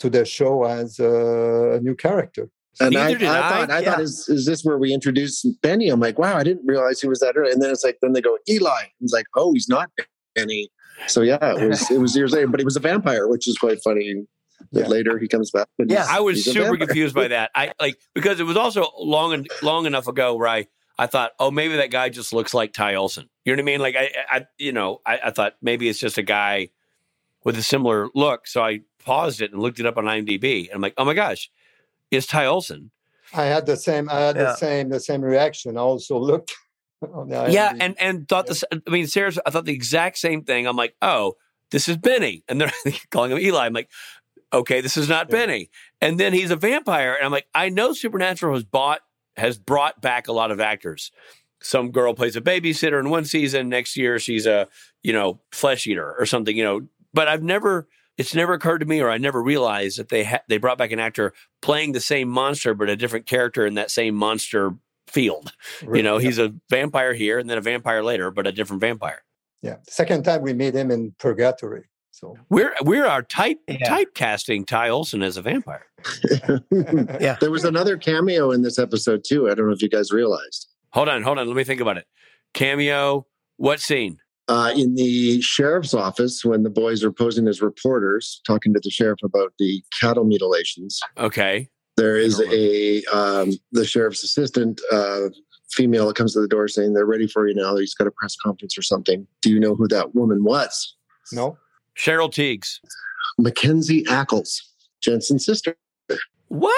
to 0.00 0.06
the 0.16 0.24
show 0.36 0.54
as 0.80 0.88
uh, 1.00 1.76
a 1.76 1.80
new 1.86 1.96
character. 2.06 2.44
And 2.80 2.96
I, 2.96 3.12
did 3.12 3.22
I 3.24 3.38
I. 3.38 3.50
thought, 3.50 3.70
I 3.70 3.80
Yeah. 3.80 3.90
thought, 3.92 4.00
is, 4.00 4.28
is 4.28 4.46
this 4.46 4.64
where 4.64 4.78
we 4.78 4.92
introduce 4.94 5.42
Benny? 5.62 5.88
I'm 5.88 6.00
like, 6.00 6.18
wow, 6.18 6.36
I 6.36 6.42
didn't 6.42 6.66
realize 6.66 7.00
he 7.00 7.08
was 7.08 7.20
that 7.20 7.36
early. 7.36 7.52
And 7.52 7.60
then 7.62 7.70
it's 7.70 7.84
like, 7.84 7.98
then 8.02 8.12
they 8.12 8.20
go, 8.22 8.38
Eli. 8.48 8.70
It's 9.00 9.12
like, 9.12 9.26
oh, 9.36 9.52
he's 9.52 9.68
not 9.68 9.90
Benny. 10.34 10.70
So 11.08 11.22
yeah, 11.22 11.38
it 11.56 11.68
was 11.68 11.90
it 11.90 11.98
was 12.00 12.14
years 12.16 12.32
later, 12.32 12.46
but 12.46 12.60
he 12.60 12.64
was 12.64 12.76
a 12.76 12.80
vampire, 12.80 13.26
which 13.28 13.48
is 13.48 13.58
quite 13.58 13.78
funny. 13.82 14.24
That 14.72 14.82
Yeah. 14.82 14.86
later 14.86 15.18
he 15.18 15.26
comes 15.26 15.50
back. 15.50 15.66
Yeah. 15.78 16.06
I 16.08 16.20
was 16.20 16.44
super 16.44 16.76
confused 16.76 17.14
by 17.14 17.28
that. 17.28 17.50
I 17.56 17.72
like 17.80 17.98
because 18.14 18.38
it 18.38 18.44
was 18.44 18.56
also 18.56 18.86
long 18.98 19.32
and 19.32 19.48
long 19.62 19.86
enough 19.86 20.06
ago 20.06 20.36
where 20.36 20.46
I 20.48 20.66
I 20.98 21.06
thought, 21.08 21.32
oh, 21.40 21.50
maybe 21.50 21.76
that 21.76 21.90
guy 21.90 22.08
just 22.10 22.32
looks 22.32 22.54
like 22.54 22.72
Ty 22.72 22.94
Olsson. 22.94 23.28
You 23.44 23.56
know 23.56 23.60
what 23.62 23.64
I 23.64 23.72
mean? 23.72 23.80
Like 23.80 23.96
I, 23.96 24.10
I 24.30 24.46
you 24.58 24.70
know, 24.72 25.00
I, 25.04 25.18
I 25.24 25.30
thought 25.32 25.56
maybe 25.60 25.88
it's 25.88 25.98
just 25.98 26.16
a 26.18 26.22
guy 26.22 26.68
with 27.44 27.58
a 27.58 27.62
similar 27.62 28.08
look. 28.14 28.46
So 28.46 28.62
I 28.62 28.82
paused 29.04 29.40
it 29.42 29.50
and 29.52 29.60
looked 29.60 29.80
it 29.80 29.86
up 29.86 29.96
on 29.96 30.04
IMDb, 30.04 30.66
and 30.68 30.76
I'm 30.76 30.80
like, 30.80 30.94
oh 30.96 31.04
my 31.04 31.14
gosh, 31.14 31.50
it's 32.12 32.26
Ty 32.26 32.44
Olsson. 32.44 32.90
I 33.34 33.44
had 33.44 33.66
the 33.66 33.76
same. 33.76 34.08
I 34.10 34.20
had 34.20 34.36
Yeah. 34.36 34.42
the 34.42 34.56
same. 34.56 34.88
The 34.90 35.00
same 35.00 35.22
reaction. 35.22 35.76
I 35.76 35.80
also 35.80 36.18
looked. 36.18 36.54
On 37.12 37.28
the 37.28 37.48
yeah, 37.50 37.74
and 37.80 38.00
and 38.00 38.28
thought 38.28 38.46
this. 38.46 38.62
I 38.70 38.78
mean, 38.90 39.08
Serge. 39.08 39.36
I 39.44 39.50
thought 39.50 39.64
the 39.64 39.72
exact 39.72 40.18
same 40.18 40.44
thing. 40.44 40.66
I'm 40.68 40.76
like, 40.76 40.94
oh, 41.02 41.34
this 41.72 41.88
is 41.88 41.96
Benny, 41.96 42.44
and 42.48 42.60
they're 42.60 42.70
calling 43.10 43.32
him 43.32 43.38
Eli. 43.38 43.66
I'm 43.66 43.72
like, 43.72 43.90
okay, 44.52 44.80
this 44.80 44.96
is 44.96 45.08
not 45.08 45.26
Yeah. 45.28 45.36
Benny. 45.36 45.70
And 46.00 46.20
then 46.20 46.32
he's 46.32 46.52
a 46.52 46.56
vampire, 46.56 47.14
and 47.14 47.24
I'm 47.24 47.32
like, 47.32 47.48
I 47.54 47.70
know 47.70 47.92
Supernatural 47.92 48.54
has 48.54 48.62
bought 48.62 49.00
has 49.36 49.58
brought 49.58 50.00
back 50.00 50.28
a 50.28 50.32
lot 50.32 50.52
of 50.52 50.60
actors. 50.60 51.10
Some 51.60 51.90
girl 51.90 52.14
plays 52.14 52.36
a 52.36 52.40
babysitter 52.40 53.00
in 53.00 53.08
one 53.10 53.24
season. 53.24 53.68
Next 53.68 53.96
year, 53.96 54.20
she's 54.20 54.46
a 54.46 54.68
you 55.02 55.12
know 55.12 55.40
flesh 55.50 55.86
eater 55.88 56.14
or 56.16 56.24
something. 56.26 56.56
You 56.56 56.62
know, 56.64 56.80
but 57.12 57.26
I've 57.26 57.42
never. 57.42 57.88
It's 58.18 58.34
never 58.34 58.52
occurred 58.52 58.78
to 58.78 58.86
me, 58.86 59.00
or 59.00 59.10
I 59.10 59.18
never 59.18 59.42
realized 59.42 59.98
that 59.98 60.08
they 60.10 60.24
ha- 60.24 60.42
they 60.48 60.58
brought 60.58 60.78
back 60.78 60.92
an 60.92 60.98
actor 61.00 61.32
playing 61.62 61.92
the 61.92 62.00
same 62.00 62.28
monster, 62.28 62.74
but 62.74 62.88
a 62.90 62.96
different 62.96 63.26
character 63.26 63.64
in 63.66 63.74
that 63.74 63.90
same 63.90 64.14
monster 64.14 64.72
field. 65.06 65.52
You 65.94 66.02
know, 66.02 66.18
Yeah. 66.18 66.26
he's 66.26 66.38
a 66.38 66.54
vampire 66.70 67.14
here 67.14 67.38
and 67.38 67.48
then 67.50 67.58
a 67.58 67.62
vampire 67.62 68.02
later, 68.02 68.30
but 68.30 68.46
a 68.46 68.52
different 68.52 68.80
vampire. 68.80 69.22
yeah. 69.62 69.76
Second 69.88 70.24
time 70.24 70.42
we 70.42 70.52
meet 70.52 70.74
him 70.74 70.90
in 70.90 71.14
Purgatory. 71.18 71.84
So 72.10 72.36
We're 72.50 72.74
we're 72.82 73.06
our 73.06 73.22
type 73.22 73.58
Yeah. 73.66 73.78
typecasting 73.88 74.66
Ty 74.66 74.90
Olsson 74.90 75.24
as 75.24 75.36
a 75.38 75.42
vampire. 75.42 75.86
Yeah. 77.20 77.36
There 77.40 77.50
was 77.50 77.64
another 77.64 77.96
cameo 77.96 78.50
in 78.50 78.62
this 78.62 78.78
episode 78.78 79.24
too. 79.26 79.50
I 79.50 79.54
don't 79.54 79.66
know 79.66 79.72
if 79.72 79.80
you 79.82 79.88
guys 79.88 80.12
realized. 80.12 80.68
Hold 80.90 81.08
on, 81.08 81.22
hold 81.22 81.38
on. 81.38 81.46
Let 81.46 81.56
me 81.56 81.64
think 81.64 81.80
about 81.80 81.96
it. 81.96 82.06
Cameo. 82.54 83.26
What 83.56 83.80
scene? 83.80 84.18
Uh, 84.48 84.72
in 84.76 84.94
the 84.96 85.40
sheriff's 85.40 85.94
office, 85.94 86.44
when 86.44 86.62
the 86.62 86.70
boys 86.70 87.04
are 87.04 87.12
posing 87.12 87.46
as 87.48 87.62
reporters, 87.62 88.40
talking 88.46 88.74
to 88.74 88.80
the 88.82 88.90
sheriff 88.90 89.18
about 89.22 89.52
the 89.58 89.82
cattle 90.00 90.24
mutilations, 90.24 91.00
Okay. 91.18 91.68
there 91.96 92.16
is 92.16 92.40
a 92.52 93.02
um, 93.14 93.52
the 93.72 93.84
sheriff's 93.84 94.22
assistant 94.24 94.80
uh, 94.90 95.28
female 95.70 96.06
that 96.08 96.16
comes 96.16 96.32
to 96.34 96.40
the 96.40 96.48
door 96.48 96.66
saying 96.68 96.92
they're 96.92 97.06
ready 97.06 97.26
for 97.28 97.46
you 97.48 97.54
now. 97.54 97.76
He's 97.76 97.94
got 97.94 98.06
a 98.08 98.10
press 98.10 98.36
conference 98.44 98.76
or 98.76 98.82
something. 98.82 99.26
Do 99.42 99.50
you 99.50 99.60
know 99.60 99.74
who 99.74 99.86
that 99.88 100.14
woman 100.14 100.44
was? 100.44 100.96
no. 101.32 101.56
Cheryl 101.96 102.30
Teagues. 102.32 102.80
Mackenzie 103.38 104.02
Ackles, 104.04 104.60
Jensen's 105.02 105.44
sister. 105.46 105.76
What? 106.48 106.72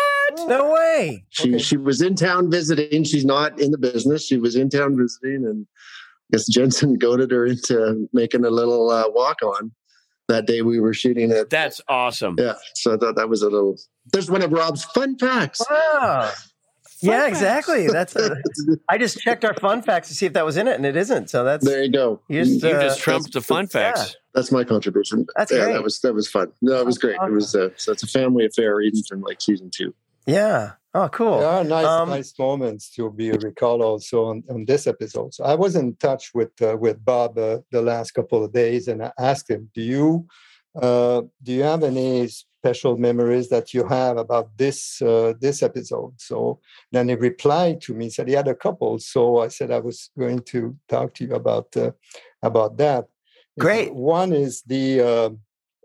No 0.49 0.73
way. 0.73 1.25
She 1.31 1.51
Okay. 1.55 1.59
she 1.63 1.77
was 1.77 2.01
in 2.03 2.15
town 2.15 2.51
visiting. 2.51 3.05
She's 3.05 3.25
not 3.25 3.59
in 3.61 3.71
the 3.71 3.79
business. 3.79 4.25
She 4.27 4.37
was 4.39 4.55
in 4.55 4.69
town 4.71 4.97
visiting, 4.97 5.45
and 5.47 5.67
I 5.67 6.04
guess 6.33 6.47
Jensen 6.49 6.95
goaded 6.99 7.31
her 7.31 7.47
into 7.47 8.09
making 8.13 8.45
a 8.45 8.51
little 8.51 8.91
uh, 8.91 9.09
walk 9.09 9.43
on 9.43 9.73
that 10.29 10.47
day 10.47 10.63
we 10.63 10.81
were 10.81 10.95
shooting 10.95 11.31
it. 11.31 11.51
That's 11.51 11.81
awesome. 11.89 12.37
Yeah, 12.39 12.55
so 12.75 12.95
I 12.95 12.97
thought 12.97 13.17
that 13.17 13.29
was 13.29 13.43
a 13.43 13.49
little. 13.49 13.77
There's 14.13 14.31
one 14.31 14.43
of 14.43 14.53
Rob's 14.53 14.85
fun 14.85 15.19
facts. 15.19 15.61
Wow. 15.69 16.31
yeah, 17.01 17.23
facts. 17.23 17.29
exactly. 17.29 17.87
That's. 17.89 18.17
A, 18.17 18.37
I 18.89 18.99
just 18.99 19.19
checked 19.19 19.45
our 19.45 19.55
fun 19.55 19.83
facts 19.83 20.09
to 20.09 20.15
see 20.15 20.27
if 20.27 20.33
that 20.35 20.45
was 20.45 20.57
in 20.57 20.69
it, 20.69 20.77
and 20.77 20.87
it 20.87 20.97
isn't. 20.97 21.31
So 21.31 21.45
that's. 21.45 21.65
There 21.65 21.83
you 21.83 21.93
go. 21.93 22.21
You 22.29 22.45
just, 22.45 22.63
You 22.63 22.71
uh, 22.71 22.83
just 22.83 23.01
trumped 23.01 23.33
the 23.33 23.41
fun 23.41 23.67
facts. 23.67 24.17
That's 24.35 24.51
my 24.51 24.65
contribution. 24.65 25.27
That's 25.37 25.53
yeah, 25.53 25.65
great. 25.65 25.73
that 25.75 25.83
was 25.83 26.01
that 26.01 26.15
was 26.15 26.29
fun. 26.29 26.53
No, 26.63 26.81
it 26.81 26.87
was 26.87 26.97
That's 26.97 27.17
great. 27.17 27.29
It 27.29 27.33
was 27.33 27.55
uh, 27.55 27.71
so 27.77 27.93
it's 27.93 28.03
a 28.03 28.09
family 28.09 28.47
affair, 28.47 28.81
even 28.81 29.03
from 29.09 29.21
like 29.21 29.41
season 29.41 29.71
two. 29.75 29.95
Yeah. 30.27 30.73
Oh, 30.97 31.09
cool. 31.09 31.41
There 31.41 31.49
are 31.49 31.65
nice, 31.65 31.87
Um, 31.87 32.09
nice 32.09 32.39
moments 32.39 32.91
to 32.91 33.11
be 33.11 33.33
recalled 33.33 33.83
also 33.83 34.27
on, 34.27 34.45
on 34.49 34.65
this 34.65 34.87
episode. 34.87 35.35
So 35.35 35.45
I 35.45 35.57
was 35.57 35.75
in 35.75 35.97
touch 35.97 36.31
with 36.35 36.53
uh, 36.63 36.77
with 36.79 37.05
Bob 37.05 37.37
uh, 37.37 37.59
the 37.73 37.83
last 37.83 38.13
couple 38.13 38.45
of 38.45 38.53
days, 38.53 38.87
and 38.87 39.03
I 39.03 39.11
asked 39.19 39.51
him, 39.51 39.71
"Do 39.75 39.83
you 39.83 40.27
uh, 40.81 41.23
do 41.43 41.53
you 41.53 41.65
have 41.65 41.83
any 41.83 42.29
special 42.29 42.97
memories 42.97 43.49
that 43.49 43.75
you 43.75 43.85
have 43.89 44.19
about 44.19 44.57
this 44.57 45.03
uh, 45.03 45.33
this 45.41 45.65
episode?" 45.65 46.15
So 46.19 46.61
then 46.93 47.09
he 47.09 47.17
replied 47.17 47.81
to 47.83 47.95
me, 47.95 48.09
said 48.09 48.29
he 48.29 48.35
had 48.35 48.49
a 48.49 48.55
couple. 48.55 49.01
So 49.01 49.41
I 49.41 49.49
said 49.49 49.73
I 49.73 49.81
was 49.81 50.11
going 50.17 50.41
to 50.53 50.77
talk 50.89 51.15
to 51.15 51.25
you 51.25 51.35
about 51.35 51.77
uh, 51.77 51.91
about 52.41 52.77
that. 52.77 53.07
Great. 53.59 53.93
One 53.93 54.33
is 54.33 54.63
the 54.63 55.01
uh, 55.01 55.31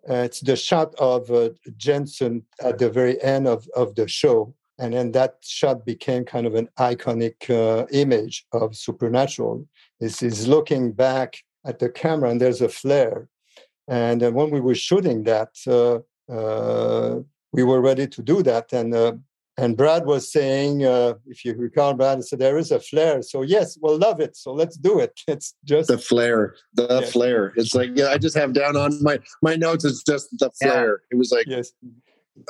uh, 0.07 0.23
it's 0.23 0.39
the 0.41 0.55
shot 0.55 0.93
of 0.99 1.29
uh, 1.31 1.49
Jensen 1.77 2.45
at 2.61 2.77
the 2.77 2.89
very 2.89 3.21
end 3.23 3.47
of, 3.47 3.67
of 3.75 3.95
the 3.95 4.07
show. 4.07 4.53
And 4.79 4.93
then 4.93 5.11
that 5.11 5.35
shot 5.43 5.85
became 5.85 6.23
kind 6.23 6.47
of 6.47 6.55
an 6.55 6.69
iconic 6.79 7.49
uh, 7.49 7.85
image 7.91 8.45
of 8.53 8.75
Supernatural. 8.75 9.67
This 9.99 10.23
is 10.23 10.47
looking 10.47 10.93
back 10.93 11.37
at 11.65 11.79
the 11.79 11.89
camera, 11.89 12.29
and 12.29 12.39
there's 12.39 12.61
a 12.61 12.69
flare. 12.69 13.27
And 13.89 14.23
uh, 14.23 14.31
when 14.31 14.49
we 14.51 14.61
were 14.61 14.75
shooting 14.75 15.23
that, 15.25 15.49
uh, 15.67 15.99
uh, 16.33 17.19
we 17.51 17.63
were 17.63 17.81
ready 17.81 18.07
to 18.07 18.21
do 18.21 18.41
that. 18.43 18.71
And 18.71 18.93
uh, 18.95 19.13
and 19.57 19.75
Brad 19.75 20.05
was 20.05 20.31
saying, 20.31 20.85
uh, 20.85 21.15
if 21.27 21.43
you 21.43 21.53
recall, 21.53 21.93
Brad 21.93 22.23
said 22.23 22.39
there 22.39 22.57
is 22.57 22.71
a 22.71 22.79
flare. 22.79 23.21
So 23.21 23.41
yes, 23.41 23.77
we'll 23.81 23.97
love 23.97 24.21
it. 24.21 24.37
So 24.37 24.53
let's 24.53 24.77
do 24.77 24.99
it. 24.99 25.19
It's 25.27 25.55
just 25.65 25.89
The 25.89 25.97
flare, 25.97 26.55
the 26.75 26.87
Yeah. 27.01 27.09
flare. 27.09 27.51
It's 27.57 27.75
like 27.75 27.91
yeah, 27.95 28.07
I 28.07 28.17
just 28.17 28.37
have 28.37 28.53
down 28.53 28.77
on 28.77 29.03
my 29.03 29.19
my 29.41 29.55
notes. 29.57 29.83
It's 29.83 30.03
just 30.03 30.29
the 30.39 30.49
Yeah. 30.61 30.71
flare. 30.71 31.01
It 31.11 31.17
was 31.17 31.31
like 31.33 31.47
yes. 31.47 31.73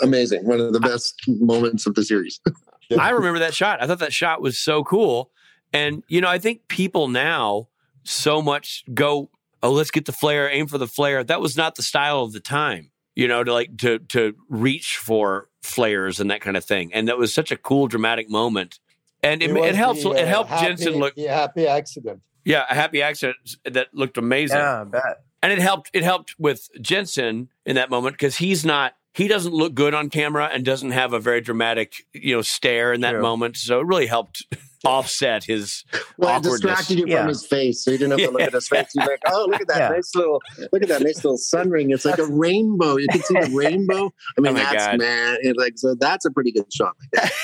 Amazing. 0.02 0.46
One 0.46 0.60
of 0.60 0.74
the 0.74 0.80
best 0.80 1.16
moments 1.28 1.86
of 1.86 1.96
the 1.96 2.04
series. 2.04 2.40
I 3.00 3.12
remember 3.12 3.40
that 3.40 3.54
shot. 3.54 3.82
I 3.82 3.88
thought 3.88 4.00
that 4.00 4.14
shot 4.14 4.42
was 4.42 4.58
so 4.58 4.84
cool. 4.84 5.32
And, 5.72 6.04
you 6.08 6.22
know, 6.22 6.28
I 6.28 6.40
think 6.40 6.68
people 6.68 7.08
now 7.08 7.68
so 8.04 8.42
much 8.42 8.84
go, 8.94 9.30
oh, 9.62 9.72
let's 9.72 9.92
get 9.92 10.06
the 10.06 10.12
flare, 10.12 10.50
aim 10.50 10.68
for 10.68 10.78
the 10.78 10.88
flare. 10.88 11.24
That 11.24 11.42
was 11.42 11.56
not 11.56 11.76
the 11.76 11.84
style 11.84 12.22
of 12.22 12.34
the 12.34 12.40
time, 12.40 12.92
you 13.16 13.28
know, 13.28 13.44
to 13.44 13.54
like 13.54 13.78
to 13.78 14.00
to 14.00 14.36
reach 14.50 14.98
for 14.98 15.50
flares 15.62 16.20
and 16.20 16.32
that 16.32 16.42
kind 16.42 16.58
of 16.58 16.66
thing. 16.66 16.94
And 16.94 17.08
that 17.08 17.18
was 17.18 17.34
such 17.34 17.52
a 17.52 17.58
cool, 17.58 17.88
dramatic 17.88 18.30
moment. 18.30 18.80
And 19.22 19.44
it, 19.44 19.50
it, 19.52 19.54
was 19.54 19.76
helps. 19.76 20.04
the, 20.04 20.12
it 20.12 20.24
uh, 20.24 20.28
helped 20.28 20.50
happy- 20.50 20.66
Jensen 20.66 20.94
look, 20.94 21.16
the 21.16 21.26
happy 21.26 21.68
accident. 21.68 22.22
yeah, 22.46 22.66
a 22.70 22.74
happy 22.74 23.02
accident 23.02 23.38
that 23.66 23.88
looked 23.94 24.18
amazing. 24.18 24.58
Yeah, 24.58 24.82
I 24.82 24.84
bet. 24.86 25.24
and 25.44 25.52
it 25.52 25.60
helped 25.60 25.90
it 25.94 26.04
helped 26.04 26.36
with 26.40 26.70
Jensen 26.82 27.50
in 27.66 27.76
that 27.76 27.90
moment 27.90 28.16
because 28.16 28.38
he's 28.38 28.66
not 28.66 28.94
he 29.14 29.28
doesn't 29.28 29.54
look 29.54 29.74
good 29.74 29.94
on 29.94 30.10
camera 30.10 30.50
and 30.54 30.64
doesn't 30.64 30.92
have 30.92 31.14
a 31.14 31.20
very 31.20 31.42
dramatic 31.42 31.94
you 32.14 32.36
know 32.36 32.42
stare 32.42 32.94
in 32.94 33.02
that 33.02 33.12
True. 33.14 33.22
moment 33.22 33.58
so 33.58 33.80
it 33.80 33.86
really 33.88 34.08
helped 34.08 34.46
offset 34.86 35.44
his 35.44 35.84
Well, 36.18 36.30
it 36.30 36.34
awkwardness. 36.38 36.62
distracted 36.62 37.00
you 37.00 37.06
Yeah. 37.08 37.20
from 37.20 37.28
his 37.30 37.46
face, 37.46 37.84
so 37.84 37.92
you 37.92 37.98
didn't 37.98 38.12
have 38.18 38.30
to 38.30 38.32
look 38.32 38.42
at 38.44 38.54
his 38.54 38.68
face. 38.70 38.88
You're 38.96 39.06
like, 39.08 39.20
oh, 39.28 39.46
look 39.50 39.60
at 39.60 39.68
that 39.68 39.78
Yeah. 39.80 39.90
nice 39.90 40.16
little, 40.16 40.40
look 40.72 40.82
at 40.82 40.88
that 40.88 41.02
nice 41.02 41.18
little 41.18 41.38
sun 41.38 41.70
ring. 41.70 41.90
It's 41.92 42.06
like 42.06 42.18
a 42.18 42.26
rainbow. 42.26 42.96
You 42.96 43.08
can 43.12 43.22
see 43.24 43.34
the 43.42 43.52
rainbow. 43.54 44.10
I 44.38 44.42
mean, 44.42 44.54
Oh 44.54 44.56
that's 44.56 44.86
God. 44.88 45.00
man. 45.00 45.38
It 45.42 45.58
like 45.58 45.74
so. 45.76 45.96
That's 45.96 46.24
a 46.24 46.32
pretty 46.32 46.54
good 46.54 46.72
shot. 46.74 46.94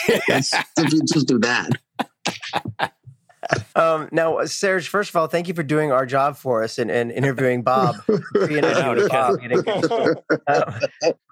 Like 0.07 0.26
that. 0.28 0.66
If 0.78 0.93
you 0.93 1.01
just 1.11 1.28
do 1.28 1.38
that. 1.39 1.72
Um, 3.76 4.09
now, 4.11 4.43
Serge, 4.45 4.88
first 4.88 5.11
of 5.11 5.16
all, 5.18 5.28
thank 5.28 5.47
you 5.47 5.53
for 5.53 5.61
doing 5.61 5.91
our 5.91 6.07
job 6.07 6.36
for 6.36 6.63
us 6.63 6.80
and, 6.80 6.89
and 6.89 7.11
interviewing 7.11 7.61
Bob. 7.61 7.95
Bob. 8.07 9.38
Um, 10.47 10.80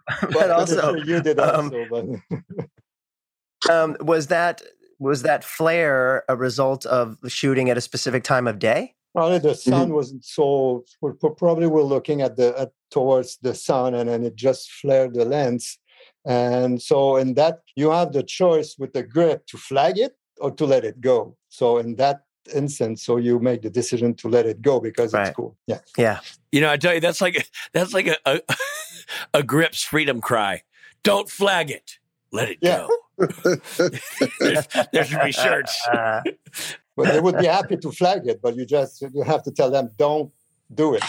but 0.31 0.51
also, 0.57 0.95
you 1.05 1.21
did 1.21 1.39
um, 1.39 1.65
also. 1.65 1.85
But 1.89 3.73
um, 3.73 3.97
was 4.01 4.27
that 4.27 4.61
was 4.99 5.23
that 5.23 5.43
flare 5.43 6.23
a 6.29 6.35
result 6.35 6.85
of 6.85 7.17
shooting 7.27 7.69
at 7.69 7.77
a 7.77 7.81
specific 7.81 8.23
time 8.23 8.47
of 8.47 8.59
day? 8.59 8.95
Probably 9.13 9.39
the 9.39 9.53
sun 9.53 9.85
mm-hmm. 9.85 9.93
wasn't 9.93 10.25
so. 10.25 10.83
We're, 11.01 11.13
probably 11.13 11.67
we're 11.67 11.83
looking 11.83 12.21
at 12.21 12.35
the 12.35 12.57
at, 12.59 12.71
towards 12.89 13.37
the 13.37 13.53
sun, 13.53 13.93
and 13.93 14.09
then 14.09 14.23
it 14.23 14.35
just 14.35 14.71
flared 14.71 15.13
the 15.13 15.25
lens. 15.25 15.77
And 16.25 16.81
so, 16.81 17.17
in 17.17 17.33
that, 17.35 17.61
you 17.75 17.91
have 17.91 18.13
the 18.13 18.23
choice 18.23 18.75
with 18.79 18.93
the 18.93 19.03
grip 19.03 19.45
to 19.47 19.57
flag 19.57 19.97
it 19.97 20.15
or 20.39 20.51
to 20.51 20.65
let 20.65 20.85
it 20.85 21.01
go. 21.01 21.37
So, 21.49 21.77
in 21.77 21.95
that 21.95 22.21
instance, 22.53 23.03
so 23.03 23.17
you 23.17 23.39
make 23.39 23.61
the 23.61 23.69
decision 23.69 24.13
to 24.15 24.27
let 24.27 24.45
it 24.45 24.61
go 24.61 24.79
because 24.79 25.13
right. 25.13 25.27
it's 25.27 25.35
cool. 25.35 25.57
Yeah, 25.67 25.79
yeah. 25.97 26.19
You 26.51 26.61
know, 26.61 26.71
I 26.71 26.77
tell 26.77 26.93
you, 26.93 26.99
that's 26.99 27.21
like 27.21 27.47
that's 27.73 27.93
like 27.93 28.07
a 28.07 28.17
a, 28.25 28.41
a 29.33 29.43
grip's 29.43 29.83
freedom 29.83 30.21
cry. 30.21 30.63
Don't 31.03 31.29
flag 31.29 31.69
it. 31.69 31.99
Let 32.31 32.49
it 32.49 32.57
yeah. 32.61 32.87
go. 32.87 33.57
there 34.91 35.05
should 35.05 35.21
be 35.23 35.31
shirts. 35.31 35.87
but 36.95 37.11
they 37.11 37.19
would 37.19 37.37
be 37.37 37.45
happy 37.45 37.77
to 37.77 37.91
flag 37.91 38.27
it, 38.27 38.41
but 38.41 38.55
you 38.55 38.65
just 38.65 39.01
you 39.13 39.23
have 39.23 39.43
to 39.43 39.51
tell 39.51 39.69
them 39.69 39.91
don't 39.97 40.31
do 40.73 40.95
it. 40.95 41.03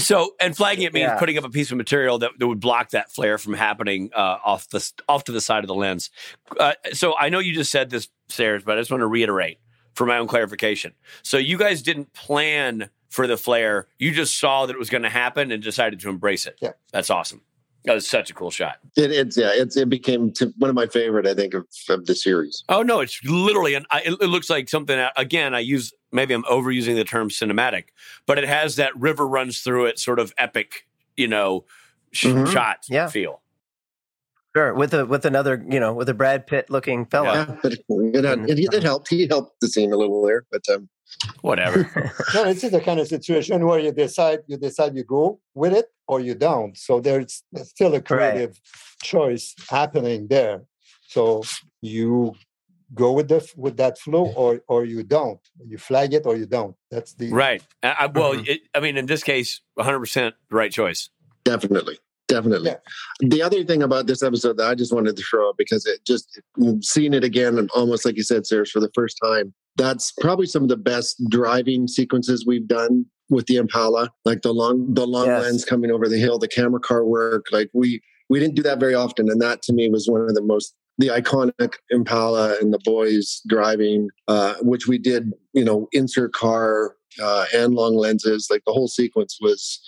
so, 0.00 0.34
and 0.40 0.56
flagging 0.56 0.84
it 0.84 0.92
means 0.92 1.08
yeah. 1.08 1.18
putting 1.18 1.38
up 1.38 1.44
a 1.44 1.50
piece 1.50 1.70
of 1.70 1.76
material 1.76 2.18
that, 2.18 2.32
that 2.38 2.46
would 2.46 2.60
block 2.60 2.90
that 2.90 3.12
flare 3.12 3.38
from 3.38 3.54
happening 3.54 4.10
uh, 4.14 4.38
off 4.44 4.68
the 4.70 4.92
off 5.08 5.24
to 5.24 5.32
the 5.32 5.40
side 5.40 5.62
of 5.62 5.68
the 5.68 5.74
lens. 5.74 6.10
Uh, 6.58 6.72
so, 6.92 7.14
I 7.18 7.28
know 7.28 7.38
you 7.38 7.54
just 7.54 7.70
said 7.70 7.90
this, 7.90 8.08
Serge, 8.28 8.64
but 8.64 8.76
I 8.76 8.80
just 8.80 8.90
want 8.90 9.02
to 9.02 9.06
reiterate 9.06 9.58
for 9.96 10.06
my 10.06 10.18
own 10.18 10.28
clarification. 10.28 10.92
So, 11.22 11.36
you 11.36 11.58
guys 11.58 11.82
didn't 11.82 12.12
plan 12.12 12.90
for 13.08 13.26
the 13.26 13.36
flare; 13.36 13.88
you 13.98 14.12
just 14.12 14.38
saw 14.38 14.66
that 14.66 14.74
it 14.74 14.78
was 14.78 14.90
going 14.90 15.02
to 15.02 15.10
happen 15.10 15.50
and 15.50 15.62
decided 15.62 15.98
to 16.00 16.08
embrace 16.08 16.46
it. 16.46 16.56
Yeah, 16.62 16.72
that's 16.92 17.10
awesome. 17.10 17.42
That 17.86 17.94
was 17.94 18.08
such 18.08 18.30
a 18.30 18.34
cool 18.34 18.50
shot. 18.50 18.78
It, 18.96 19.12
it's 19.12 19.36
yeah, 19.36 19.50
it's 19.52 19.76
it 19.76 19.88
became 19.88 20.32
one 20.58 20.68
of 20.68 20.74
my 20.74 20.86
favorite, 20.86 21.24
I 21.26 21.34
think, 21.34 21.54
of, 21.54 21.66
of 21.88 22.06
the 22.06 22.16
series. 22.16 22.64
Oh 22.68 22.82
no, 22.82 23.00
it's 23.00 23.22
literally, 23.24 23.74
and 23.74 23.86
it, 24.04 24.20
it 24.20 24.26
looks 24.26 24.50
like 24.50 24.68
something. 24.68 25.08
Again, 25.16 25.54
I 25.54 25.60
use 25.60 25.92
maybe 26.10 26.34
I'm 26.34 26.42
overusing 26.44 26.96
the 26.96 27.04
term 27.04 27.28
cinematic, 27.28 27.84
but 28.26 28.38
it 28.38 28.44
has 28.44 28.76
that 28.76 28.96
river 28.96 29.26
runs 29.26 29.60
through 29.60 29.86
it, 29.86 30.00
sort 30.00 30.18
of 30.18 30.34
epic, 30.36 30.86
you 31.16 31.28
know, 31.28 31.64
sh- 32.10 32.26
mm-hmm. 32.26 32.52
shot 32.52 32.78
yeah. 32.88 33.06
feel. 33.06 33.40
Sure, 34.56 34.72
with 34.72 34.94
a 34.94 35.04
with 35.04 35.26
another, 35.26 35.62
you 35.68 35.78
know, 35.78 35.92
with 35.92 36.08
a 36.08 36.14
Brad 36.14 36.46
Pitt 36.46 36.70
looking 36.70 37.04
fella. 37.04 37.46
Yeah, 37.46 37.56
but 37.62 37.72
it, 37.74 37.84
it, 37.90 38.74
it, 38.74 38.82
helped. 38.82 39.10
He 39.10 39.26
helped 39.26 39.60
the 39.60 39.68
scene 39.68 39.92
a 39.92 39.98
little 39.98 40.24
there, 40.24 40.46
but 40.50 40.62
um, 40.72 40.88
whatever. 41.42 41.80
no, 42.34 42.44
this 42.44 42.64
is 42.64 42.70
the 42.70 42.80
kind 42.80 42.98
of 42.98 43.06
situation 43.06 43.66
where 43.66 43.78
you 43.78 43.92
decide 43.92 44.38
you 44.46 44.56
decide 44.56 44.96
you 44.96 45.04
go 45.04 45.40
with 45.54 45.74
it 45.74 45.92
or 46.08 46.20
you 46.20 46.34
don't. 46.34 46.74
So 46.74 47.00
there's 47.00 47.42
still 47.64 47.94
a 47.94 48.00
creative 48.00 48.48
right. 48.48 49.02
choice 49.02 49.54
happening 49.68 50.28
there. 50.28 50.62
So 51.06 51.42
you 51.82 52.34
go 52.94 53.12
with 53.12 53.28
the 53.28 53.46
with 53.58 53.76
that 53.76 53.98
flow 53.98 54.32
or 54.34 54.62
or 54.68 54.86
you 54.86 55.02
don't. 55.02 55.40
You 55.66 55.76
flag 55.76 56.14
it 56.14 56.24
or 56.24 56.34
you 56.34 56.46
don't. 56.46 56.74
That's 56.90 57.12
the 57.12 57.30
right. 57.30 57.62
I, 57.82 58.06
well, 58.06 58.32
mm-hmm. 58.32 58.44
it, 58.46 58.60
I 58.74 58.80
mean, 58.80 58.96
in 58.96 59.04
this 59.04 59.22
case, 59.22 59.60
100 59.74 60.00
percent 60.00 60.34
the 60.48 60.56
right 60.56 60.72
choice. 60.72 61.10
Definitely. 61.44 61.98
Definitely. 62.28 62.70
Yeah. 62.70 63.28
The 63.28 63.42
other 63.42 63.62
thing 63.62 63.82
about 63.82 64.06
this 64.06 64.22
episode 64.22 64.56
that 64.56 64.66
I 64.66 64.74
just 64.74 64.92
wanted 64.92 65.16
to 65.16 65.22
throw 65.22 65.50
up 65.50 65.56
because 65.56 65.86
it 65.86 66.04
just 66.04 66.40
seeing 66.80 67.14
it 67.14 67.22
again 67.22 67.58
and 67.58 67.70
almost 67.70 68.04
like 68.04 68.16
you 68.16 68.24
said, 68.24 68.46
Serge, 68.46 68.70
for 68.70 68.80
the 68.80 68.90
first 68.94 69.18
time, 69.22 69.54
that's 69.76 70.12
probably 70.20 70.46
some 70.46 70.62
of 70.62 70.68
the 70.68 70.76
best 70.76 71.22
driving 71.28 71.86
sequences 71.86 72.44
we've 72.46 72.66
done 72.66 73.06
with 73.28 73.46
the 73.46 73.56
Impala, 73.56 74.10
like 74.24 74.42
the 74.42 74.52
long 74.52 74.92
the 74.94 75.06
long 75.06 75.26
yes. 75.26 75.42
lens 75.42 75.64
coming 75.64 75.90
over 75.90 76.08
the 76.08 76.18
hill, 76.18 76.38
the 76.38 76.48
camera 76.48 76.80
car 76.80 77.04
work. 77.04 77.46
Like 77.52 77.70
we 77.74 78.00
we 78.28 78.40
didn't 78.40 78.54
do 78.54 78.62
that 78.62 78.80
very 78.80 78.94
often, 78.94 79.30
and 79.30 79.40
that 79.40 79.62
to 79.62 79.72
me 79.72 79.88
was 79.88 80.08
one 80.08 80.22
of 80.22 80.34
the 80.34 80.42
most 80.42 80.74
the 80.98 81.08
iconic 81.08 81.74
Impala 81.90 82.56
and 82.60 82.72
the 82.72 82.80
boys 82.84 83.42
driving, 83.46 84.08
uh, 84.28 84.54
which 84.62 84.86
we 84.86 84.96
did, 84.96 85.32
you 85.52 85.64
know, 85.64 85.88
insert 85.92 86.32
car 86.32 86.96
uh, 87.22 87.44
and 87.54 87.74
long 87.74 87.96
lenses. 87.96 88.48
Like 88.50 88.62
the 88.66 88.72
whole 88.72 88.88
sequence 88.88 89.38
was 89.40 89.80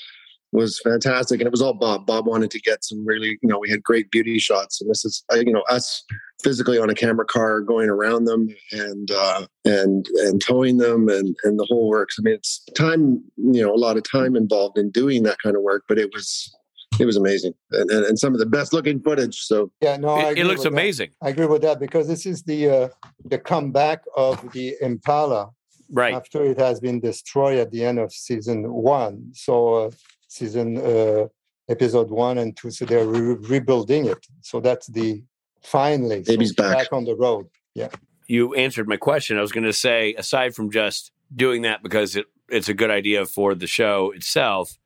was 0.53 0.80
fantastic, 0.80 1.40
and 1.40 1.46
it 1.46 1.51
was 1.51 1.62
all 1.62 1.74
Bob. 1.74 2.07
Bob 2.07 2.26
wanted 2.26 2.51
to 2.53 2.61
get 2.61 2.84
some 2.84 3.05
really, 3.07 3.38
you 3.42 3.49
know, 3.49 3.59
we 3.59 3.70
had 3.70 3.82
great 3.82 4.11
beauty 4.11 4.38
shots, 4.38 4.80
and 4.80 4.88
this 4.90 5.05
is, 5.05 5.24
uh, 5.32 5.36
you 5.36 5.53
know, 5.53 5.62
us 5.68 6.05
physically 6.42 6.78
on 6.78 6.88
a 6.88 6.94
camera 6.94 7.24
car 7.24 7.61
going 7.61 7.88
around 7.88 8.24
them 8.24 8.49
and 8.72 9.11
uh, 9.11 9.46
and 9.64 10.07
and 10.16 10.40
towing 10.40 10.78
them 10.78 11.09
and 11.09 11.36
and 11.44 11.59
the 11.59 11.66
whole 11.68 11.88
works. 11.88 12.16
I 12.18 12.22
mean, 12.22 12.34
it's 12.34 12.64
time, 12.76 13.22
you 13.36 13.62
know, 13.62 13.74
a 13.74 13.76
lot 13.76 13.96
of 13.96 14.09
time 14.11 14.36
involved 14.36 14.78
in 14.78 14.90
doing 14.90 15.22
that 15.24 15.38
kind 15.42 15.57
of 15.57 15.62
work, 15.62 15.84
but 15.88 15.99
it 15.99 16.11
was 16.12 16.55
it 16.99 17.05
was 17.05 17.16
amazing 17.16 17.53
and, 17.70 17.90
and, 17.90 18.05
and 18.07 18.18
some 18.18 18.32
of 18.32 18.40
the 18.40 18.46
best 18.46 18.72
looking 18.72 19.01
footage. 19.01 19.40
So 19.40 19.70
yeah, 19.80 19.96
no, 19.96 20.18
it, 20.18 20.38
it 20.38 20.44
looks 20.44 20.64
amazing. 20.64 21.11
That. 21.20 21.26
I 21.26 21.30
agree 21.30 21.46
with 21.46 21.62
that 21.62 21.80
because 21.80 22.09
this 22.09 22.26
is 22.26 22.42
the 22.42 22.68
uh, 22.68 22.88
the 23.24 23.38
comeback 23.38 24.03
of 24.16 24.53
the 24.53 24.74
Impala. 24.80 25.51
Right 25.90 26.12
after 26.12 26.44
it 26.44 26.59
has 26.59 26.80
been 26.80 27.01
destroyed 27.01 27.59
at 27.59 27.70
the 27.70 27.82
end 27.82 27.99
of 27.99 28.12
season 28.12 28.70
one, 28.70 29.30
so 29.32 29.86
uh, 29.86 29.90
season 30.29 30.79
uh, 30.79 31.26
episode 31.68 32.11
one 32.11 32.39
and 32.39 32.57
two, 32.57 32.70
so 32.70 32.85
they're 32.85 33.07
re- 33.07 33.35
rebuilding 33.35 34.07
it. 34.07 34.26
So 34.41 34.61
that's 34.61 34.87
the 34.87 35.22
finally 35.62 36.20
baby's 36.20 36.55
so 36.57 36.62
back. 36.62 36.76
back 36.76 36.93
on 36.93 37.05
the 37.05 37.16
road. 37.16 37.49
Yeah. 37.74 37.89
You 38.26 38.55
answered 38.55 38.89
my 38.89 38.97
question. 38.97 39.39
I 39.39 39.41
was 39.41 39.53
going 39.53 39.64
to 39.64 39.72
say, 39.72 40.14
aside 40.14 40.55
from 40.55 40.70
just 40.70 41.12
doing 41.35 41.62
that 41.62 41.83
because 41.83 42.16
it, 42.16 42.26
it's 42.49 42.68
a 42.68 42.74
good 42.74 42.91
idea 42.91 43.26
for 43.26 43.55
the 43.55 43.66
show 43.66 44.12
itself, 44.12 44.79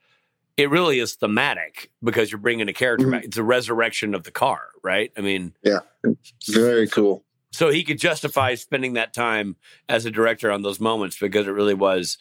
it 0.56 0.70
really 0.70 0.98
is 0.98 1.14
thematic 1.14 1.90
because 2.02 2.30
you're 2.30 2.38
bringing 2.38 2.68
a 2.68 2.72
character 2.72 3.06
mm-hmm. 3.06 3.12
back. 3.12 3.24
It's 3.24 3.36
a 3.36 3.42
resurrection 3.42 4.14
of 4.14 4.24
the 4.24 4.30
car, 4.30 4.68
right? 4.82 5.12
I 5.16 5.20
mean, 5.20 5.54
yeah, 5.62 5.80
very 6.48 6.88
cool. 6.88 7.24
So 7.52 7.68
he 7.68 7.84
could 7.84 7.98
justify 7.98 8.54
spending 8.54 8.94
that 8.94 9.12
time 9.12 9.56
as 9.88 10.06
a 10.06 10.10
director 10.10 10.50
on 10.50 10.62
those 10.62 10.80
moments 10.80 11.18
because 11.18 11.46
it 11.46 11.50
really 11.50 11.74
was 11.74 12.16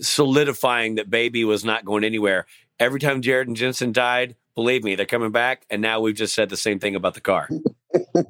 solidifying 0.00 0.96
that 0.96 1.08
Baby 1.08 1.44
was 1.44 1.64
not 1.64 1.84
going 1.84 2.02
anywhere. 2.04 2.46
Every 2.78 3.00
time 3.00 3.22
Jared 3.22 3.48
and 3.48 3.56
Jensen 3.56 3.92
died, 3.92 4.36
believe 4.54 4.84
me, 4.84 4.94
they're 4.94 5.06
coming 5.06 5.32
back. 5.32 5.64
And 5.70 5.82
now 5.82 6.00
we've 6.00 6.14
just 6.14 6.34
said 6.34 6.48
the 6.48 6.56
same 6.56 6.78
thing 6.78 6.94
about 6.94 7.14
the 7.14 7.20
car. 7.20 7.48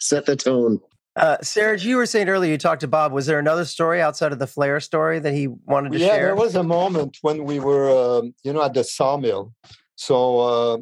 Set 0.00 0.26
the 0.26 0.36
tone. 0.36 0.80
Uh, 1.16 1.36
Serge, 1.42 1.84
you 1.84 1.96
were 1.96 2.06
saying 2.06 2.28
earlier 2.28 2.50
you 2.50 2.58
talked 2.58 2.80
to 2.80 2.88
Bob. 2.88 3.12
Was 3.12 3.26
there 3.26 3.38
another 3.38 3.64
story 3.64 4.00
outside 4.02 4.32
of 4.32 4.40
the 4.40 4.48
flare 4.48 4.80
story 4.80 5.20
that 5.20 5.32
he 5.32 5.46
wanted 5.46 5.92
to 5.92 5.98
yeah, 5.98 6.06
share? 6.06 6.16
Yeah, 6.16 6.22
there 6.22 6.36
was 6.36 6.56
a 6.56 6.64
moment 6.64 7.18
when 7.22 7.44
we 7.44 7.60
were, 7.60 8.18
um, 8.18 8.34
you 8.42 8.52
know, 8.52 8.62
at 8.62 8.74
the 8.74 8.82
sawmill. 8.82 9.54
So 9.94 10.40
uh, 10.40 10.78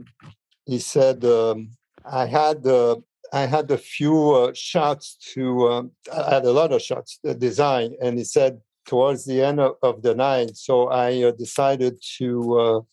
he 0.64 0.78
said, 0.78 1.22
um, 1.26 1.72
"I 2.10 2.24
had 2.24 2.66
uh, 2.66 2.96
I 3.30 3.42
had 3.42 3.70
a 3.70 3.76
few 3.76 4.32
uh, 4.32 4.52
shots 4.54 5.16
to, 5.34 5.68
um, 5.68 5.90
I 6.10 6.34
had 6.34 6.44
a 6.44 6.52
lot 6.52 6.72
of 6.72 6.80
shots 6.80 7.18
uh, 7.28 7.34
design, 7.34 7.94
and 8.02 8.18
he 8.18 8.24
said." 8.24 8.60
Towards 8.84 9.24
the 9.24 9.40
end 9.42 9.60
of, 9.60 9.76
of 9.82 10.02
the 10.02 10.14
night, 10.14 10.56
so 10.56 10.88
I 10.88 11.22
uh, 11.22 11.30
decided 11.30 12.02
to 12.18 12.84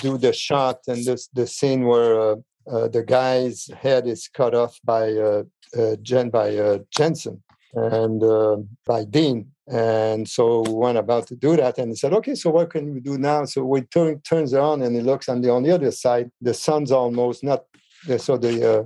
do 0.00 0.18
the 0.18 0.32
shot 0.32 0.80
and 0.88 1.04
this 1.04 1.28
the 1.28 1.46
scene 1.46 1.86
where 1.86 2.36
uh, 2.70 2.88
the 2.88 3.02
guy's 3.02 3.68
head 3.80 4.06
is 4.06 4.28
cut 4.28 4.54
off 4.54 4.78
by 4.84 5.12
uh, 5.12 5.42
uh, 5.76 5.96
Jen 6.02 6.30
by 6.30 6.56
uh, 6.56 6.78
Jensen 6.96 7.42
and 7.74 8.22
uh, 8.22 8.58
by 8.86 9.04
Dean. 9.04 9.48
And 9.68 10.28
so 10.28 10.62
we 10.62 10.72
went 10.72 10.98
about 10.98 11.28
to 11.28 11.36
do 11.36 11.56
that, 11.56 11.78
and 11.78 11.90
he 11.90 11.96
said, 11.96 12.12
"Okay, 12.12 12.34
so 12.34 12.50
what 12.50 12.70
can 12.70 12.92
we 12.92 13.00
do 13.00 13.16
now?" 13.16 13.44
So 13.44 13.64
we 13.64 13.82
turn 13.82 14.20
turns 14.20 14.54
on, 14.54 14.82
and 14.82 14.94
he 14.94 15.02
looks, 15.02 15.28
and 15.28 15.42
the, 15.42 15.50
on 15.50 15.62
the 15.62 15.70
other 15.70 15.92
side, 15.92 16.30
the 16.40 16.52
sun's 16.52 16.90
almost 16.90 17.44
not. 17.44 17.64
So 18.18 18.36
the 18.36 18.80
uh, 18.80 18.84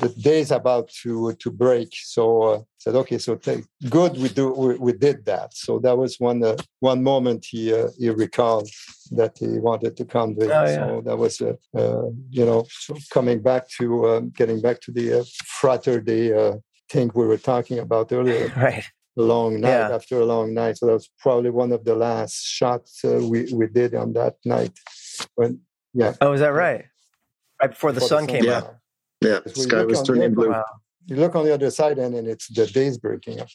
the 0.00 0.08
day's 0.08 0.50
about 0.50 0.88
to 1.02 1.32
to 1.34 1.50
break. 1.50 1.90
So 1.92 2.42
uh, 2.42 2.60
said, 2.78 2.96
okay, 2.96 3.18
so 3.18 3.36
take, 3.36 3.64
good, 3.88 4.16
we 4.18 4.28
do 4.28 4.52
we, 4.52 4.74
we, 4.76 4.92
did 4.92 5.24
that. 5.26 5.54
So 5.54 5.78
that 5.80 5.96
was 5.96 6.18
one 6.18 6.42
uh, 6.42 6.56
one 6.80 7.02
moment 7.02 7.46
he 7.48 7.72
uh, 7.72 7.88
he 7.98 8.10
recalled 8.10 8.68
that 9.12 9.38
he 9.38 9.58
wanted 9.58 9.96
to 9.96 10.04
come 10.04 10.36
Oh, 10.40 10.44
yeah. 10.44 10.74
So 10.74 11.02
that 11.06 11.16
was 11.16 11.40
uh, 11.40 11.54
uh, 11.76 12.10
you 12.30 12.44
know 12.44 12.66
coming 13.10 13.40
back 13.40 13.68
to 13.78 14.08
um, 14.08 14.32
getting 14.36 14.60
back 14.60 14.80
to 14.82 14.92
the 14.92 15.20
uh, 15.20 15.24
Fraturday 15.60 16.32
uh, 16.32 16.56
thing 16.90 17.10
we 17.14 17.26
were 17.26 17.38
talking 17.38 17.78
about 17.78 18.12
earlier. 18.12 18.52
Right. 18.56 18.84
Long 19.16 19.60
night 19.60 19.68
yeah. 19.68 19.94
after 19.94 20.20
a 20.20 20.24
long 20.24 20.54
night. 20.54 20.76
So 20.78 20.86
that 20.86 20.94
was 20.94 21.08
probably 21.20 21.50
one 21.50 21.70
of 21.70 21.84
the 21.84 21.94
last 21.94 22.44
shots 22.44 23.04
we 23.04 23.48
we 23.52 23.68
did 23.68 23.94
on 23.94 24.12
that 24.14 24.34
night. 24.44 24.76
When 25.36 25.60
yeah. 25.92 26.14
Oh, 26.20 26.32
is 26.32 26.40
that 26.40 26.48
right? 26.48 26.86
Right 27.62 27.70
before 27.70 27.92
the 27.92 28.00
before 28.00 28.08
sun 28.08 28.26
the 28.26 28.32
sun 28.32 28.40
came 28.40 28.44
yeah. 28.50 28.56
out. 28.56 28.76
Yeah, 29.24 29.40
sky 29.52 29.84
was 29.84 30.02
turning 30.02 30.34
blue. 30.34 30.54
You 31.06 31.16
look 31.16 31.34
on 31.34 31.44
the 31.44 31.52
other 31.52 31.70
side, 31.70 31.98
and, 31.98 32.14
and 32.14 32.26
it's 32.26 32.48
the 32.48 32.66
day's 32.66 32.96
breaking 32.96 33.40
up. 33.40 33.48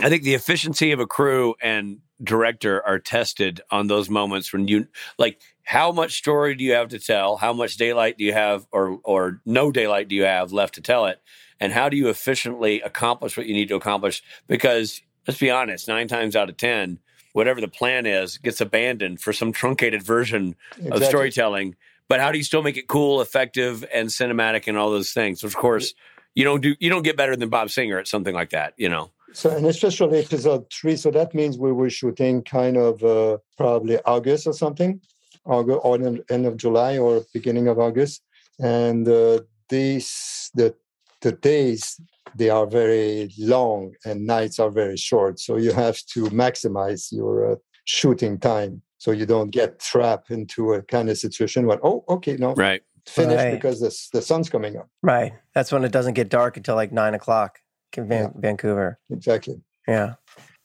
I 0.00 0.10
think 0.10 0.22
the 0.22 0.34
efficiency 0.34 0.92
of 0.92 1.00
a 1.00 1.06
crew 1.06 1.54
and 1.62 1.98
director 2.22 2.86
are 2.86 2.98
tested 2.98 3.60
on 3.70 3.86
those 3.86 4.10
moments 4.10 4.52
when 4.52 4.68
you 4.68 4.86
like 5.18 5.40
how 5.62 5.90
much 5.90 6.18
story 6.18 6.54
do 6.54 6.64
you 6.64 6.72
have 6.72 6.88
to 6.88 6.98
tell 6.98 7.36
how 7.36 7.52
much 7.52 7.76
daylight 7.76 8.18
do 8.18 8.24
you 8.24 8.32
have 8.32 8.66
or 8.72 8.98
or 9.04 9.40
no 9.46 9.72
daylight 9.72 10.08
do 10.08 10.14
you 10.14 10.24
have 10.24 10.52
left 10.52 10.74
to 10.74 10.82
tell 10.82 11.06
it 11.06 11.18
and 11.58 11.72
how 11.72 11.88
do 11.88 11.96
you 11.96 12.08
efficiently 12.08 12.80
accomplish 12.82 13.36
what 13.36 13.46
you 13.46 13.54
need 13.54 13.68
to 13.68 13.74
accomplish 13.74 14.22
because 14.46 15.00
let's 15.26 15.40
be 15.40 15.50
honest 15.50 15.88
9 15.88 16.08
times 16.08 16.36
out 16.36 16.50
of 16.50 16.58
10 16.58 16.98
whatever 17.32 17.60
the 17.60 17.68
plan 17.68 18.04
is 18.04 18.36
gets 18.36 18.60
abandoned 18.60 19.20
for 19.20 19.32
some 19.32 19.50
truncated 19.50 20.02
version 20.02 20.54
exactly. 20.76 21.02
of 21.02 21.04
storytelling 21.04 21.76
but 22.10 22.18
how 22.18 22.32
do 22.32 22.38
you 22.38 22.44
still 22.44 22.62
make 22.62 22.76
it 22.76 22.88
cool, 22.88 23.20
effective, 23.20 23.86
and 23.94 24.08
cinematic 24.08 24.66
and 24.66 24.76
all 24.76 24.90
those 24.90 25.12
things? 25.12 25.44
Of 25.44 25.54
course, 25.54 25.94
you 26.34 26.42
don't 26.42 26.60
do 26.60 26.74
you 26.80 26.90
don't 26.90 27.04
get 27.04 27.16
better 27.16 27.36
than 27.36 27.48
Bob 27.48 27.70
Singer 27.70 27.98
at 28.00 28.08
something 28.08 28.34
like 28.34 28.50
that, 28.50 28.74
you 28.76 28.88
know. 28.88 29.10
So, 29.32 29.56
and 29.56 29.64
especially 29.64 30.18
episode 30.18 30.64
three. 30.72 30.96
So 30.96 31.12
that 31.12 31.34
means 31.34 31.56
we 31.56 31.70
were 31.70 31.88
shooting 31.88 32.42
kind 32.42 32.76
of 32.76 33.04
uh, 33.04 33.38
probably 33.56 34.00
August 34.06 34.48
or 34.48 34.52
something, 34.52 35.00
August 35.44 35.78
or 35.84 35.94
end 36.28 36.46
of 36.46 36.56
July 36.56 36.98
or 36.98 37.22
beginning 37.32 37.68
of 37.68 37.78
August. 37.78 38.22
And 38.58 39.08
uh, 39.08 39.42
these 39.68 40.50
the 40.54 40.74
the 41.20 41.30
days 41.30 42.00
they 42.34 42.50
are 42.50 42.66
very 42.66 43.30
long 43.38 43.94
and 44.04 44.26
nights 44.26 44.58
are 44.58 44.70
very 44.70 44.96
short. 44.96 45.38
So 45.38 45.58
you 45.58 45.72
have 45.72 45.98
to 46.14 46.24
maximize 46.44 47.12
your 47.12 47.52
uh, 47.52 47.56
shooting 47.84 48.36
time 48.38 48.82
so 49.00 49.10
you 49.12 49.24
don't 49.26 49.50
get 49.50 49.80
trapped 49.80 50.30
into 50.30 50.74
a 50.74 50.82
kind 50.82 51.08
of 51.08 51.16
situation 51.18 51.66
where 51.66 51.78
oh 51.82 52.04
okay 52.08 52.36
no 52.36 52.52
right 52.54 52.82
finish 53.06 53.36
Right. 53.36 53.52
because 53.52 53.80
the 53.80 53.90
the 54.12 54.22
sun's 54.22 54.48
coming 54.50 54.76
up. 54.76 54.88
Right. 55.02 55.32
That's 55.54 55.72
when 55.72 55.84
it 55.84 55.90
doesn't 55.90 56.14
get 56.14 56.28
dark 56.28 56.56
until 56.58 56.76
like 56.76 56.92
nine 56.92 57.14
o'clock 57.14 57.58
in 57.96 58.06
Van- 58.06 58.32
Vancouver. 58.36 58.98
Exactly. 59.10 59.62
Yeah. 59.88 60.14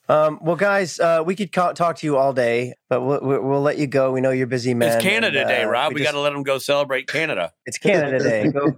Um, 0.10 0.38
well, 0.44 0.58
guys, 0.58 1.00
uh, 1.00 1.24
we 1.26 1.36
could 1.36 1.52
ca- 1.52 1.72
talk 1.74 1.96
to 1.98 2.06
you 2.06 2.16
all 2.18 2.34
day, 2.34 2.76
but 2.90 3.02
we'll, 3.02 3.22
we'll 3.24 3.42
we'll 3.42 3.62
let 3.62 3.80
you 3.80 3.88
go. 3.88 4.12
We 4.12 4.22
know 4.22 4.30
you're 4.32 4.46
busy, 4.48 4.74
man. 4.76 4.92
it's 4.98 5.04
Canada 5.04 5.40
and, 5.40 5.48
Day, 5.50 5.64
uh, 5.64 5.70
Rob. 5.70 5.94
We, 5.94 6.02
just- 6.02 6.12
got 6.12 6.18
to 6.18 6.22
let 6.22 6.34
them 6.34 6.44
go 6.44 6.58
celebrate 6.60 7.08
Canada. 7.08 7.54
It's 7.66 7.78
Canada 7.80 8.20
Day. 8.20 8.52
Go, 8.52 8.72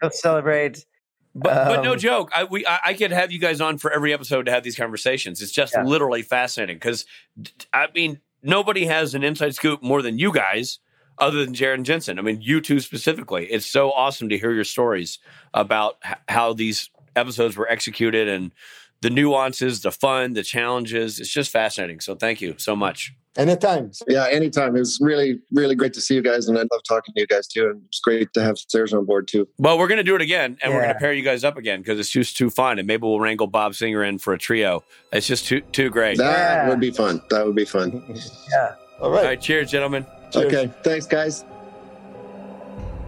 go 0.00 0.08
celebrate. 0.10 0.84
But, 1.34 1.66
but 1.66 1.82
no 1.82 1.92
Um, 1.92 1.98
joke, 1.98 2.30
I, 2.34 2.44
we 2.44 2.66
I, 2.66 2.78
I 2.86 2.94
could 2.94 3.12
have 3.12 3.30
you 3.30 3.38
guys 3.38 3.60
on 3.60 3.78
for 3.78 3.92
every 3.92 4.12
episode 4.12 4.46
to 4.46 4.52
have 4.52 4.64
these 4.64 4.74
conversations. 4.76 5.40
It's 5.40 5.52
just 5.52 5.74
Yeah. 5.74 5.84
literally 5.84 6.22
fascinating 6.22 6.76
because 6.76 7.06
I 7.72 7.86
mean 7.94 8.20
nobody 8.42 8.86
has 8.86 9.14
an 9.14 9.24
inside 9.24 9.54
scoop 9.54 9.82
more 9.82 10.02
than 10.02 10.18
you 10.18 10.32
guys, 10.32 10.78
other 11.18 11.44
than 11.44 11.54
Jared 11.54 11.78
and 11.78 11.86
Jensen. 11.86 12.18
I 12.18 12.22
mean 12.22 12.40
you 12.40 12.60
two 12.60 12.80
specifically. 12.80 13.46
It's 13.46 13.66
so 13.66 13.92
awesome 13.92 14.28
to 14.30 14.38
hear 14.38 14.52
your 14.52 14.64
stories 14.64 15.18
about 15.54 15.96
h- 16.04 16.16
how 16.28 16.52
these 16.52 16.90
episodes 17.14 17.56
were 17.56 17.68
executed 17.68 18.28
and 18.28 18.52
the 19.02 19.10
nuances, 19.10 19.82
the 19.82 19.92
fun, 19.92 20.32
the 20.34 20.42
challenges. 20.42 21.20
It's 21.20 21.30
just 21.30 21.50
fascinating. 21.50 22.00
So 22.00 22.14
thank 22.14 22.40
you 22.40 22.54
so 22.58 22.74
much. 22.76 23.12
Anytime. 23.36 23.90
Yeah, 24.08 24.26
anytime. 24.30 24.76
It 24.76 24.80
was 24.80 24.98
really, 25.00 25.40
really 25.52 25.74
great 25.74 25.94
to 25.94 26.02
see 26.02 26.14
you 26.14 26.20
guys, 26.22 26.48
and 26.48 26.58
I 26.58 26.62
love 26.70 26.82
talking 26.86 27.14
to 27.14 27.20
you 27.22 27.26
guys 27.26 27.46
too. 27.48 27.70
And 27.70 27.80
it's 27.88 27.98
great 28.00 28.30
to 28.34 28.42
have 28.42 28.56
Serge 28.68 28.92
on 28.92 29.06
board 29.06 29.26
too. 29.26 29.48
Well, 29.56 29.78
we're 29.78 29.88
going 29.88 29.96
to 29.98 30.04
do 30.04 30.14
it 30.14 30.20
again, 30.20 30.58
and 30.62 30.72
we're 30.74 30.82
going 30.82 30.92
to 30.92 30.98
pair 31.00 31.14
you 31.14 31.22
guys 31.22 31.42
up 31.42 31.56
again 31.56 31.80
because 31.80 31.98
it's 31.98 32.10
just 32.10 32.36
too 32.36 32.50
fun, 32.50 32.78
and 32.78 32.86
maybe 32.86 33.02
we'll 33.04 33.20
wrangle 33.20 33.46
Bob 33.46 33.74
Singer 33.74 34.04
in 34.04 34.18
for 34.18 34.34
a 34.34 34.38
trio. 34.38 34.84
It's 35.12 35.26
just 35.26 35.46
too 35.46 35.62
too 35.72 35.88
great. 35.88 36.18
That 36.18 36.64
Yeah. 36.64 36.68
would 36.68 36.80
be 36.80 36.90
fun. 36.90 37.22
That 37.30 37.46
would 37.46 37.56
be 37.56 37.64
fun. 37.64 38.02
All 39.00 39.06
All 39.06 39.10
right. 39.10 39.24
right, 39.24 39.40
cheers, 39.40 39.70
gentlemen. 39.70 40.04
Cheers. 40.30 40.46
Okay, 40.52 40.72
thanks, 40.84 41.06
guys. 41.06 41.44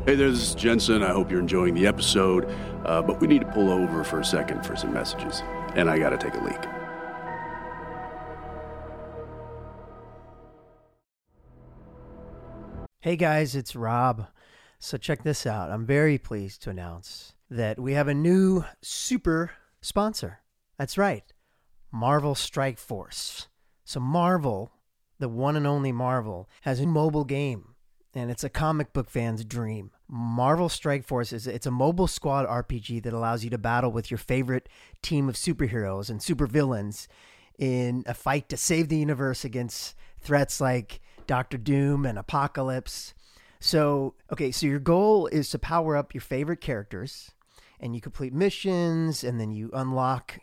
Hey 0.07 0.15
there, 0.17 0.31
this 0.31 0.41
is 0.51 0.55
Jensen. 0.55 1.03
I 1.03 1.11
hope 1.13 1.31
you're 1.31 1.41
enjoying 1.41 1.75
the 1.75 1.87
episode, 1.87 2.47
uh, 2.87 3.01
but 3.03 3.21
we 3.21 3.27
need 3.27 3.41
to 3.43 3.47
pull 3.53 3.71
over 3.71 4.05
for 4.05 4.21
a 4.21 4.25
second 4.25 4.65
for 4.65 4.75
some 4.75 4.93
messages, 4.93 5.43
and 5.77 5.91
I 5.91 5.99
got 5.99 6.11
to 6.11 6.19
take 6.19 6.35
a 6.35 6.43
leak. 6.45 6.61
Hey 13.05 13.17
guys, 13.17 13.55
it's 13.55 13.77
Rob. 13.77 14.29
So 14.79 14.97
check 14.97 15.25
this 15.25 15.45
out. 15.45 15.71
I'm 15.71 15.85
very 15.85 16.17
pleased 16.17 16.63
to 16.63 16.71
announce 16.71 17.35
that 17.51 17.79
we 17.79 17.93
have 17.93 18.09
a 18.09 18.15
new 18.15 18.65
super 18.81 19.51
sponsor. 19.83 20.41
That's 20.79 20.97
right, 20.97 21.31
Marvel 21.93 22.35
Strike 22.35 22.79
Force. 22.79 23.49
So 23.85 24.01
Marvel, 24.01 24.73
the 25.19 25.29
one 25.29 25.55
and 25.55 25.67
only 25.67 25.93
Marvel, 25.93 26.49
has 26.63 26.81
a 26.81 26.87
mobile 26.87 27.25
game, 27.25 27.75
and 28.15 28.31
it's 28.31 28.43
a 28.43 28.49
comic 28.49 28.95
book 28.95 29.11
fan's 29.11 29.45
dream. 29.45 29.91
Marvel 30.09 30.71
Strike 30.71 31.05
Force 31.05 31.31
is 31.31 31.47
it's 31.47 31.67
a 31.67 31.71
mobile 31.71 32.07
squad 32.07 32.47
RPG 32.47 33.03
that 33.03 33.13
allows 33.13 33.45
you 33.45 33.51
to 33.51 33.59
battle 33.59 33.93
with 33.93 34.11
your 34.11 34.17
favorite 34.17 34.67
team 35.03 35.29
of 35.29 35.35
superheroes 35.35 36.09
and 36.09 36.21
supervillains 36.21 37.07
in 37.59 38.03
a 38.07 38.15
fight 38.15 38.49
to 38.49 38.57
save 38.57 38.89
the 38.89 38.97
universe 38.97 39.45
against 39.45 39.95
threats 40.23 40.59
like 40.59 41.03
Doctor 41.27 41.59
Doom 41.59 42.07
and 42.07 42.19
Apocalypse. 42.19 43.15
So, 43.61 44.15
okay, 44.33 44.51
so 44.51 44.67
your 44.67 44.79
goal 44.79 45.27
is 45.29 45.49
to 45.51 45.59
power 45.59 45.97
up 45.97 46.13
your 46.13 46.21
favorite 46.21 46.61
characters 46.61 47.31
and 47.81 47.95
you 47.95 48.01
complete 48.01 48.33
missions 48.33 49.25
and 49.25 49.41
then 49.41 49.51
you 49.51 49.71
unlock 49.73 50.41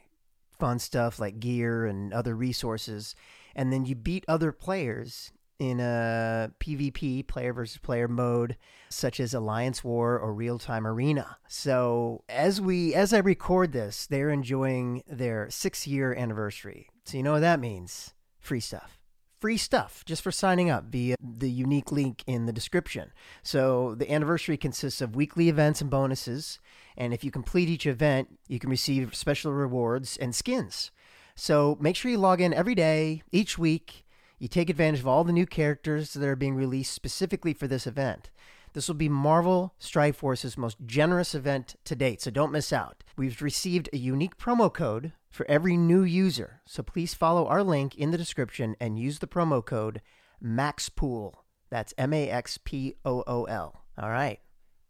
fun 0.60 0.80
stuff 0.80 1.20
like 1.20 1.40
gear 1.40 1.86
and 1.86 2.14
other 2.14 2.36
resources 2.36 3.16
and 3.56 3.72
then 3.72 3.86
you 3.86 3.96
beat 3.96 4.26
other 4.28 4.52
players 4.52 5.32
in 5.60 5.80
a 5.80 6.52
PvP 6.60 7.28
player 7.28 7.54
versus 7.54 7.78
player 7.78 8.08
mode 8.08 8.58
such 8.90 9.20
as 9.20 9.34
Alliance 9.34 9.84
War 9.84 10.18
or 10.18 10.34
Real 10.34 10.58
Time 10.58 10.88
Arena. 10.88 11.38
So, 11.48 12.24
as 12.28 12.60
we 12.60 12.96
as 12.96 13.14
I 13.14 13.20
record 13.20 13.72
this, 13.72 14.08
they're 14.08 14.32
enjoying 14.32 15.04
their 15.08 15.48
6-year 15.48 16.16
anniversary. 16.16 16.90
So, 17.06 17.18
you 17.18 17.24
know 17.24 17.34
what 17.34 17.42
that 17.42 17.60
means? 17.60 18.16
Free 18.40 18.60
stuff 18.60 19.01
free 19.42 19.58
stuff 19.58 20.06
just 20.06 20.22
for 20.22 20.32
signing 20.32 20.70
up 20.70 20.86
via 20.86 21.16
the 21.20 21.50
unique 21.50 21.92
link 21.92 22.24
in 22.28 22.46
the 22.46 22.54
description. 22.54 23.12
So 23.42 23.96
the 23.96 24.10
anniversary 24.10 24.56
consists 24.56 25.02
of 25.02 25.16
weekly 25.16 25.50
events 25.50 25.82
and 25.82 25.90
bonuses, 25.90 26.60
and 26.96 27.14
if 27.14 27.24
you 27.24 27.32
complete 27.32 27.68
each 27.68 27.88
event, 27.88 28.38
you 28.48 28.60
can 28.60 28.70
receive 28.70 29.16
special 29.16 29.52
rewards 29.52 30.16
and 30.16 30.36
skins. 30.36 30.92
So 31.36 31.78
make 31.82 31.96
sure 31.96 32.12
you 32.12 32.20
log 32.20 32.40
in 32.40 32.54
every 32.54 32.76
day, 32.76 33.24
each 33.32 33.58
week. 33.58 34.06
You 34.38 34.48
take 34.48 34.70
advantage 34.70 35.02
of 35.02 35.08
all 35.08 35.24
the 35.24 35.34
new 35.34 35.46
characters 35.46 36.14
that 36.14 36.28
are 36.28 36.36
being 36.36 36.56
released 36.56 36.94
specifically 36.94 37.54
for 37.54 37.68
this 37.68 37.86
event. 37.86 38.30
This 38.74 38.88
will 38.88 38.96
be 38.96 39.10
Marvel 39.10 39.74
Strike 39.80 40.16
Force's 40.16 40.58
most 40.58 40.78
generous 40.86 41.36
event 41.36 41.76
to 41.84 41.96
date, 41.96 42.22
so 42.22 42.32
don't 42.32 42.54
miss 42.54 42.72
out. 42.72 43.04
We've 43.18 43.42
received 43.42 43.90
a 43.92 43.98
unique 43.98 44.38
promo 44.38 44.74
code 44.74 45.12
for 45.30 45.46
every 45.50 45.76
new 45.76 46.04
user, 46.04 46.62
so 46.66 46.82
please 46.82 47.14
follow 47.14 47.48
our 47.48 47.64
link 47.64 47.96
in 47.96 48.12
the 48.12 48.18
description 48.18 48.76
and 48.80 48.98
use 48.98 49.20
the 49.20 49.28
promo 49.28 49.64
code 49.64 50.02
MAXPOOL. 50.42 51.36
That's 51.70 51.94
M 51.98 52.14
A 52.14 52.30
X 52.30 52.58
P 52.64 52.96
O 53.04 53.24
O 53.28 53.44
L. 53.46 53.84
All 53.98 54.10
right. 54.10 54.40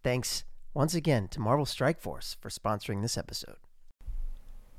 Thanks 0.04 0.44
once 0.74 0.94
again 0.96 1.28
to 1.30 1.40
Marvel 1.40 1.66
Strike 1.66 2.00
Force 2.00 2.38
for 2.40 2.50
sponsoring 2.50 3.02
this 3.02 3.18
episode. 3.18 3.58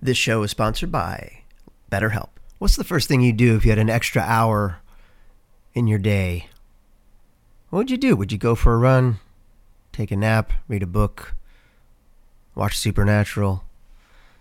This 0.00 0.16
show 0.16 0.42
is 0.42 0.50
sponsored 0.50 0.90
by 0.90 1.42
BetterHelp. 1.90 2.30
What's 2.58 2.76
the 2.76 2.84
first 2.84 3.08
thing 3.08 3.20
you'd 3.20 3.36
do 3.36 3.56
if 3.56 3.64
you 3.64 3.70
had 3.72 3.78
an 3.78 3.90
extra 3.90 4.22
hour 4.22 4.80
in 5.74 5.86
your 5.86 5.98
day? 5.98 6.48
What 7.72 7.78
would 7.78 7.90
you 7.90 7.96
do? 7.96 8.16
Would 8.16 8.32
you 8.32 8.36
go 8.36 8.54
for 8.54 8.74
a 8.74 8.76
run, 8.76 9.16
take 9.92 10.10
a 10.10 10.16
nap, 10.16 10.52
read 10.68 10.82
a 10.82 10.86
book, 10.86 11.32
watch 12.54 12.76
Supernatural? 12.76 13.64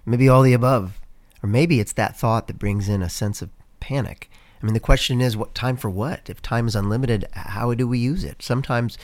Maybe 0.05 0.27
all 0.27 0.41
the 0.41 0.51
above. 0.51 0.99
Or 1.41 1.47
maybe 1.47 1.79
it's 1.79 1.93
that 1.93 2.17
thought 2.17 2.47
that 2.47 2.59
brings 2.59 2.89
in 2.89 3.01
a 3.01 3.09
sense 3.09 3.41
of 3.41 3.49
panic. 3.79 4.29
I 4.61 4.65
mean, 4.65 4.73
the 4.73 4.81
question 4.81 5.21
is, 5.21 5.37
what 5.37 5.55
time 5.55 5.77
for 5.77 5.89
what? 5.89 6.29
If 6.29 6.41
time 6.41 6.67
is 6.67 6.75
unlimited, 6.75 7.25
how 7.31 7.73
do 7.73 7.87
we 7.87 7.99
use 7.99 8.25
it? 8.25 8.43
Sometimes 8.43 8.97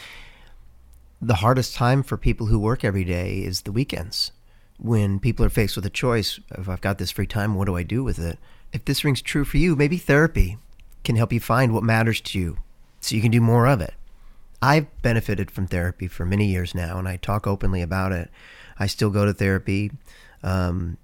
the 1.21 1.35
hardest 1.35 1.73
time 1.73 2.03
for 2.03 2.17
people 2.17 2.47
who 2.47 2.59
work 2.59 2.83
every 2.83 3.05
day 3.05 3.37
is 3.37 3.61
the 3.61 3.71
weekends 3.71 4.33
when 4.77 5.21
people 5.21 5.45
are 5.45 5.49
faced 5.49 5.77
with 5.77 5.85
a 5.85 5.89
choice 5.89 6.37
if 6.51 6.67
I've 6.67 6.81
got 6.81 6.97
this 6.97 7.11
free 7.11 7.27
time, 7.27 7.55
what 7.55 7.67
do 7.67 7.77
I 7.77 7.83
do 7.83 8.03
with 8.03 8.19
it? 8.19 8.39
If 8.73 8.83
this 8.83 9.05
rings 9.05 9.21
true 9.21 9.45
for 9.45 9.55
you, 9.55 9.77
maybe 9.77 9.97
therapy 9.97 10.57
can 11.05 11.15
help 11.15 11.31
you 11.31 11.39
find 11.39 11.73
what 11.73 11.83
matters 11.83 12.19
to 12.19 12.37
you 12.37 12.57
so 12.99 13.15
you 13.15 13.21
can 13.21 13.31
do 13.31 13.39
more 13.39 13.67
of 13.67 13.79
it. 13.79 13.93
I've 14.61 15.01
benefited 15.01 15.51
from 15.51 15.67
therapy 15.67 16.07
for 16.07 16.25
many 16.25 16.45
years 16.45 16.73
now, 16.73 16.97
and 16.97 17.07
I 17.07 17.17
talk 17.17 17.45
openly 17.45 17.81
about 17.81 18.11
it. 18.11 18.29
I 18.79 18.87
still 18.87 19.09
go 19.09 19.25
to 19.25 19.33
therapy 19.33 19.91
um, 20.43 20.97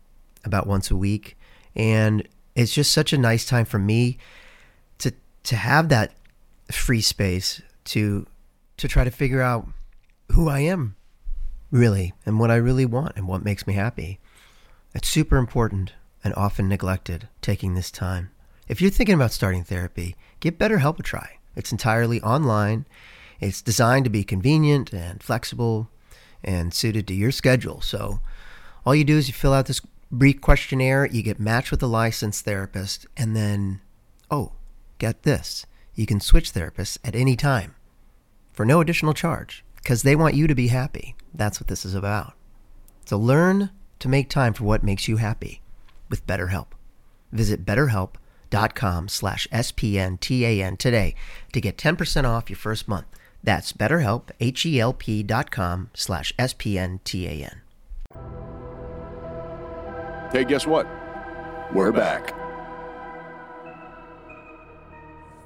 about 0.43 0.67
once 0.67 0.89
a 0.89 0.95
week, 0.95 1.37
and 1.75 2.27
it's 2.55 2.73
just 2.73 2.91
such 2.91 3.13
a 3.13 3.17
nice 3.17 3.45
time 3.45 3.65
for 3.65 3.79
me 3.79 4.17
to 4.99 5.11
to 5.43 5.55
have 5.55 5.89
that 5.89 6.13
free 6.71 7.01
space 7.01 7.61
to 7.85 8.25
to 8.77 8.87
try 8.87 9.03
to 9.03 9.11
figure 9.11 9.41
out 9.41 9.67
who 10.31 10.49
I 10.49 10.59
am 10.59 10.95
really 11.71 12.13
and 12.25 12.39
what 12.39 12.51
I 12.51 12.55
really 12.55 12.85
want 12.85 13.15
and 13.15 13.27
what 13.27 13.43
makes 13.43 13.67
me 13.67 13.73
happy. 13.73 14.19
It's 14.93 15.07
super 15.07 15.37
important 15.37 15.93
and 16.23 16.33
often 16.35 16.69
neglected 16.69 17.27
taking 17.41 17.73
this 17.73 17.91
time. 17.91 18.31
If 18.67 18.81
you're 18.81 18.91
thinking 18.91 19.15
about 19.15 19.31
starting 19.31 19.63
therapy, 19.63 20.15
give 20.39 20.57
BetterHelp 20.57 20.99
a 20.99 21.03
try. 21.03 21.37
It's 21.55 21.71
entirely 21.71 22.21
online. 22.21 22.85
It's 23.39 23.61
designed 23.61 24.05
to 24.05 24.09
be 24.09 24.23
convenient 24.23 24.93
and 24.93 25.21
flexible 25.21 25.89
and 26.43 26.73
suited 26.73 27.07
to 27.07 27.13
your 27.13 27.31
schedule. 27.31 27.81
So 27.81 28.19
all 28.85 28.95
you 28.95 29.03
do 29.03 29.17
is 29.17 29.27
you 29.27 29.33
fill 29.33 29.53
out 29.53 29.65
this 29.65 29.81
brief 30.11 30.41
questionnaire, 30.41 31.05
you 31.05 31.23
get 31.23 31.39
matched 31.39 31.71
with 31.71 31.81
a 31.81 31.87
licensed 31.87 32.45
therapist, 32.45 33.07
and 33.17 33.35
then, 33.35 33.81
oh, 34.29 34.53
get 34.99 35.23
this, 35.23 35.65
you 35.95 36.05
can 36.05 36.19
switch 36.19 36.53
therapists 36.53 36.97
at 37.03 37.15
any 37.15 37.35
time 37.35 37.75
for 38.51 38.65
no 38.65 38.81
additional 38.81 39.13
charge 39.13 39.63
because 39.75 40.03
they 40.03 40.15
want 40.15 40.35
you 40.35 40.47
to 40.47 40.55
be 40.55 40.67
happy. 40.67 41.15
That's 41.33 41.59
what 41.59 41.67
this 41.67 41.85
is 41.85 41.95
about. 41.95 42.33
So 43.05 43.17
learn 43.17 43.71
to 43.99 44.09
make 44.09 44.29
time 44.29 44.53
for 44.53 44.63
what 44.63 44.83
makes 44.83 45.07
you 45.07 45.17
happy 45.17 45.61
with 46.09 46.25
BetterHelp. 46.27 46.67
Visit 47.31 47.65
betterhelp.com 47.65 49.07
slash 49.07 49.47
SPNTAN 49.51 50.77
today 50.77 51.15
to 51.51 51.61
get 51.61 51.77
10% 51.77 52.25
off 52.25 52.49
your 52.49 52.57
first 52.57 52.87
month. 52.87 53.07
That's 53.43 53.73
betterhelp, 53.73 54.29
H-E-L-P 54.39 55.23
dot 55.23 55.51
com 55.51 55.89
slash 55.93 56.33
S-P-N-T-A-N. 56.39 57.61
Hey, 60.31 60.45
guess 60.45 60.65
what? 60.65 60.87
We're 61.73 61.91
back. 61.91 62.33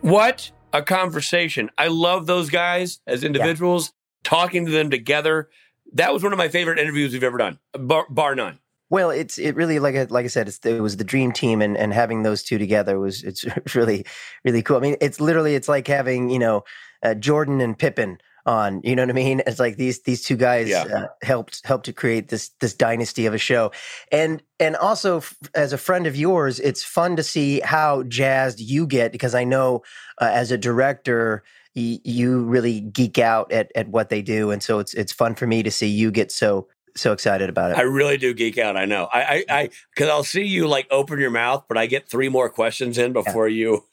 What 0.01 0.51
a 0.71 0.81
conversation. 0.81 1.69
I 1.77 1.87
love 1.87 2.27
those 2.27 2.49
guys 2.49 2.99
as 3.07 3.23
individuals, 3.23 3.91
talking 4.23 4.65
to 4.65 4.71
them 4.71 4.89
together. 4.89 5.49
That 5.93 6.13
was 6.13 6.23
one 6.23 6.31
of 6.31 6.37
my 6.37 6.49
favorite 6.49 6.79
interviews 6.79 7.13
we've 7.13 7.23
ever 7.23 7.37
done, 7.37 7.59
bar, 7.73 8.05
bar 8.09 8.35
none. 8.35 8.59
Well, 8.89 9.09
it's 9.09 9.37
it 9.37 9.55
really 9.55 9.79
like 9.79 9.95
I, 9.95 10.03
like 10.03 10.23
I 10.23 10.29
said, 10.29 10.47
it's, 10.47 10.59
it 10.65 10.81
was 10.81 10.95
the 10.95 11.03
dream 11.03 11.33
team, 11.33 11.61
and 11.61 11.77
and 11.77 11.93
having 11.93 12.23
those 12.23 12.41
two 12.43 12.57
together 12.57 12.99
was 12.99 13.23
it's 13.23 13.43
really 13.75 14.05
really 14.45 14.61
cool. 14.61 14.77
I 14.77 14.79
mean, 14.79 14.95
it's 15.01 15.19
literally 15.19 15.55
it's 15.55 15.67
like 15.67 15.87
having 15.87 16.29
you 16.29 16.39
know 16.39 16.63
uh, 17.03 17.13
Jordan 17.13 17.61
and 17.61 17.77
Pippen 17.77 18.17
on. 18.45 18.81
You 18.83 18.95
know 18.95 19.03
what 19.03 19.09
I 19.09 19.13
mean? 19.13 19.41
It's 19.45 19.59
like 19.59 19.75
these 19.77 20.01
these 20.03 20.23
two 20.23 20.37
guys 20.37 20.69
Yeah. 20.69 20.83
uh, 20.83 21.07
helped 21.21 21.65
helped 21.65 21.85
to 21.85 21.93
create 21.93 22.29
this 22.29 22.49
this 22.61 22.73
dynasty 22.73 23.25
of 23.25 23.33
a 23.33 23.37
show, 23.37 23.71
and 24.11 24.41
and 24.59 24.75
also 24.75 25.17
f- 25.17 25.35
as 25.53 25.73
a 25.73 25.77
friend 25.77 26.07
of 26.07 26.15
yours, 26.15 26.59
it's 26.59 26.83
fun 26.83 27.15
to 27.17 27.23
see 27.23 27.59
how 27.59 28.03
jazzed 28.03 28.59
you 28.59 28.87
get 28.87 29.11
because 29.11 29.35
I 29.35 29.43
know 29.43 29.83
uh, 30.21 30.29
as 30.31 30.51
a 30.51 30.57
director. 30.57 31.43
y- 31.75 31.99
You 32.03 32.43
really 32.43 32.79
geek 32.81 33.19
out 33.19 33.51
at, 33.51 33.71
at 33.75 33.87
what 33.89 34.09
they 34.09 34.21
do, 34.21 34.51
and 34.51 34.63
so 34.63 34.79
it's 34.79 34.93
it's 34.93 35.11
fun 35.13 35.35
for 35.35 35.45
me 35.45 35.61
to 35.63 35.69
see 35.71 35.87
you 35.87 36.09
get 36.11 36.31
so 36.31 36.67
so 36.95 37.11
excited 37.11 37.47
about 37.49 37.69
it. 37.71 37.77
I 37.77 37.81
really 37.83 38.17
do 38.17 38.33
geek 38.33 38.57
out. 38.57 38.75
I 38.75 38.85
know. 38.85 39.07
I, 39.13 39.21
I, 39.21 39.45
I, 39.49 39.69
because 39.93 40.09
I'll 40.09 40.23
see 40.23 40.45
you 40.45 40.67
like 40.67 40.87
open 40.89 41.19
your 41.19 41.29
mouth, 41.29 41.65
but 41.67 41.77
I 41.77 41.85
get 41.85 42.09
three 42.09 42.27
more 42.29 42.49
questions 42.49 42.97
in 42.97 43.13
before 43.13 43.47
you. 43.47 43.83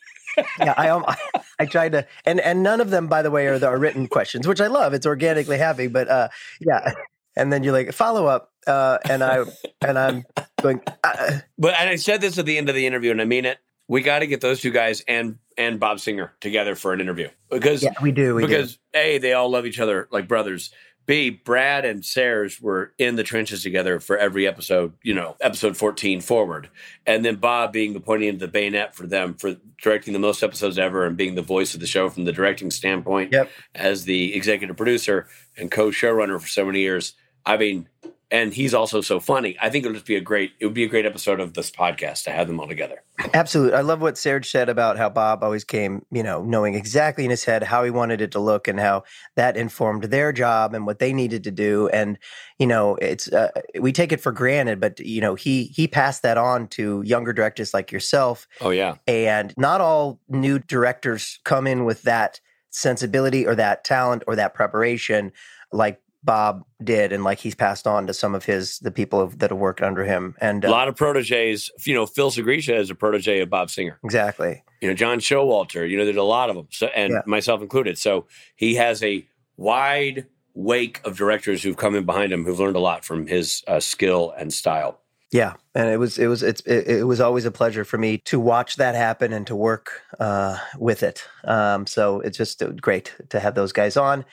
Yeah, 0.58 0.74
I, 0.76 0.88
um, 0.88 1.04
I 1.08 1.16
I 1.58 1.66
tried 1.66 1.92
to, 1.92 2.06
and 2.24 2.40
and 2.40 2.62
none 2.62 2.80
of 2.80 2.90
them, 2.90 3.06
by 3.06 3.22
the 3.22 3.30
way, 3.30 3.46
are 3.46 3.58
the 3.58 3.68
are 3.68 3.78
written 3.78 4.06
questions, 4.08 4.46
which 4.46 4.60
I 4.60 4.66
love. 4.66 4.94
It's 4.94 5.06
organically 5.06 5.58
happy, 5.58 5.86
but 5.86 6.08
uh, 6.08 6.28
yeah. 6.60 6.92
And 7.36 7.52
then 7.52 7.64
you're 7.64 7.72
like 7.72 7.92
follow 7.92 8.26
up, 8.26 8.52
uh, 8.66 8.98
and 9.08 9.22
I 9.24 9.44
and 9.84 9.98
I'm 9.98 10.24
going. 10.62 10.80
Uh, 11.02 11.40
But 11.58 11.74
and 11.78 11.90
I 11.90 11.96
said 11.96 12.20
this 12.20 12.38
at 12.38 12.46
the 12.46 12.56
end 12.56 12.68
of 12.68 12.74
the 12.76 12.86
interview, 12.86 13.10
and 13.10 13.20
I 13.20 13.24
mean 13.24 13.44
it. 13.44 13.58
We 13.88 14.02
got 14.02 14.20
to 14.20 14.26
get 14.26 14.40
those 14.40 14.60
two 14.60 14.70
guys 14.70 15.02
and 15.08 15.38
and 15.58 15.80
Bob 15.80 16.00
Singer 16.00 16.32
together 16.40 16.74
for 16.74 16.92
an 16.92 17.00
interview 17.00 17.28
because 17.50 17.82
yeah, 17.82 17.92
we 18.00 18.12
do. 18.12 18.34
We 18.34 18.42
do. 18.42 18.48
because 18.48 18.78
a 18.94 19.18
they 19.18 19.32
all 19.32 19.50
love 19.50 19.66
each 19.66 19.80
other 19.80 20.08
like 20.12 20.28
brothers. 20.28 20.70
B 21.06 21.30
Brad 21.30 21.84
and 21.84 22.04
Serge 22.04 22.60
were 22.60 22.92
in 22.98 23.16
the 23.16 23.22
trenches 23.22 23.62
together 23.62 24.00
for 24.00 24.16
every 24.16 24.46
episode, 24.46 24.92
you 25.02 25.14
know, 25.14 25.36
episode 25.40 25.76
fourteen 25.76 26.20
forward, 26.20 26.70
and 27.06 27.24
then 27.24 27.36
Bob 27.36 27.72
being 27.72 27.92
the 27.92 28.00
pointing 28.00 28.28
into 28.30 28.46
the 28.46 28.50
bayonet 28.50 28.94
for 28.94 29.06
them 29.06 29.34
for 29.34 29.56
directing 29.82 30.12
the 30.12 30.18
most 30.18 30.42
episodes 30.42 30.78
ever 30.78 31.04
and 31.04 31.16
being 31.16 31.34
the 31.34 31.42
voice 31.42 31.74
of 31.74 31.80
the 31.80 31.86
show 31.86 32.08
from 32.08 32.24
the 32.24 32.32
directing 32.32 32.70
standpoint 32.70 33.32
Yep. 33.32 33.50
as 33.74 34.04
the 34.04 34.34
executive 34.34 34.76
producer 34.76 35.26
and 35.58 35.70
co-showrunner 35.70 36.40
for 36.40 36.48
so 36.48 36.64
many 36.64 36.80
years. 36.80 37.14
I 37.46 37.58
mean, 37.58 37.88
and 38.34 38.52
he's 38.52 38.74
also 38.74 39.00
so 39.00 39.20
funny. 39.20 39.56
I 39.62 39.70
think 39.70 39.84
it'll 39.84 39.94
just 39.94 40.06
be 40.06 40.16
a 40.16 40.20
great. 40.20 40.54
It 40.58 40.66
would 40.66 40.74
be 40.74 40.82
a 40.82 40.88
great 40.88 41.06
episode 41.06 41.38
of 41.38 41.54
this 41.54 41.70
podcast 41.70 42.24
to 42.24 42.32
have 42.32 42.48
them 42.48 42.58
all 42.58 42.66
together. 42.66 43.00
Absolutely. 43.32 43.74
I 43.74 43.82
love 43.82 44.00
what 44.00 44.18
Serge 44.18 44.50
said 44.50 44.68
about 44.68 44.98
how 44.98 45.08
Bob 45.08 45.44
always 45.44 45.62
came, 45.62 46.04
you 46.10 46.24
know, 46.24 46.42
knowing 46.42 46.74
exactly 46.74 47.24
in 47.24 47.30
his 47.30 47.44
head 47.44 47.62
how 47.62 47.84
he 47.84 47.90
wanted 47.90 48.20
it 48.20 48.32
to 48.32 48.40
look 48.40 48.66
and 48.66 48.80
how 48.80 49.04
that 49.36 49.56
informed 49.56 50.02
their 50.04 50.32
job 50.32 50.74
and 50.74 50.84
what 50.84 50.98
they 50.98 51.12
needed 51.12 51.44
to 51.44 51.52
do. 51.52 51.88
And, 51.90 52.18
you 52.58 52.66
know, 52.66 52.96
it's, 52.96 53.32
uh, 53.32 53.52
we 53.80 53.92
take 53.92 54.10
it 54.10 54.20
for 54.20 54.32
granted, 54.32 54.80
but, 54.80 54.98
you 54.98 55.20
know, 55.20 55.36
he, 55.36 55.66
he 55.66 55.86
passed 55.86 56.22
that 56.22 56.36
on 56.36 56.66
to 56.70 57.02
younger 57.06 57.32
directors 57.32 57.72
like 57.72 57.92
yourself. 57.92 58.48
Oh 58.60 58.70
yeah, 58.70 58.96
And 59.06 59.54
not 59.56 59.80
all 59.80 60.18
new 60.28 60.58
directors 60.58 61.38
come 61.44 61.68
in 61.68 61.84
with 61.84 62.02
that 62.02 62.40
sensibility 62.70 63.46
or 63.46 63.54
that 63.54 63.84
talent 63.84 64.24
or 64.26 64.34
that 64.34 64.54
preparation 64.54 65.30
like 65.70 66.00
Bob 66.24 66.64
did 66.82 67.12
and 67.12 67.22
like 67.22 67.38
he's 67.38 67.54
passed 67.54 67.86
on 67.86 68.06
to 68.06 68.14
some 68.14 68.34
of 68.34 68.44
his, 68.44 68.78
the 68.78 68.90
people 68.90 69.26
that 69.28 69.50
have 69.50 69.58
worked 69.58 69.82
under 69.82 70.04
him. 70.04 70.34
And, 70.40 70.64
a 70.64 70.68
uh, 70.68 70.70
lot 70.70 70.88
of 70.88 70.96
proteges. 70.96 71.70
You 71.84 71.94
know, 71.94 72.06
Phil 72.06 72.30
Sgriccia 72.30 72.78
is 72.78 72.90
a 72.90 72.94
protege 72.94 73.40
of 73.40 73.50
Bob 73.50 73.70
Singer. 73.70 73.98
exactly. 74.02 74.62
you 74.80 74.88
know 74.88 74.94
John 74.94 75.18
Showalter, 75.18 75.88
you 75.88 75.96
know 75.98 76.04
there's 76.04 76.16
a 76.16 76.22
lot 76.22 76.50
of 76.50 76.56
them, 76.56 76.68
so 76.70 76.86
and 76.88 77.12
Yeah. 77.12 77.22
myself 77.26 77.60
included. 77.62 77.98
So 77.98 78.26
he 78.56 78.74
has 78.76 79.02
a 79.02 79.26
wide 79.56 80.26
wake 80.54 81.00
of 81.04 81.16
directors 81.16 81.62
who've 81.62 81.76
come 81.76 81.94
in 81.94 82.04
behind 82.04 82.32
him 82.32 82.44
who've 82.44 82.58
learned 82.60 82.76
a 82.76 82.80
lot 82.80 83.04
from 83.04 83.26
his 83.26 83.62
uh, 83.66 83.80
skill 83.80 84.32
and 84.38 84.52
style. 84.52 85.00
Yeah, 85.32 85.54
and 85.74 85.88
it 85.88 85.96
was 85.96 86.16
it 86.18 86.28
was 86.28 86.42
it's 86.44 86.60
it, 86.60 86.86
it 86.86 87.04
was 87.06 87.20
always 87.20 87.44
a 87.44 87.50
pleasure 87.50 87.84
for 87.84 87.98
me 87.98 88.18
to 88.18 88.38
watch 88.38 88.76
that 88.76 88.94
happen 88.94 89.32
and 89.32 89.46
to 89.48 89.56
work 89.56 90.02
uh, 90.20 90.58
with 90.78 91.02
it. 91.02 91.24
Um, 91.42 91.86
so 91.86 92.20
it's 92.20 92.38
just 92.38 92.62
uh, 92.62 92.68
great 92.68 93.12
to 93.30 93.40
have 93.40 93.54
those 93.56 93.72
guys 93.72 93.96
on. 93.96 94.24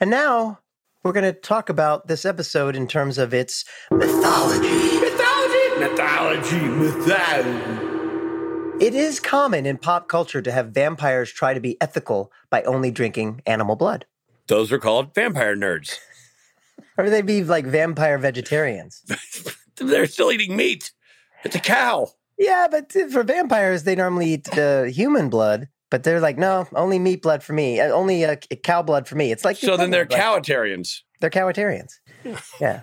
And 0.00 0.08
now 0.08 0.60
we're 1.02 1.12
going 1.12 1.24
to 1.24 1.32
talk 1.32 1.68
about 1.68 2.08
this 2.08 2.24
episode 2.24 2.76
in 2.76 2.86
terms 2.86 3.16
of 3.18 3.32
its 3.32 3.64
mythology. 3.90 4.68
Mythology, 5.00 5.80
mythology, 5.80 6.60
mythology. 6.60 7.86
It 8.84 8.94
is 8.94 9.20
common 9.20 9.66
in 9.66 9.78
pop 9.78 10.08
culture 10.08 10.42
to 10.42 10.52
have 10.52 10.68
vampires 10.68 11.30
try 11.32 11.54
to 11.54 11.60
be 11.60 11.80
ethical 11.80 12.32
by 12.50 12.62
only 12.62 12.90
drinking 12.90 13.42
animal 13.46 13.76
blood, 13.76 14.06
Those 14.46 14.72
are 14.72 14.78
called 14.78 15.14
vampire 15.14 15.54
nerds. 15.56 15.98
or 16.98 17.10
they'd 17.10 17.26
be 17.26 17.44
like 17.44 17.66
vampire 17.66 18.18
vegetarians. 18.18 19.02
They're 19.76 20.06
still 20.06 20.32
eating 20.32 20.56
meat. 20.56 20.92
It's 21.44 21.56
a 21.56 21.60
cow. 21.60 22.08
Yeah, 22.38 22.68
but 22.70 22.92
for 22.92 23.22
vampires, 23.22 23.84
they 23.84 23.94
normally 23.94 24.34
eat 24.34 24.58
uh, 24.58 24.84
human 24.84 25.28
blood. 25.30 25.68
But 25.90 26.04
they're 26.04 26.20
like, 26.20 26.38
no, 26.38 26.68
only 26.74 26.98
meat 26.98 27.20
blood 27.22 27.42
for 27.42 27.52
me. 27.52 27.80
uh, 27.80 27.88
Only 27.90 28.24
uh, 28.24 28.36
cow 28.62 28.82
blood 28.82 29.08
for 29.08 29.16
me. 29.16 29.32
It's 29.32 29.44
like 29.44 29.56
So 29.56 29.76
then 29.76 29.90
they're 29.90 30.06
like- 30.08 30.20
cowitarians. 30.20 31.00
They're 31.20 31.30
cowitarians. 31.30 31.92
Yeah. 32.60 32.82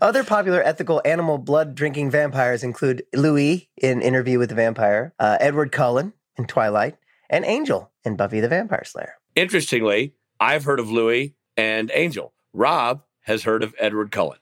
Other 0.00 0.24
popular 0.24 0.62
ethical 0.62 1.02
animal 1.04 1.36
blood 1.38 1.74
drinking 1.74 2.10
vampires 2.10 2.62
include 2.64 3.04
Louis 3.14 3.68
in 3.76 4.00
Interview 4.00 4.38
with 4.38 4.48
the 4.48 4.54
Vampire, 4.54 5.12
uh, 5.18 5.36
Edward 5.40 5.70
Cullen 5.72 6.14
in 6.36 6.46
Twilight, 6.46 6.96
and 7.28 7.44
Angel 7.44 7.90
in 8.04 8.16
Buffy 8.16 8.40
the 8.40 8.48
Vampire 8.48 8.84
Slayer. 8.84 9.14
Interestingly, 9.34 10.14
I've 10.40 10.64
heard 10.64 10.80
of 10.80 10.90
Louis 10.90 11.34
and 11.56 11.90
Angel. 11.94 12.32
Rob 12.54 13.02
has 13.22 13.42
heard 13.42 13.62
of 13.62 13.74
Edward 13.78 14.10
Cullen. 14.10 14.38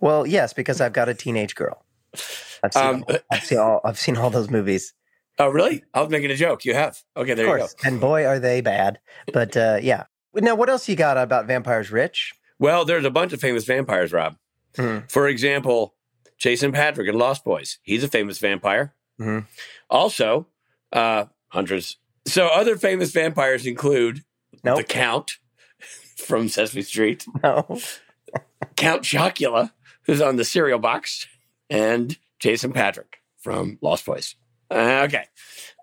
Well, 0.00 0.26
yes, 0.26 0.52
because 0.52 0.80
I've 0.80 0.92
got 0.92 1.08
a 1.08 1.14
teenage 1.14 1.54
girl. 1.56 1.84
I've 2.62 2.72
seen, 2.72 2.82
Um, 2.84 3.04
I've 3.30 3.44
seen 3.44 3.58
all. 3.58 3.80
I've 3.84 3.98
seen 3.98 4.16
all 4.16 4.30
those 4.30 4.50
movies. 4.50 4.94
Oh, 5.38 5.48
really? 5.48 5.82
I 5.92 6.00
was 6.00 6.10
making 6.10 6.30
a 6.30 6.36
joke. 6.36 6.64
You 6.64 6.74
have. 6.74 6.98
Okay, 7.16 7.34
there 7.34 7.46
you 7.46 7.58
go. 7.64 7.68
And 7.84 8.00
boy, 8.00 8.24
are 8.26 8.38
they 8.38 8.60
bad. 8.60 9.00
But 9.32 9.56
uh, 9.56 9.78
yeah. 9.82 10.04
Now, 10.34 10.54
what 10.54 10.68
else 10.70 10.88
you 10.88 10.96
got 10.96 11.16
about 11.16 11.46
vampires, 11.46 11.90
Rich? 11.90 12.32
Well, 12.58 12.84
there's 12.84 13.04
a 13.04 13.10
bunch 13.10 13.32
of 13.32 13.40
famous 13.40 13.64
vampires, 13.64 14.12
Rob. 14.12 14.36
Mhm. 14.76 15.10
For 15.10 15.28
example, 15.28 15.94
Jason 16.38 16.72
Patric 16.72 17.08
in 17.08 17.16
Lost 17.18 17.44
Boys. 17.44 17.78
He's 17.82 18.02
a 18.04 18.08
famous 18.08 18.38
vampire. 18.38 18.94
Mhm. 19.20 19.46
Also, 19.90 20.46
uh, 20.92 21.26
hundreds. 21.48 21.96
So 22.26 22.46
other 22.48 22.76
famous 22.76 23.12
vampires 23.12 23.66
include 23.66 24.24
Nope. 24.64 24.78
the 24.78 24.84
Count 24.84 25.38
from 26.16 26.48
Sesame 26.48 26.82
Street, 26.82 27.24
No. 27.42 27.78
Count 28.76 29.02
Chocula, 29.02 29.72
who's 30.06 30.20
on 30.20 30.36
the 30.36 30.44
cereal 30.44 30.78
box, 30.78 31.26
and 31.70 32.16
Jason 32.40 32.72
Patric 32.72 33.18
from 33.38 33.78
Lost 33.82 34.04
Boys. 34.06 34.34
Uh, 34.74 35.02
okay. 35.04 35.26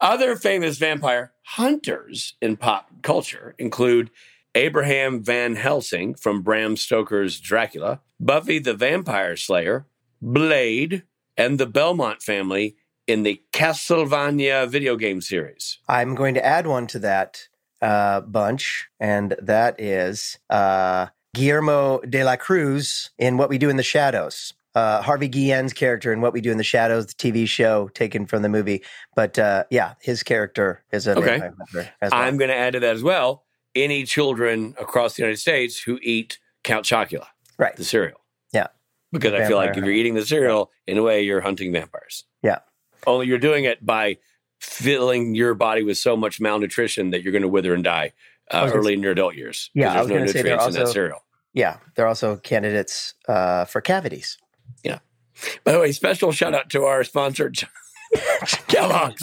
Other 0.01 0.35
famous 0.35 0.77
vampire 0.77 1.31
hunters 1.43 2.35
in 2.41 2.57
pop 2.57 2.89
culture 3.01 3.55
include 3.57 4.11
Abraham 4.53 5.23
Van 5.23 5.55
Helsing 5.55 6.15
from 6.15 6.41
Bram 6.41 6.75
Stoker's 6.75 7.39
Dracula, 7.39 8.01
Buffy 8.19 8.59
the 8.59 8.73
Vampire 8.73 9.37
Slayer, 9.37 9.85
Blade, 10.21 11.03
and 11.37 11.57
the 11.57 11.65
Belmont 11.65 12.21
family 12.21 12.75
in 13.07 13.23
the 13.23 13.41
Castlevania 13.53 14.67
video 14.67 14.97
game 14.97 15.21
series. 15.21 15.79
I'm 15.87 16.13
going 16.15 16.33
to 16.33 16.45
add 16.45 16.67
one 16.67 16.87
to 16.87 16.99
that 16.99 17.47
uh, 17.81 18.21
bunch, 18.21 18.89
and 18.99 19.35
that 19.41 19.79
is 19.79 20.37
uh, 20.49 21.07
Guillermo 21.33 22.01
de 22.01 22.23
la 22.23 22.35
Cruz 22.35 23.11
in 23.17 23.37
What 23.37 23.49
We 23.49 23.57
Do 23.57 23.69
in 23.69 23.77
the 23.77 23.83
Shadows. 23.83 24.53
Uh, 24.73 25.01
Harvey 25.01 25.27
Guillen's 25.27 25.73
character 25.73 26.13
in 26.13 26.21
What 26.21 26.31
We 26.33 26.39
Do 26.41 26.49
in 26.51 26.57
the 26.57 26.63
Shadows, 26.63 27.07
the 27.07 27.13
TV 27.13 27.47
show 27.47 27.89
taken 27.89 28.25
from 28.25 28.41
the 28.41 28.49
movie. 28.49 28.83
But 29.15 29.37
uh, 29.37 29.65
yeah, 29.69 29.95
his 30.01 30.23
character 30.23 30.83
is 30.91 31.07
a 31.07 31.17
Okay. 31.17 31.39
vampire 31.39 31.55
well. 32.01 32.09
I'm 32.13 32.37
going 32.37 32.49
to 32.49 32.55
add 32.55 32.73
to 32.73 32.79
that 32.79 32.95
as 32.95 33.03
well 33.03 33.43
any 33.75 34.03
children 34.05 34.75
across 34.79 35.15
the 35.15 35.23
United 35.23 35.37
States 35.37 35.81
who 35.81 35.97
eat 36.01 36.39
Count 36.63 36.85
Chocula, 36.85 37.27
right. 37.57 37.75
the 37.75 37.83
cereal. 37.83 38.19
Yeah. 38.53 38.67
Because 39.11 39.33
I 39.33 39.45
feel 39.47 39.57
like 39.57 39.67
Vampire 39.67 39.83
if 39.83 39.85
you're 39.87 39.93
eating 39.95 40.13
the 40.13 40.25
cereal, 40.25 40.71
in 40.87 40.97
a 40.97 41.03
way, 41.03 41.21
you're 41.21 41.41
hunting 41.41 41.71
vampires. 41.73 42.23
Yeah. 42.41 42.59
Only 43.07 43.27
you're 43.27 43.39
doing 43.39 43.63
it 43.65 43.85
by 43.85 44.17
filling 44.59 45.35
your 45.35 45.53
body 45.53 45.83
with 45.83 45.97
so 45.97 46.15
much 46.15 46.39
malnutrition 46.39 47.09
that 47.09 47.23
you're 47.23 47.31
going 47.31 47.41
to 47.41 47.47
wither 47.47 47.73
and 47.73 47.83
die 47.83 48.13
uh, 48.51 48.69
early 48.73 48.93
in 48.93 49.01
your 49.01 49.11
adult 49.11 49.35
years. 49.35 49.69
Yeah, 49.73 49.89
I 49.89 49.93
there's 49.93 50.01
was 50.03 50.09
no 50.09 50.15
gonna 50.17 50.27
say 50.27 50.33
they're 50.33 50.43
nutrients 50.43 50.65
in 50.67 50.73
that 50.73 50.79
also- 50.81 50.93
cereal. 50.93 51.19
Yeah, 51.53 51.77
they're 51.95 52.07
also 52.07 52.37
candidates 52.37 53.13
uh, 53.27 53.65
for 53.65 53.81
cavities. 53.81 54.37
By 55.63 55.71
the 55.73 55.79
way, 55.79 55.91
special 55.91 56.31
shout 56.31 56.53
out 56.53 56.69
to 56.71 56.83
our 56.83 57.03
sponsor, 57.03 57.51
Kellogg's. 58.67 59.21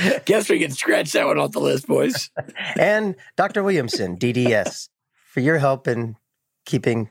Guess 0.24 0.48
we 0.48 0.58
can 0.58 0.70
scratch 0.70 1.12
that 1.12 1.26
one 1.26 1.38
off 1.38 1.52
the 1.52 1.60
list, 1.60 1.86
boys. 1.86 2.30
and 2.78 3.16
Dr. 3.36 3.62
Williamson, 3.62 4.16
DDS, 4.16 4.88
for 5.12 5.40
your 5.40 5.58
help 5.58 5.86
in 5.86 6.16
keeping 6.64 7.10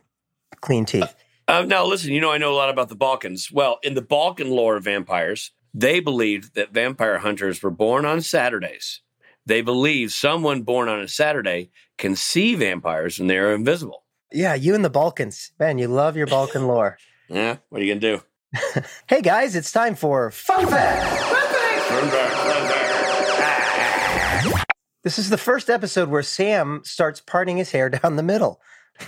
clean 0.61 0.85
teeth. 0.85 1.13
Um, 1.47 1.67
now, 1.67 1.85
listen, 1.85 2.11
you 2.11 2.21
know, 2.21 2.31
I 2.31 2.37
know 2.37 2.51
a 2.51 2.55
lot 2.55 2.69
about 2.69 2.89
the 2.89 2.95
Balkans. 2.95 3.51
Well, 3.51 3.79
in 3.83 3.95
the 3.95 4.01
Balkan 4.01 4.49
lore 4.49 4.77
of 4.77 4.83
vampires, 4.83 5.51
they 5.73 5.99
believed 5.99 6.55
that 6.55 6.73
vampire 6.73 7.19
hunters 7.19 7.61
were 7.61 7.71
born 7.71 8.05
on 8.05 8.21
Saturdays. 8.21 9.01
They 9.45 9.61
believe 9.61 10.11
someone 10.11 10.61
born 10.63 10.89
on 10.89 10.99
a 10.99 11.07
Saturday 11.07 11.71
can 11.97 12.15
see 12.15 12.55
vampires 12.55 13.19
and 13.19 13.29
they're 13.29 13.53
invisible. 13.53 14.03
Yeah, 14.31 14.53
you 14.53 14.75
and 14.75 14.85
the 14.85 14.89
Balkans. 14.89 15.51
Man, 15.59 15.77
you 15.79 15.87
love 15.87 16.15
your 16.15 16.27
Balkan 16.27 16.67
lore. 16.67 16.97
Yeah, 17.31 17.57
what 17.69 17.79
are 17.79 17.85
you 17.85 17.93
going 17.93 18.01
to 18.01 18.17
do? 18.17 18.81
hey 19.07 19.21
guys, 19.21 19.55
it's 19.55 19.71
time 19.71 19.93
for 19.93 20.31
Fun 20.31 20.65
Fact! 20.65 21.05
This 25.03 25.19
is 25.19 25.29
the 25.29 25.37
first 25.37 25.69
episode 25.69 26.09
where 26.09 26.23
Sam 26.23 26.81
starts 26.83 27.21
parting 27.21 27.57
his 27.57 27.71
hair 27.71 27.87
down 27.89 28.15
the 28.15 28.23
middle. 28.23 28.61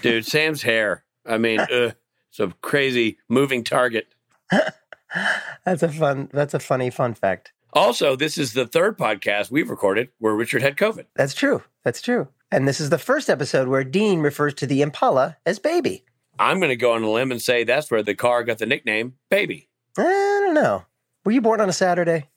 Dude, 0.03 0.27
Sam's 0.27 0.61
hair. 0.61 1.03
I 1.25 1.39
mean, 1.39 1.59
uh, 1.61 1.93
it's 2.29 2.39
a 2.39 2.53
crazy 2.61 3.17
moving 3.27 3.63
target. 3.63 4.13
that's 5.65 5.81
a 5.81 5.89
fun. 5.89 6.29
That's 6.31 6.53
a 6.53 6.59
funny 6.59 6.91
fun 6.91 7.15
fact. 7.15 7.53
Also, 7.73 8.15
this 8.15 8.37
is 8.37 8.53
the 8.53 8.67
third 8.67 8.99
podcast 8.99 9.49
we've 9.49 9.71
recorded 9.71 10.09
where 10.19 10.35
Richard 10.35 10.61
had 10.61 10.77
COVID. 10.77 11.07
That's 11.15 11.33
true. 11.33 11.63
That's 11.83 12.03
true. 12.03 12.27
And 12.51 12.67
this 12.67 12.81
is 12.81 12.89
the 12.89 12.97
first 12.97 13.29
episode 13.29 13.67
where 13.69 13.83
Dean 13.83 14.19
refers 14.19 14.53
to 14.55 14.67
the 14.67 14.81
Impala 14.81 15.37
as 15.45 15.57
baby. 15.57 16.03
I'm 16.37 16.59
going 16.59 16.69
to 16.69 16.75
go 16.75 16.93
on 16.93 17.03
a 17.03 17.09
limb 17.09 17.31
and 17.31 17.41
say 17.41 17.63
that's 17.63 17.89
where 17.89 18.03
the 18.03 18.15
car 18.15 18.43
got 18.43 18.57
the 18.57 18.65
nickname 18.65 19.13
Baby. 19.29 19.69
I 19.97 20.01
don't 20.01 20.53
know. 20.53 20.85
Were 21.23 21.31
you 21.31 21.41
born 21.41 21.61
on 21.61 21.69
a 21.69 21.73
Saturday? 21.73 22.29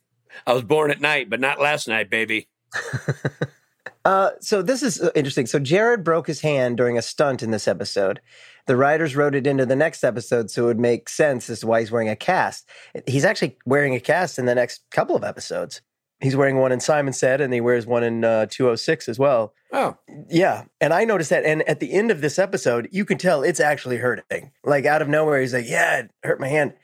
I 0.47 0.53
was 0.53 0.63
born 0.63 0.91
at 0.91 1.01
night, 1.01 1.31
but 1.31 1.41
not 1.41 1.61
last 1.61 1.89
night, 1.89 2.11
baby. 2.11 2.49
uh, 4.05 4.31
so 4.41 4.63
this 4.63 4.83
is 4.83 5.01
uh, 5.01 5.11
interesting. 5.15 5.47
So 5.47 5.59
Jared 5.59 6.05
broke 6.05 6.27
his 6.27 6.41
hand 6.41 6.77
during 6.77 6.99
a 6.99 7.03
stunt 7.03 7.43
in 7.43 7.51
this 7.51 7.69
episode. 7.69 8.21
The 8.67 8.77
writers 8.77 9.15
wrote 9.15 9.35
it 9.35 9.47
into 9.47 9.67
the 9.67 9.77
next 9.77 10.03
episode 10.05 10.51
so 10.51 10.65
it 10.65 10.67
would 10.67 10.81
make 10.81 11.09
sense 11.09 11.49
as 11.49 11.61
to 11.61 11.67
why 11.67 11.81
he's 11.81 11.91
wearing 11.91 12.09
a 12.09 12.17
cast. 12.17 12.69
He's 13.07 13.25
actually 13.25 13.57
wearing 13.65 13.95
a 13.95 14.01
cast 14.01 14.39
in 14.39 14.47
the 14.47 14.55
next 14.55 14.83
couple 14.91 15.17
of 15.17 15.25
episodes. 15.25 15.81
He's 16.21 16.37
wearing 16.37 16.57
one 16.57 16.73
in 16.73 16.81
Simon 16.81 17.13
Said, 17.13 17.41
and 17.41 17.53
he 17.53 17.61
wears 17.61 17.87
one 17.87 18.03
in 18.03 18.25
uh, 18.25 18.47
206 18.49 19.09
as 19.09 19.19
well. 19.19 19.53
Oh. 19.73 19.97
Yeah. 20.31 20.65
And 20.81 20.95
I 20.95 21.05
noticed 21.05 21.31
that. 21.31 21.45
And 21.45 21.63
at 21.69 21.81
the 21.81 21.93
end 21.93 22.11
of 22.11 22.21
this 22.21 22.39
episode, 22.39 22.89
you 22.93 23.05
can 23.05 23.19
tell 23.19 23.43
it's 23.43 23.61
actually 23.61 23.97
hurting. 23.99 24.53
Like 24.65 24.87
out 24.87 25.03
of 25.03 25.09
nowhere, 25.09 25.41
he's 25.41 25.53
like, 25.53 25.69
Yeah, 25.69 25.99
it 26.01 26.11
hurt 26.23 26.41
my 26.41 26.49
hand. 26.49 26.75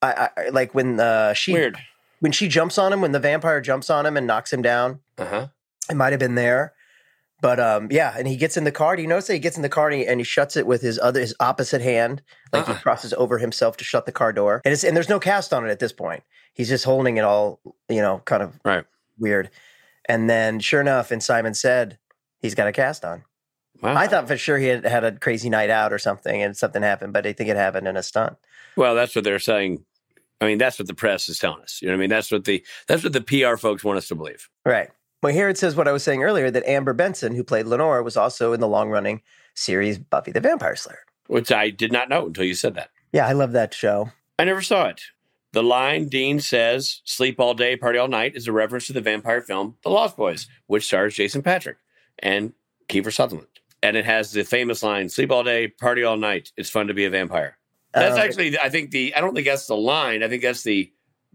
I, 0.00 0.28
I 0.36 0.48
like 0.50 0.74
when 0.74 1.00
uh, 1.00 1.32
she 1.34 1.52
Weird. 1.52 1.78
when 2.20 2.32
she 2.32 2.48
jumps 2.48 2.78
on 2.78 2.92
him, 2.92 3.00
when 3.00 3.12
the 3.12 3.18
vampire 3.20 3.60
jumps 3.60 3.90
on 3.90 4.06
him 4.06 4.16
and 4.16 4.26
knocks 4.26 4.52
him 4.52 4.62
down. 4.62 5.00
Uh-huh. 5.18 5.48
It 5.90 5.94
might 5.96 6.12
have 6.12 6.20
been 6.20 6.34
there. 6.36 6.72
But 7.40 7.60
um, 7.60 7.88
yeah, 7.90 8.14
and 8.18 8.26
he 8.26 8.36
gets 8.36 8.56
in 8.56 8.64
the 8.64 8.72
car. 8.72 8.96
Do 8.96 9.02
you 9.02 9.08
notice 9.08 9.26
that 9.26 9.34
he 9.34 9.38
gets 9.38 9.56
in 9.56 9.62
the 9.62 9.68
car 9.68 9.88
and 9.90 10.00
he, 10.00 10.06
and 10.06 10.18
he 10.20 10.24
shuts 10.24 10.56
it 10.56 10.66
with 10.66 10.80
his 10.80 10.98
other 10.98 11.20
his 11.20 11.34
opposite 11.38 11.82
hand, 11.82 12.22
like 12.52 12.66
Uh-uh. 12.68 12.76
he 12.76 12.82
crosses 12.82 13.12
over 13.14 13.38
himself 13.38 13.76
to 13.76 13.84
shut 13.84 14.06
the 14.06 14.12
car 14.12 14.32
door. 14.32 14.62
And 14.64 14.72
it's 14.72 14.84
and 14.84 14.96
there's 14.96 15.08
no 15.10 15.20
cast 15.20 15.52
on 15.52 15.66
it 15.66 15.70
at 15.70 15.78
this 15.78 15.92
point. 15.92 16.22
He's 16.54 16.68
just 16.68 16.84
holding 16.84 17.18
it 17.18 17.24
all, 17.24 17.60
you 17.88 18.00
know, 18.00 18.22
kind 18.24 18.42
of 18.42 18.58
right 18.64 18.84
weird. 19.18 19.50
And 20.08 20.30
then, 20.30 20.60
sure 20.60 20.80
enough, 20.80 21.10
and 21.10 21.22
Simon 21.22 21.52
said 21.52 21.98
he's 22.38 22.54
got 22.54 22.68
a 22.68 22.72
cast 22.72 23.04
on. 23.04 23.24
Wow. 23.82 23.94
I 23.96 24.06
thought 24.06 24.28
for 24.28 24.36
sure 24.38 24.56
he 24.56 24.68
had 24.68 24.86
had 24.86 25.04
a 25.04 25.12
crazy 25.12 25.50
night 25.50 25.68
out 25.68 25.92
or 25.92 25.98
something, 25.98 26.42
and 26.42 26.56
something 26.56 26.82
happened, 26.82 27.12
but 27.12 27.26
I 27.26 27.32
think 27.34 27.50
it 27.50 27.56
happened 27.56 27.86
in 27.86 27.96
a 27.96 28.02
stunt. 28.02 28.36
Well, 28.76 28.94
that's 28.94 29.14
what 29.14 29.24
they're 29.24 29.38
saying. 29.38 29.84
I 30.40 30.46
mean, 30.46 30.58
that's 30.58 30.78
what 30.78 30.88
the 30.88 30.94
press 30.94 31.28
is 31.28 31.38
telling 31.38 31.62
us. 31.62 31.80
You 31.82 31.88
know 31.88 31.94
what 31.94 31.98
I 31.98 32.00
mean? 32.00 32.10
That's 32.10 32.30
what 32.30 32.44
the 32.44 32.64
that's 32.88 33.02
what 33.04 33.12
the 33.12 33.20
PR 33.20 33.56
folks 33.56 33.84
want 33.84 33.98
us 33.98 34.08
to 34.08 34.14
believe. 34.14 34.48
Right. 34.64 34.88
Well, 35.22 35.32
here 35.32 35.48
it 35.48 35.58
says 35.58 35.74
what 35.76 35.88
I 35.88 35.92
was 35.92 36.02
saying 36.02 36.22
earlier 36.22 36.50
that 36.50 36.68
Amber 36.68 36.92
Benson, 36.92 37.34
who 37.34 37.42
played 37.42 37.66
Lenore, 37.66 38.02
was 38.02 38.16
also 38.16 38.52
in 38.52 38.60
the 38.60 38.68
long 38.68 38.90
running 38.90 39.22
series 39.54 39.98
Buffy 39.98 40.30
the 40.30 40.40
Vampire 40.40 40.76
Slayer. 40.76 41.00
Which 41.26 41.50
I 41.50 41.70
did 41.70 41.90
not 41.90 42.08
know 42.08 42.26
until 42.26 42.44
you 42.44 42.54
said 42.54 42.74
that. 42.74 42.90
Yeah, 43.12 43.26
I 43.26 43.32
love 43.32 43.52
that 43.52 43.74
show. 43.74 44.10
I 44.38 44.44
never 44.44 44.62
saw 44.62 44.86
it. 44.86 45.00
The 45.52 45.62
line 45.62 46.08
Dean 46.08 46.38
says, 46.40 47.00
sleep 47.04 47.40
all 47.40 47.54
day, 47.54 47.76
party 47.76 47.98
all 47.98 48.08
night, 48.08 48.36
is 48.36 48.46
a 48.46 48.52
reference 48.52 48.86
to 48.88 48.92
the 48.92 49.00
vampire 49.00 49.40
film 49.40 49.76
The 49.82 49.88
Lost 49.88 50.16
Boys, 50.16 50.48
which 50.66 50.84
stars 50.84 51.14
Jason 51.14 51.42
Patric 51.42 51.78
and 52.18 52.52
Kiefer 52.88 53.12
Sutherland. 53.12 53.48
And 53.82 53.96
it 53.96 54.04
has 54.04 54.32
the 54.32 54.44
famous 54.44 54.82
line, 54.82 55.08
sleep 55.08 55.30
all 55.32 55.44
day, 55.44 55.68
party 55.68 56.04
all 56.04 56.16
night. 56.18 56.52
It's 56.56 56.68
fun 56.70 56.88
to 56.88 56.94
be 56.94 57.06
a 57.06 57.10
vampire. 57.10 57.56
That's 57.94 58.18
Uh, 58.18 58.20
actually, 58.20 58.58
I 58.58 58.68
think 58.68 58.90
the, 58.90 59.14
I 59.14 59.20
don't 59.20 59.34
think 59.34 59.46
that's 59.46 59.66
the 59.66 59.76
line. 59.76 60.22
I 60.22 60.28
think 60.28 60.42
that's 60.42 60.62
the 60.62 60.92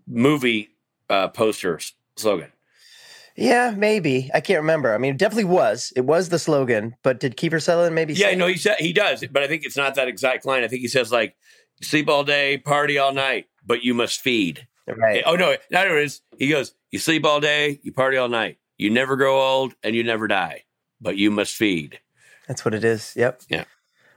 movie 0.07 0.69
uh, 1.09 1.29
poster 1.29 1.79
slogan. 2.15 2.51
Yeah, 3.35 3.73
maybe. 3.75 4.29
I 4.33 4.41
can't 4.41 4.59
remember. 4.61 4.93
I 4.93 4.97
mean, 4.97 5.13
it 5.13 5.17
definitely 5.17 5.45
was. 5.45 5.93
It 5.95 6.01
was 6.01 6.29
the 6.29 6.39
slogan, 6.39 6.95
but 7.03 7.19
did 7.19 7.37
Kiefer 7.37 7.61
Sutherland 7.61 7.95
maybe 7.95 8.13
Yeah, 8.13 8.35
no, 8.35 8.47
he 8.47 8.57
said 8.57 8.75
he 8.79 8.93
does, 8.93 9.23
but 9.31 9.41
I 9.43 9.47
think 9.47 9.63
it's 9.65 9.77
not 9.77 9.95
that 9.95 10.07
exact 10.07 10.45
line. 10.45 10.63
I 10.63 10.67
think 10.67 10.81
he 10.81 10.87
says 10.87 11.11
like, 11.11 11.35
sleep 11.81 12.09
all 12.09 12.23
day, 12.23 12.57
party 12.57 12.97
all 12.97 13.13
night, 13.13 13.47
but 13.65 13.83
you 13.83 13.93
must 13.93 14.21
feed. 14.21 14.67
Right. 14.87 15.23
Oh 15.25 15.35
no, 15.35 15.55
not 15.69 15.87
it 15.87 15.93
is. 15.93 16.21
He 16.37 16.49
goes, 16.49 16.73
you 16.91 16.99
sleep 16.99 17.25
all 17.25 17.39
day, 17.39 17.79
you 17.83 17.93
party 17.93 18.17
all 18.17 18.27
night. 18.29 18.57
You 18.77 18.89
never 18.89 19.15
grow 19.15 19.39
old 19.39 19.73
and 19.83 19.95
you 19.95 20.03
never 20.03 20.27
die, 20.27 20.63
but 20.99 21.15
you 21.17 21.31
must 21.31 21.55
feed. 21.55 21.99
That's 22.47 22.65
what 22.65 22.73
it 22.73 22.83
is. 22.83 23.13
Yep. 23.15 23.43
Yeah. 23.49 23.63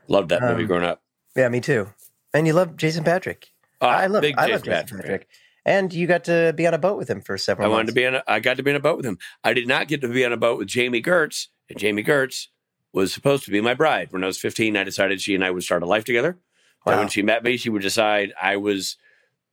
Loved 0.09 0.31
that 0.31 0.43
movie 0.43 0.63
Um, 0.63 0.67
growing 0.67 0.85
up. 0.85 1.03
Yeah, 1.37 1.49
me 1.49 1.61
too. 1.61 1.91
And 2.33 2.47
you 2.47 2.53
love 2.53 2.77
Jason 2.77 3.05
Patric. 3.05 3.51
Ah, 3.81 3.89
I 3.99 4.07
love 4.07 4.23
big 4.23 4.37
I 4.37 4.47
love 4.47 4.63
Jason 4.65 4.65
Jason 4.65 4.99
Patric. 4.99 5.03
Patric. 5.03 5.29
And 5.67 5.93
you 5.95 6.07
got 6.07 6.25
to 6.25 6.53
be 6.55 6.67
on 6.67 6.75
a 6.75 6.79
boat 6.79 6.99
with 6.99 7.09
him 7.09 7.21
for 7.23 7.39
several 7.39 7.69
months. 7.69 7.73
I 7.73 7.77
wanted 7.77 7.85
months. 7.87 7.91
to 7.93 8.01
be 8.01 8.07
on 8.07 8.15
a, 8.17 8.23
I 8.27 8.41
got 8.41 8.57
to 8.59 8.63
be 8.63 8.71
on 8.71 8.77
a 8.77 8.81
boat 8.81 8.97
with 8.99 9.07
him. 9.07 9.19
I 9.43 9.53
did 9.55 9.67
not 9.67 9.89
get 9.89 10.01
to 10.03 10.09
be 10.09 10.25
on 10.25 10.33
a 10.33 10.37
boat 10.37 10.59
with 10.59 10.69
Jami 10.69 11.01
Gertz. 11.03 11.47
And 11.71 11.79
Jami 11.79 12.05
Gertz 12.05 12.49
was 12.93 13.13
supposed 13.13 13.45
to 13.47 13.51
be 13.51 13.61
my 13.61 13.75
bride. 13.75 14.13
When 14.13 14.23
I 14.23 14.27
was 14.27 14.39
15, 14.39 14.77
I 14.77 14.85
decided 14.85 15.21
she 15.21 15.35
and 15.35 15.45
I 15.45 15.51
would 15.51 15.63
start 15.63 15.83
a 15.83 15.87
life 15.87 16.05
together. 16.05 16.39
And 16.87 16.95
Wow. 16.97 16.99
when 16.99 17.09
she 17.09 17.23
met 17.23 17.43
me, 17.43 17.57
she 17.57 17.71
would 17.71 17.81
decide 17.83 18.35
I 18.41 18.57
was 18.57 18.97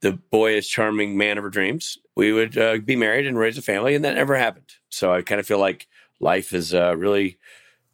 the 0.02 0.12
boyish, 0.12 0.68
charming 0.68 1.16
man 1.16 1.38
of 1.38 1.44
her 1.44 1.50
dreams. 1.50 1.96
We 2.14 2.30
would 2.32 2.58
uh, 2.58 2.78
be 2.84 2.94
married 2.96 3.26
and 3.26 3.38
raise 3.38 3.56
a 3.56 3.62
family, 3.62 3.94
and 3.94 4.04
that 4.04 4.16
never 4.16 4.36
happened. 4.36 4.70
So 4.90 5.12
I 5.14 5.22
kind 5.22 5.40
of 5.40 5.46
feel 5.46 5.58
like 5.58 5.86
life 6.20 6.50
has 6.50 6.74
uh, 6.74 6.94
really, 6.96 7.38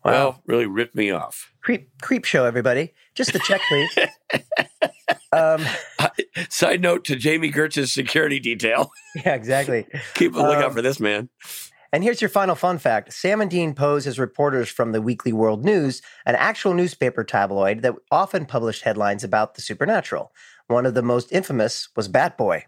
well, 0.04 0.42
really 0.46 0.66
ripped 0.66 0.96
me 0.96 1.10
off. 1.12 1.52
creep 1.60 1.88
creep 2.02 2.24
show, 2.24 2.44
everybody. 2.46 2.94
Just 3.14 3.30
to 3.32 3.38
check, 3.38 3.60
please. 3.68 3.96
um, 5.32 5.64
Side 6.48 6.80
note 6.80 7.04
to 7.04 7.16
Jami 7.16 7.50
Gertz's 7.50 7.92
security 7.92 8.38
detail. 8.40 8.90
yeah, 9.16 9.34
exactly. 9.34 9.86
Keep 10.14 10.34
a 10.34 10.38
lookout 10.38 10.64
Um, 10.66 10.72
for 10.72 10.82
this 10.82 11.00
man. 11.00 11.28
And 11.92 12.04
here's 12.04 12.20
your 12.20 12.28
final 12.28 12.54
fun 12.54 12.78
fact 12.78 13.12
Sam 13.12 13.40
and 13.40 13.50
Dean 13.50 13.74
pose 13.74 14.06
as 14.06 14.18
reporters 14.18 14.68
from 14.68 14.92
the 14.92 15.00
Weekly 15.00 15.32
World 15.32 15.64
News, 15.64 16.02
an 16.26 16.34
actual 16.34 16.74
newspaper 16.74 17.24
tabloid 17.24 17.82
that 17.82 17.94
often 18.10 18.44
published 18.46 18.82
headlines 18.82 19.24
about 19.24 19.54
the 19.54 19.62
supernatural. 19.62 20.32
One 20.66 20.84
of 20.84 20.92
the 20.94 21.02
most 21.02 21.32
infamous 21.32 21.88
was 21.96 22.08
Bat 22.08 22.36
Boy. 22.36 22.66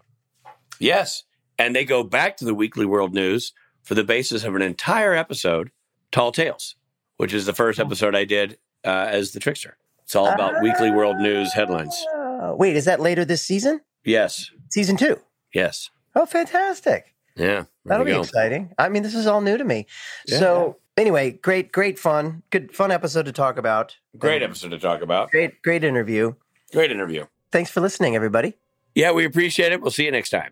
Yes. 0.79 1.23
And 1.59 1.75
they 1.75 1.85
go 1.85 2.03
back 2.03 2.35
to 2.37 2.45
the 2.45 2.55
Weekly 2.55 2.85
World 2.87 3.13
News 3.13 3.53
for 3.83 3.93
the 3.93 4.03
basis 4.03 4.43
of 4.43 4.55
an 4.55 4.63
entire 4.63 5.13
episode, 5.13 5.69
Tall 6.11 6.31
Tales, 6.31 6.75
which 7.17 7.33
is 7.33 7.45
the 7.45 7.53
first 7.53 7.79
episode 7.79 8.15
I 8.15 8.25
did 8.25 8.57
uh, 8.83 8.89
as 9.09 9.31
the 9.33 9.39
trickster. 9.39 9.77
It's 10.03 10.15
all 10.15 10.27
about 10.29 10.63
Weekly 10.63 10.89
World 10.89 11.17
News 11.17 11.53
headlines. 11.53 11.95
Uh, 12.41 12.55
wait, 12.55 12.75
is 12.75 12.85
that 12.85 12.99
later 12.99 13.23
this 13.23 13.43
season? 13.43 13.81
Yes. 14.03 14.49
Season 14.69 14.97
two. 14.97 15.19
Yes. 15.53 15.91
Oh, 16.15 16.25
fantastic. 16.25 17.13
Yeah. 17.35 17.65
That'll 17.85 18.05
be 18.05 18.11
go. 18.11 18.21
exciting. 18.21 18.73
I 18.77 18.89
mean, 18.89 19.03
this 19.03 19.15
is 19.15 19.27
all 19.27 19.41
new 19.41 19.57
to 19.57 19.63
me. 19.63 19.85
Yeah. 20.27 20.39
so, 20.39 20.77
anyway, 20.97 21.31
great, 21.31 21.71
great 21.71 21.99
fun. 21.99 22.41
Good, 22.49 22.75
fun 22.75 22.91
episode 22.91 23.25
to 23.25 23.31
talk 23.31 23.57
about. 23.57 23.95
Great 24.17 24.41
episode 24.41 24.69
to 24.69 24.79
talk 24.79 25.01
about. 25.01 25.29
Great, 25.29 25.61
great 25.61 25.83
interview. 25.83 26.33
Great 26.73 26.91
interview. 26.91 27.25
Thanks 27.51 27.69
for 27.69 27.79
listening, 27.79 28.15
everybody. 28.15 28.57
Yeah, 28.95 29.11
we 29.11 29.23
appreciate 29.25 29.71
it. 29.71 29.81
We'll 29.81 29.91
see 29.91 30.05
you 30.05 30.11
next 30.11 30.31
time. 30.31 30.51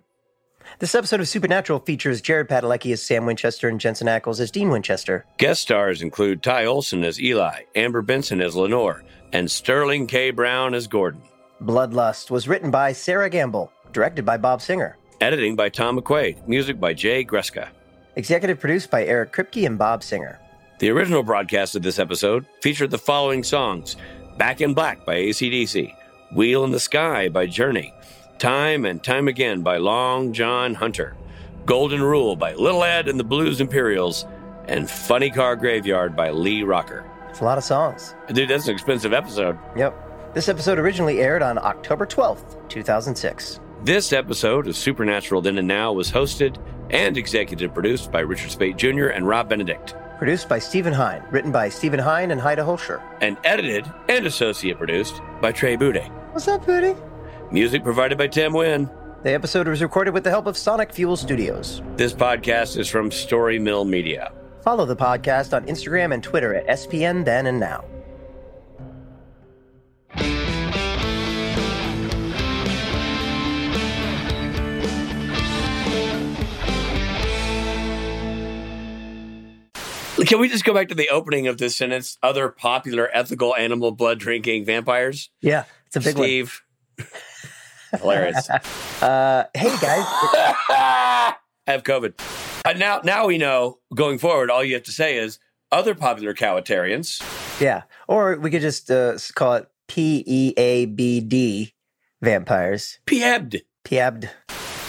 This 0.77 0.93
episode 0.93 1.19
of 1.19 1.27
Supernatural 1.27 1.79
features 1.79 2.21
Jared 2.21 2.47
Padalecki 2.47 2.93
as 2.93 3.01
Sam 3.01 3.25
Winchester 3.25 3.67
and 3.67 3.79
Jensen 3.79 4.07
Ackles 4.07 4.39
as 4.39 4.51
Dean 4.51 4.69
Winchester. 4.69 5.25
Guest 5.37 5.61
stars 5.63 6.01
include 6.01 6.43
Ty 6.43 6.65
Olsson 6.65 7.03
as 7.03 7.19
Eli, 7.19 7.63
Amber 7.75 8.01
Benson 8.01 8.39
as 8.39 8.55
Lenore, 8.55 9.03
and 9.33 9.49
Sterling 9.49 10.05
K. 10.05 10.29
Brown 10.29 10.75
as 10.75 10.87
Gordon. 10.87 11.21
Bloodlust 11.61 12.31
was 12.31 12.47
written 12.47 12.71
by 12.71 12.91
Sarah 12.93 13.29
Gamble, 13.29 13.71
directed 13.91 14.25
by 14.25 14.37
Bob 14.37 14.61
Singer, 14.61 14.97
Editing 15.21 15.57
by 15.57 15.67
Tom 15.67 15.99
McQuaid. 15.99 16.47
Music 16.47 16.79
by 16.79 16.93
Jay 16.93 17.25
Gruska. 17.25 17.67
executive 18.15 18.57
produced 18.59 18.89
by 18.89 19.03
Eric 19.05 19.33
Kripke 19.33 19.65
and 19.65 19.77
Bob 19.77 20.01
Singer. 20.01 20.39
The 20.79 20.89
original 20.91 21.23
broadcast 21.23 21.75
of 21.75 21.81
this 21.81 21.99
episode 21.99 22.45
featured 22.61 22.91
the 22.91 22.97
following 22.97 23.43
songs 23.43 23.97
Back 24.37 24.61
in 24.61 24.73
Black 24.73 25.05
by 25.05 25.15
ACDC, 25.15 25.93
Wheel 26.33 26.63
in 26.63 26.71
the 26.71 26.79
Sky 26.79 27.27
by 27.27 27.45
Journey, 27.47 27.93
Time 28.37 28.85
and 28.85 29.03
Time 29.03 29.27
Again 29.27 29.61
by 29.61 29.75
Long 29.75 30.31
John 30.31 30.73
Hunter, 30.73 31.17
Golden 31.65 32.01
Rule 32.01 32.37
by 32.37 32.53
Little 32.53 32.85
Ed 32.85 33.09
and 33.09 33.19
the 33.19 33.25
Blues 33.25 33.59
Imperials, 33.59 34.25
and 34.69 34.89
Funny 34.89 35.29
Car 35.29 35.57
Graveyard 35.57 36.15
by 36.15 36.29
Lee 36.29 36.63
Rocker. 36.63 37.03
It's 37.29 37.41
a 37.41 37.43
lot 37.43 37.57
of 37.57 37.65
songs. 37.65 38.15
Dude, 38.31 38.49
that's 38.49 38.67
an 38.69 38.73
expensive 38.73 39.11
episode. 39.11 39.57
Yep. 39.75 39.93
This 40.33 40.47
episode 40.49 40.77
originally 40.79 41.19
aired 41.21 41.41
on 41.41 41.57
October 41.57 42.05
12th, 42.05 42.69
2006. 42.69 43.59
This 43.83 44.13
episode 44.13 44.67
of 44.67 44.75
Supernatural 44.77 45.41
Then 45.41 45.57
and 45.57 45.67
Now 45.67 45.91
was 45.93 46.11
hosted 46.11 46.57
and 46.91 47.17
executive 47.17 47.73
produced 47.73 48.11
by 48.11 48.19
Richard 48.21 48.51
Speight 48.51 48.77
Jr. 48.77 49.07
and 49.07 49.27
Rob 49.27 49.49
Benedict, 49.49 49.95
Produced 50.17 50.49
by 50.49 50.59
Stephen 50.59 50.91
Hine, 50.93 51.23
written 51.31 51.49
by 51.51 51.69
Stephen 51.69 51.99
Hine 51.99 52.31
and 52.31 52.41
Haida 52.41 52.61
Holscher. 52.61 53.01
and 53.21 53.37
edited 53.45 53.85
and 54.09 54.25
associate 54.25 54.77
produced 54.77 55.21
by 55.41 55.51
Trey 55.51 55.77
Boudet. 55.77 56.11
What's 56.33 56.47
up, 56.49 56.65
Pooty? 56.65 56.93
Music 57.51 57.83
provided 57.83 58.17
by 58.17 58.27
Tim 58.27 58.51
Wynn. 58.53 58.89
The 59.23 59.31
episode 59.33 59.67
was 59.67 59.81
recorded 59.81 60.13
with 60.13 60.25
the 60.25 60.29
help 60.29 60.45
of 60.45 60.57
Sonic 60.57 60.91
Fuel 60.93 61.15
Studios. 61.15 61.81
This 61.95 62.13
podcast 62.13 62.77
is 62.77 62.87
from 62.89 63.11
Story 63.11 63.59
Mill 63.59 63.85
Media. 63.85 64.33
Follow 64.61 64.85
the 64.85 64.95
podcast 64.95 65.55
on 65.55 65.65
Instagram 65.67 66.13
and 66.13 66.21
Twitter 66.21 66.53
at 66.53 66.67
SPN 66.67 67.23
Then 67.23 67.47
and 67.47 67.59
Now. 67.59 67.85
Can 80.29 80.39
we 80.39 80.47
just 80.47 80.63
go 80.63 80.75
back 80.75 80.89
to 80.89 80.93
the 80.93 81.09
opening 81.09 81.47
of 81.47 81.57
this 81.57 81.75
sentence? 81.75 82.19
Other 82.21 82.49
popular 82.49 83.09
ethical 83.11 83.55
animal 83.55 83.89
blood 83.89 84.19
drinking 84.19 84.63
vampires? 84.63 85.31
Yeah, 85.41 85.63
it's 85.87 85.95
a 85.95 86.01
big 86.01 86.15
Steve. 86.15 86.61
Hilarious. 87.99 88.47
Uh, 88.47 89.45
hey, 89.55 89.69
guys. 89.69 90.05
I 90.69 91.35
have 91.65 91.81
COVID. 91.81 92.13
Uh, 92.63 92.73
now, 92.73 93.01
now 93.03 93.25
we 93.25 93.39
know 93.39 93.79
going 93.95 94.19
forward, 94.19 94.51
all 94.51 94.63
you 94.63 94.75
have 94.75 94.83
to 94.83 94.91
say 94.91 95.17
is 95.17 95.39
other 95.71 95.95
popular 95.95 96.35
cowitarians. 96.35 97.23
yeah. 97.59 97.81
Or 98.07 98.35
we 98.35 98.51
could 98.51 98.61
just 98.61 98.91
uh, 98.91 99.17
call 99.33 99.55
it 99.55 99.67
P 99.87 100.23
E 100.27 100.53
A 100.57 100.85
B 100.85 101.21
D 101.21 101.73
vampires. 102.21 102.99
Piebd. 103.07 104.29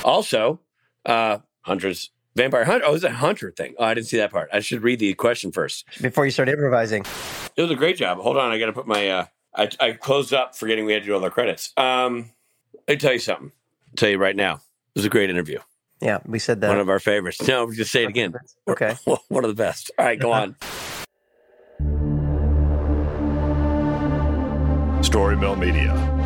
Also, 0.04 0.60
uh, 1.06 1.38
hunters, 1.62 2.10
vampire 2.40 2.64
hunter. 2.64 2.84
Oh, 2.86 2.94
it's 2.94 3.04
a 3.04 3.10
hunter 3.10 3.50
thing. 3.50 3.74
Oh, 3.78 3.84
I 3.84 3.94
didn't 3.94 4.06
see 4.06 4.16
that 4.16 4.30
part. 4.30 4.48
I 4.52 4.60
should 4.60 4.82
read 4.82 4.98
the 4.98 5.12
question 5.14 5.52
first. 5.52 5.84
Before 6.00 6.24
you 6.24 6.30
start 6.30 6.48
improvising. 6.48 7.04
It 7.56 7.62
was 7.62 7.70
a 7.70 7.74
great 7.76 7.96
job. 7.96 8.18
Hold 8.18 8.36
on, 8.38 8.50
I 8.50 8.58
got 8.58 8.66
to 8.66 8.72
put 8.72 8.86
my. 8.86 9.08
Uh, 9.08 9.24
I, 9.54 9.68
I 9.80 9.92
closed 9.92 10.32
up, 10.32 10.54
forgetting 10.56 10.84
we 10.86 10.92
had 10.92 11.02
to 11.02 11.06
do 11.06 11.14
all 11.14 11.22
our 11.24 11.30
credits. 11.30 11.72
Um, 11.76 12.30
let 12.88 12.94
me 12.94 12.96
tell 12.96 13.12
you 13.12 13.18
something. 13.18 13.52
I'll 13.88 13.96
tell 13.96 14.08
you 14.08 14.18
right 14.18 14.36
now. 14.36 14.54
It 14.54 14.60
was 14.96 15.04
a 15.04 15.08
great 15.10 15.28
interview. 15.28 15.58
Yeah, 16.00 16.18
we 16.24 16.38
said 16.38 16.62
that. 16.62 16.68
One 16.68 16.78
of 16.78 16.88
our 16.88 17.00
favorites. 17.00 17.46
No, 17.46 17.70
just 17.70 17.92
say 17.92 18.04
it 18.04 18.08
again. 18.08 18.34
Okay. 18.68 18.96
One 19.28 19.44
of 19.44 19.50
the 19.50 19.56
best. 19.56 19.90
All 19.98 20.06
right, 20.06 20.18
go 20.18 20.30
on. 20.30 20.54
Story 25.02 25.36
Mill 25.36 25.56
Media. 25.56 26.19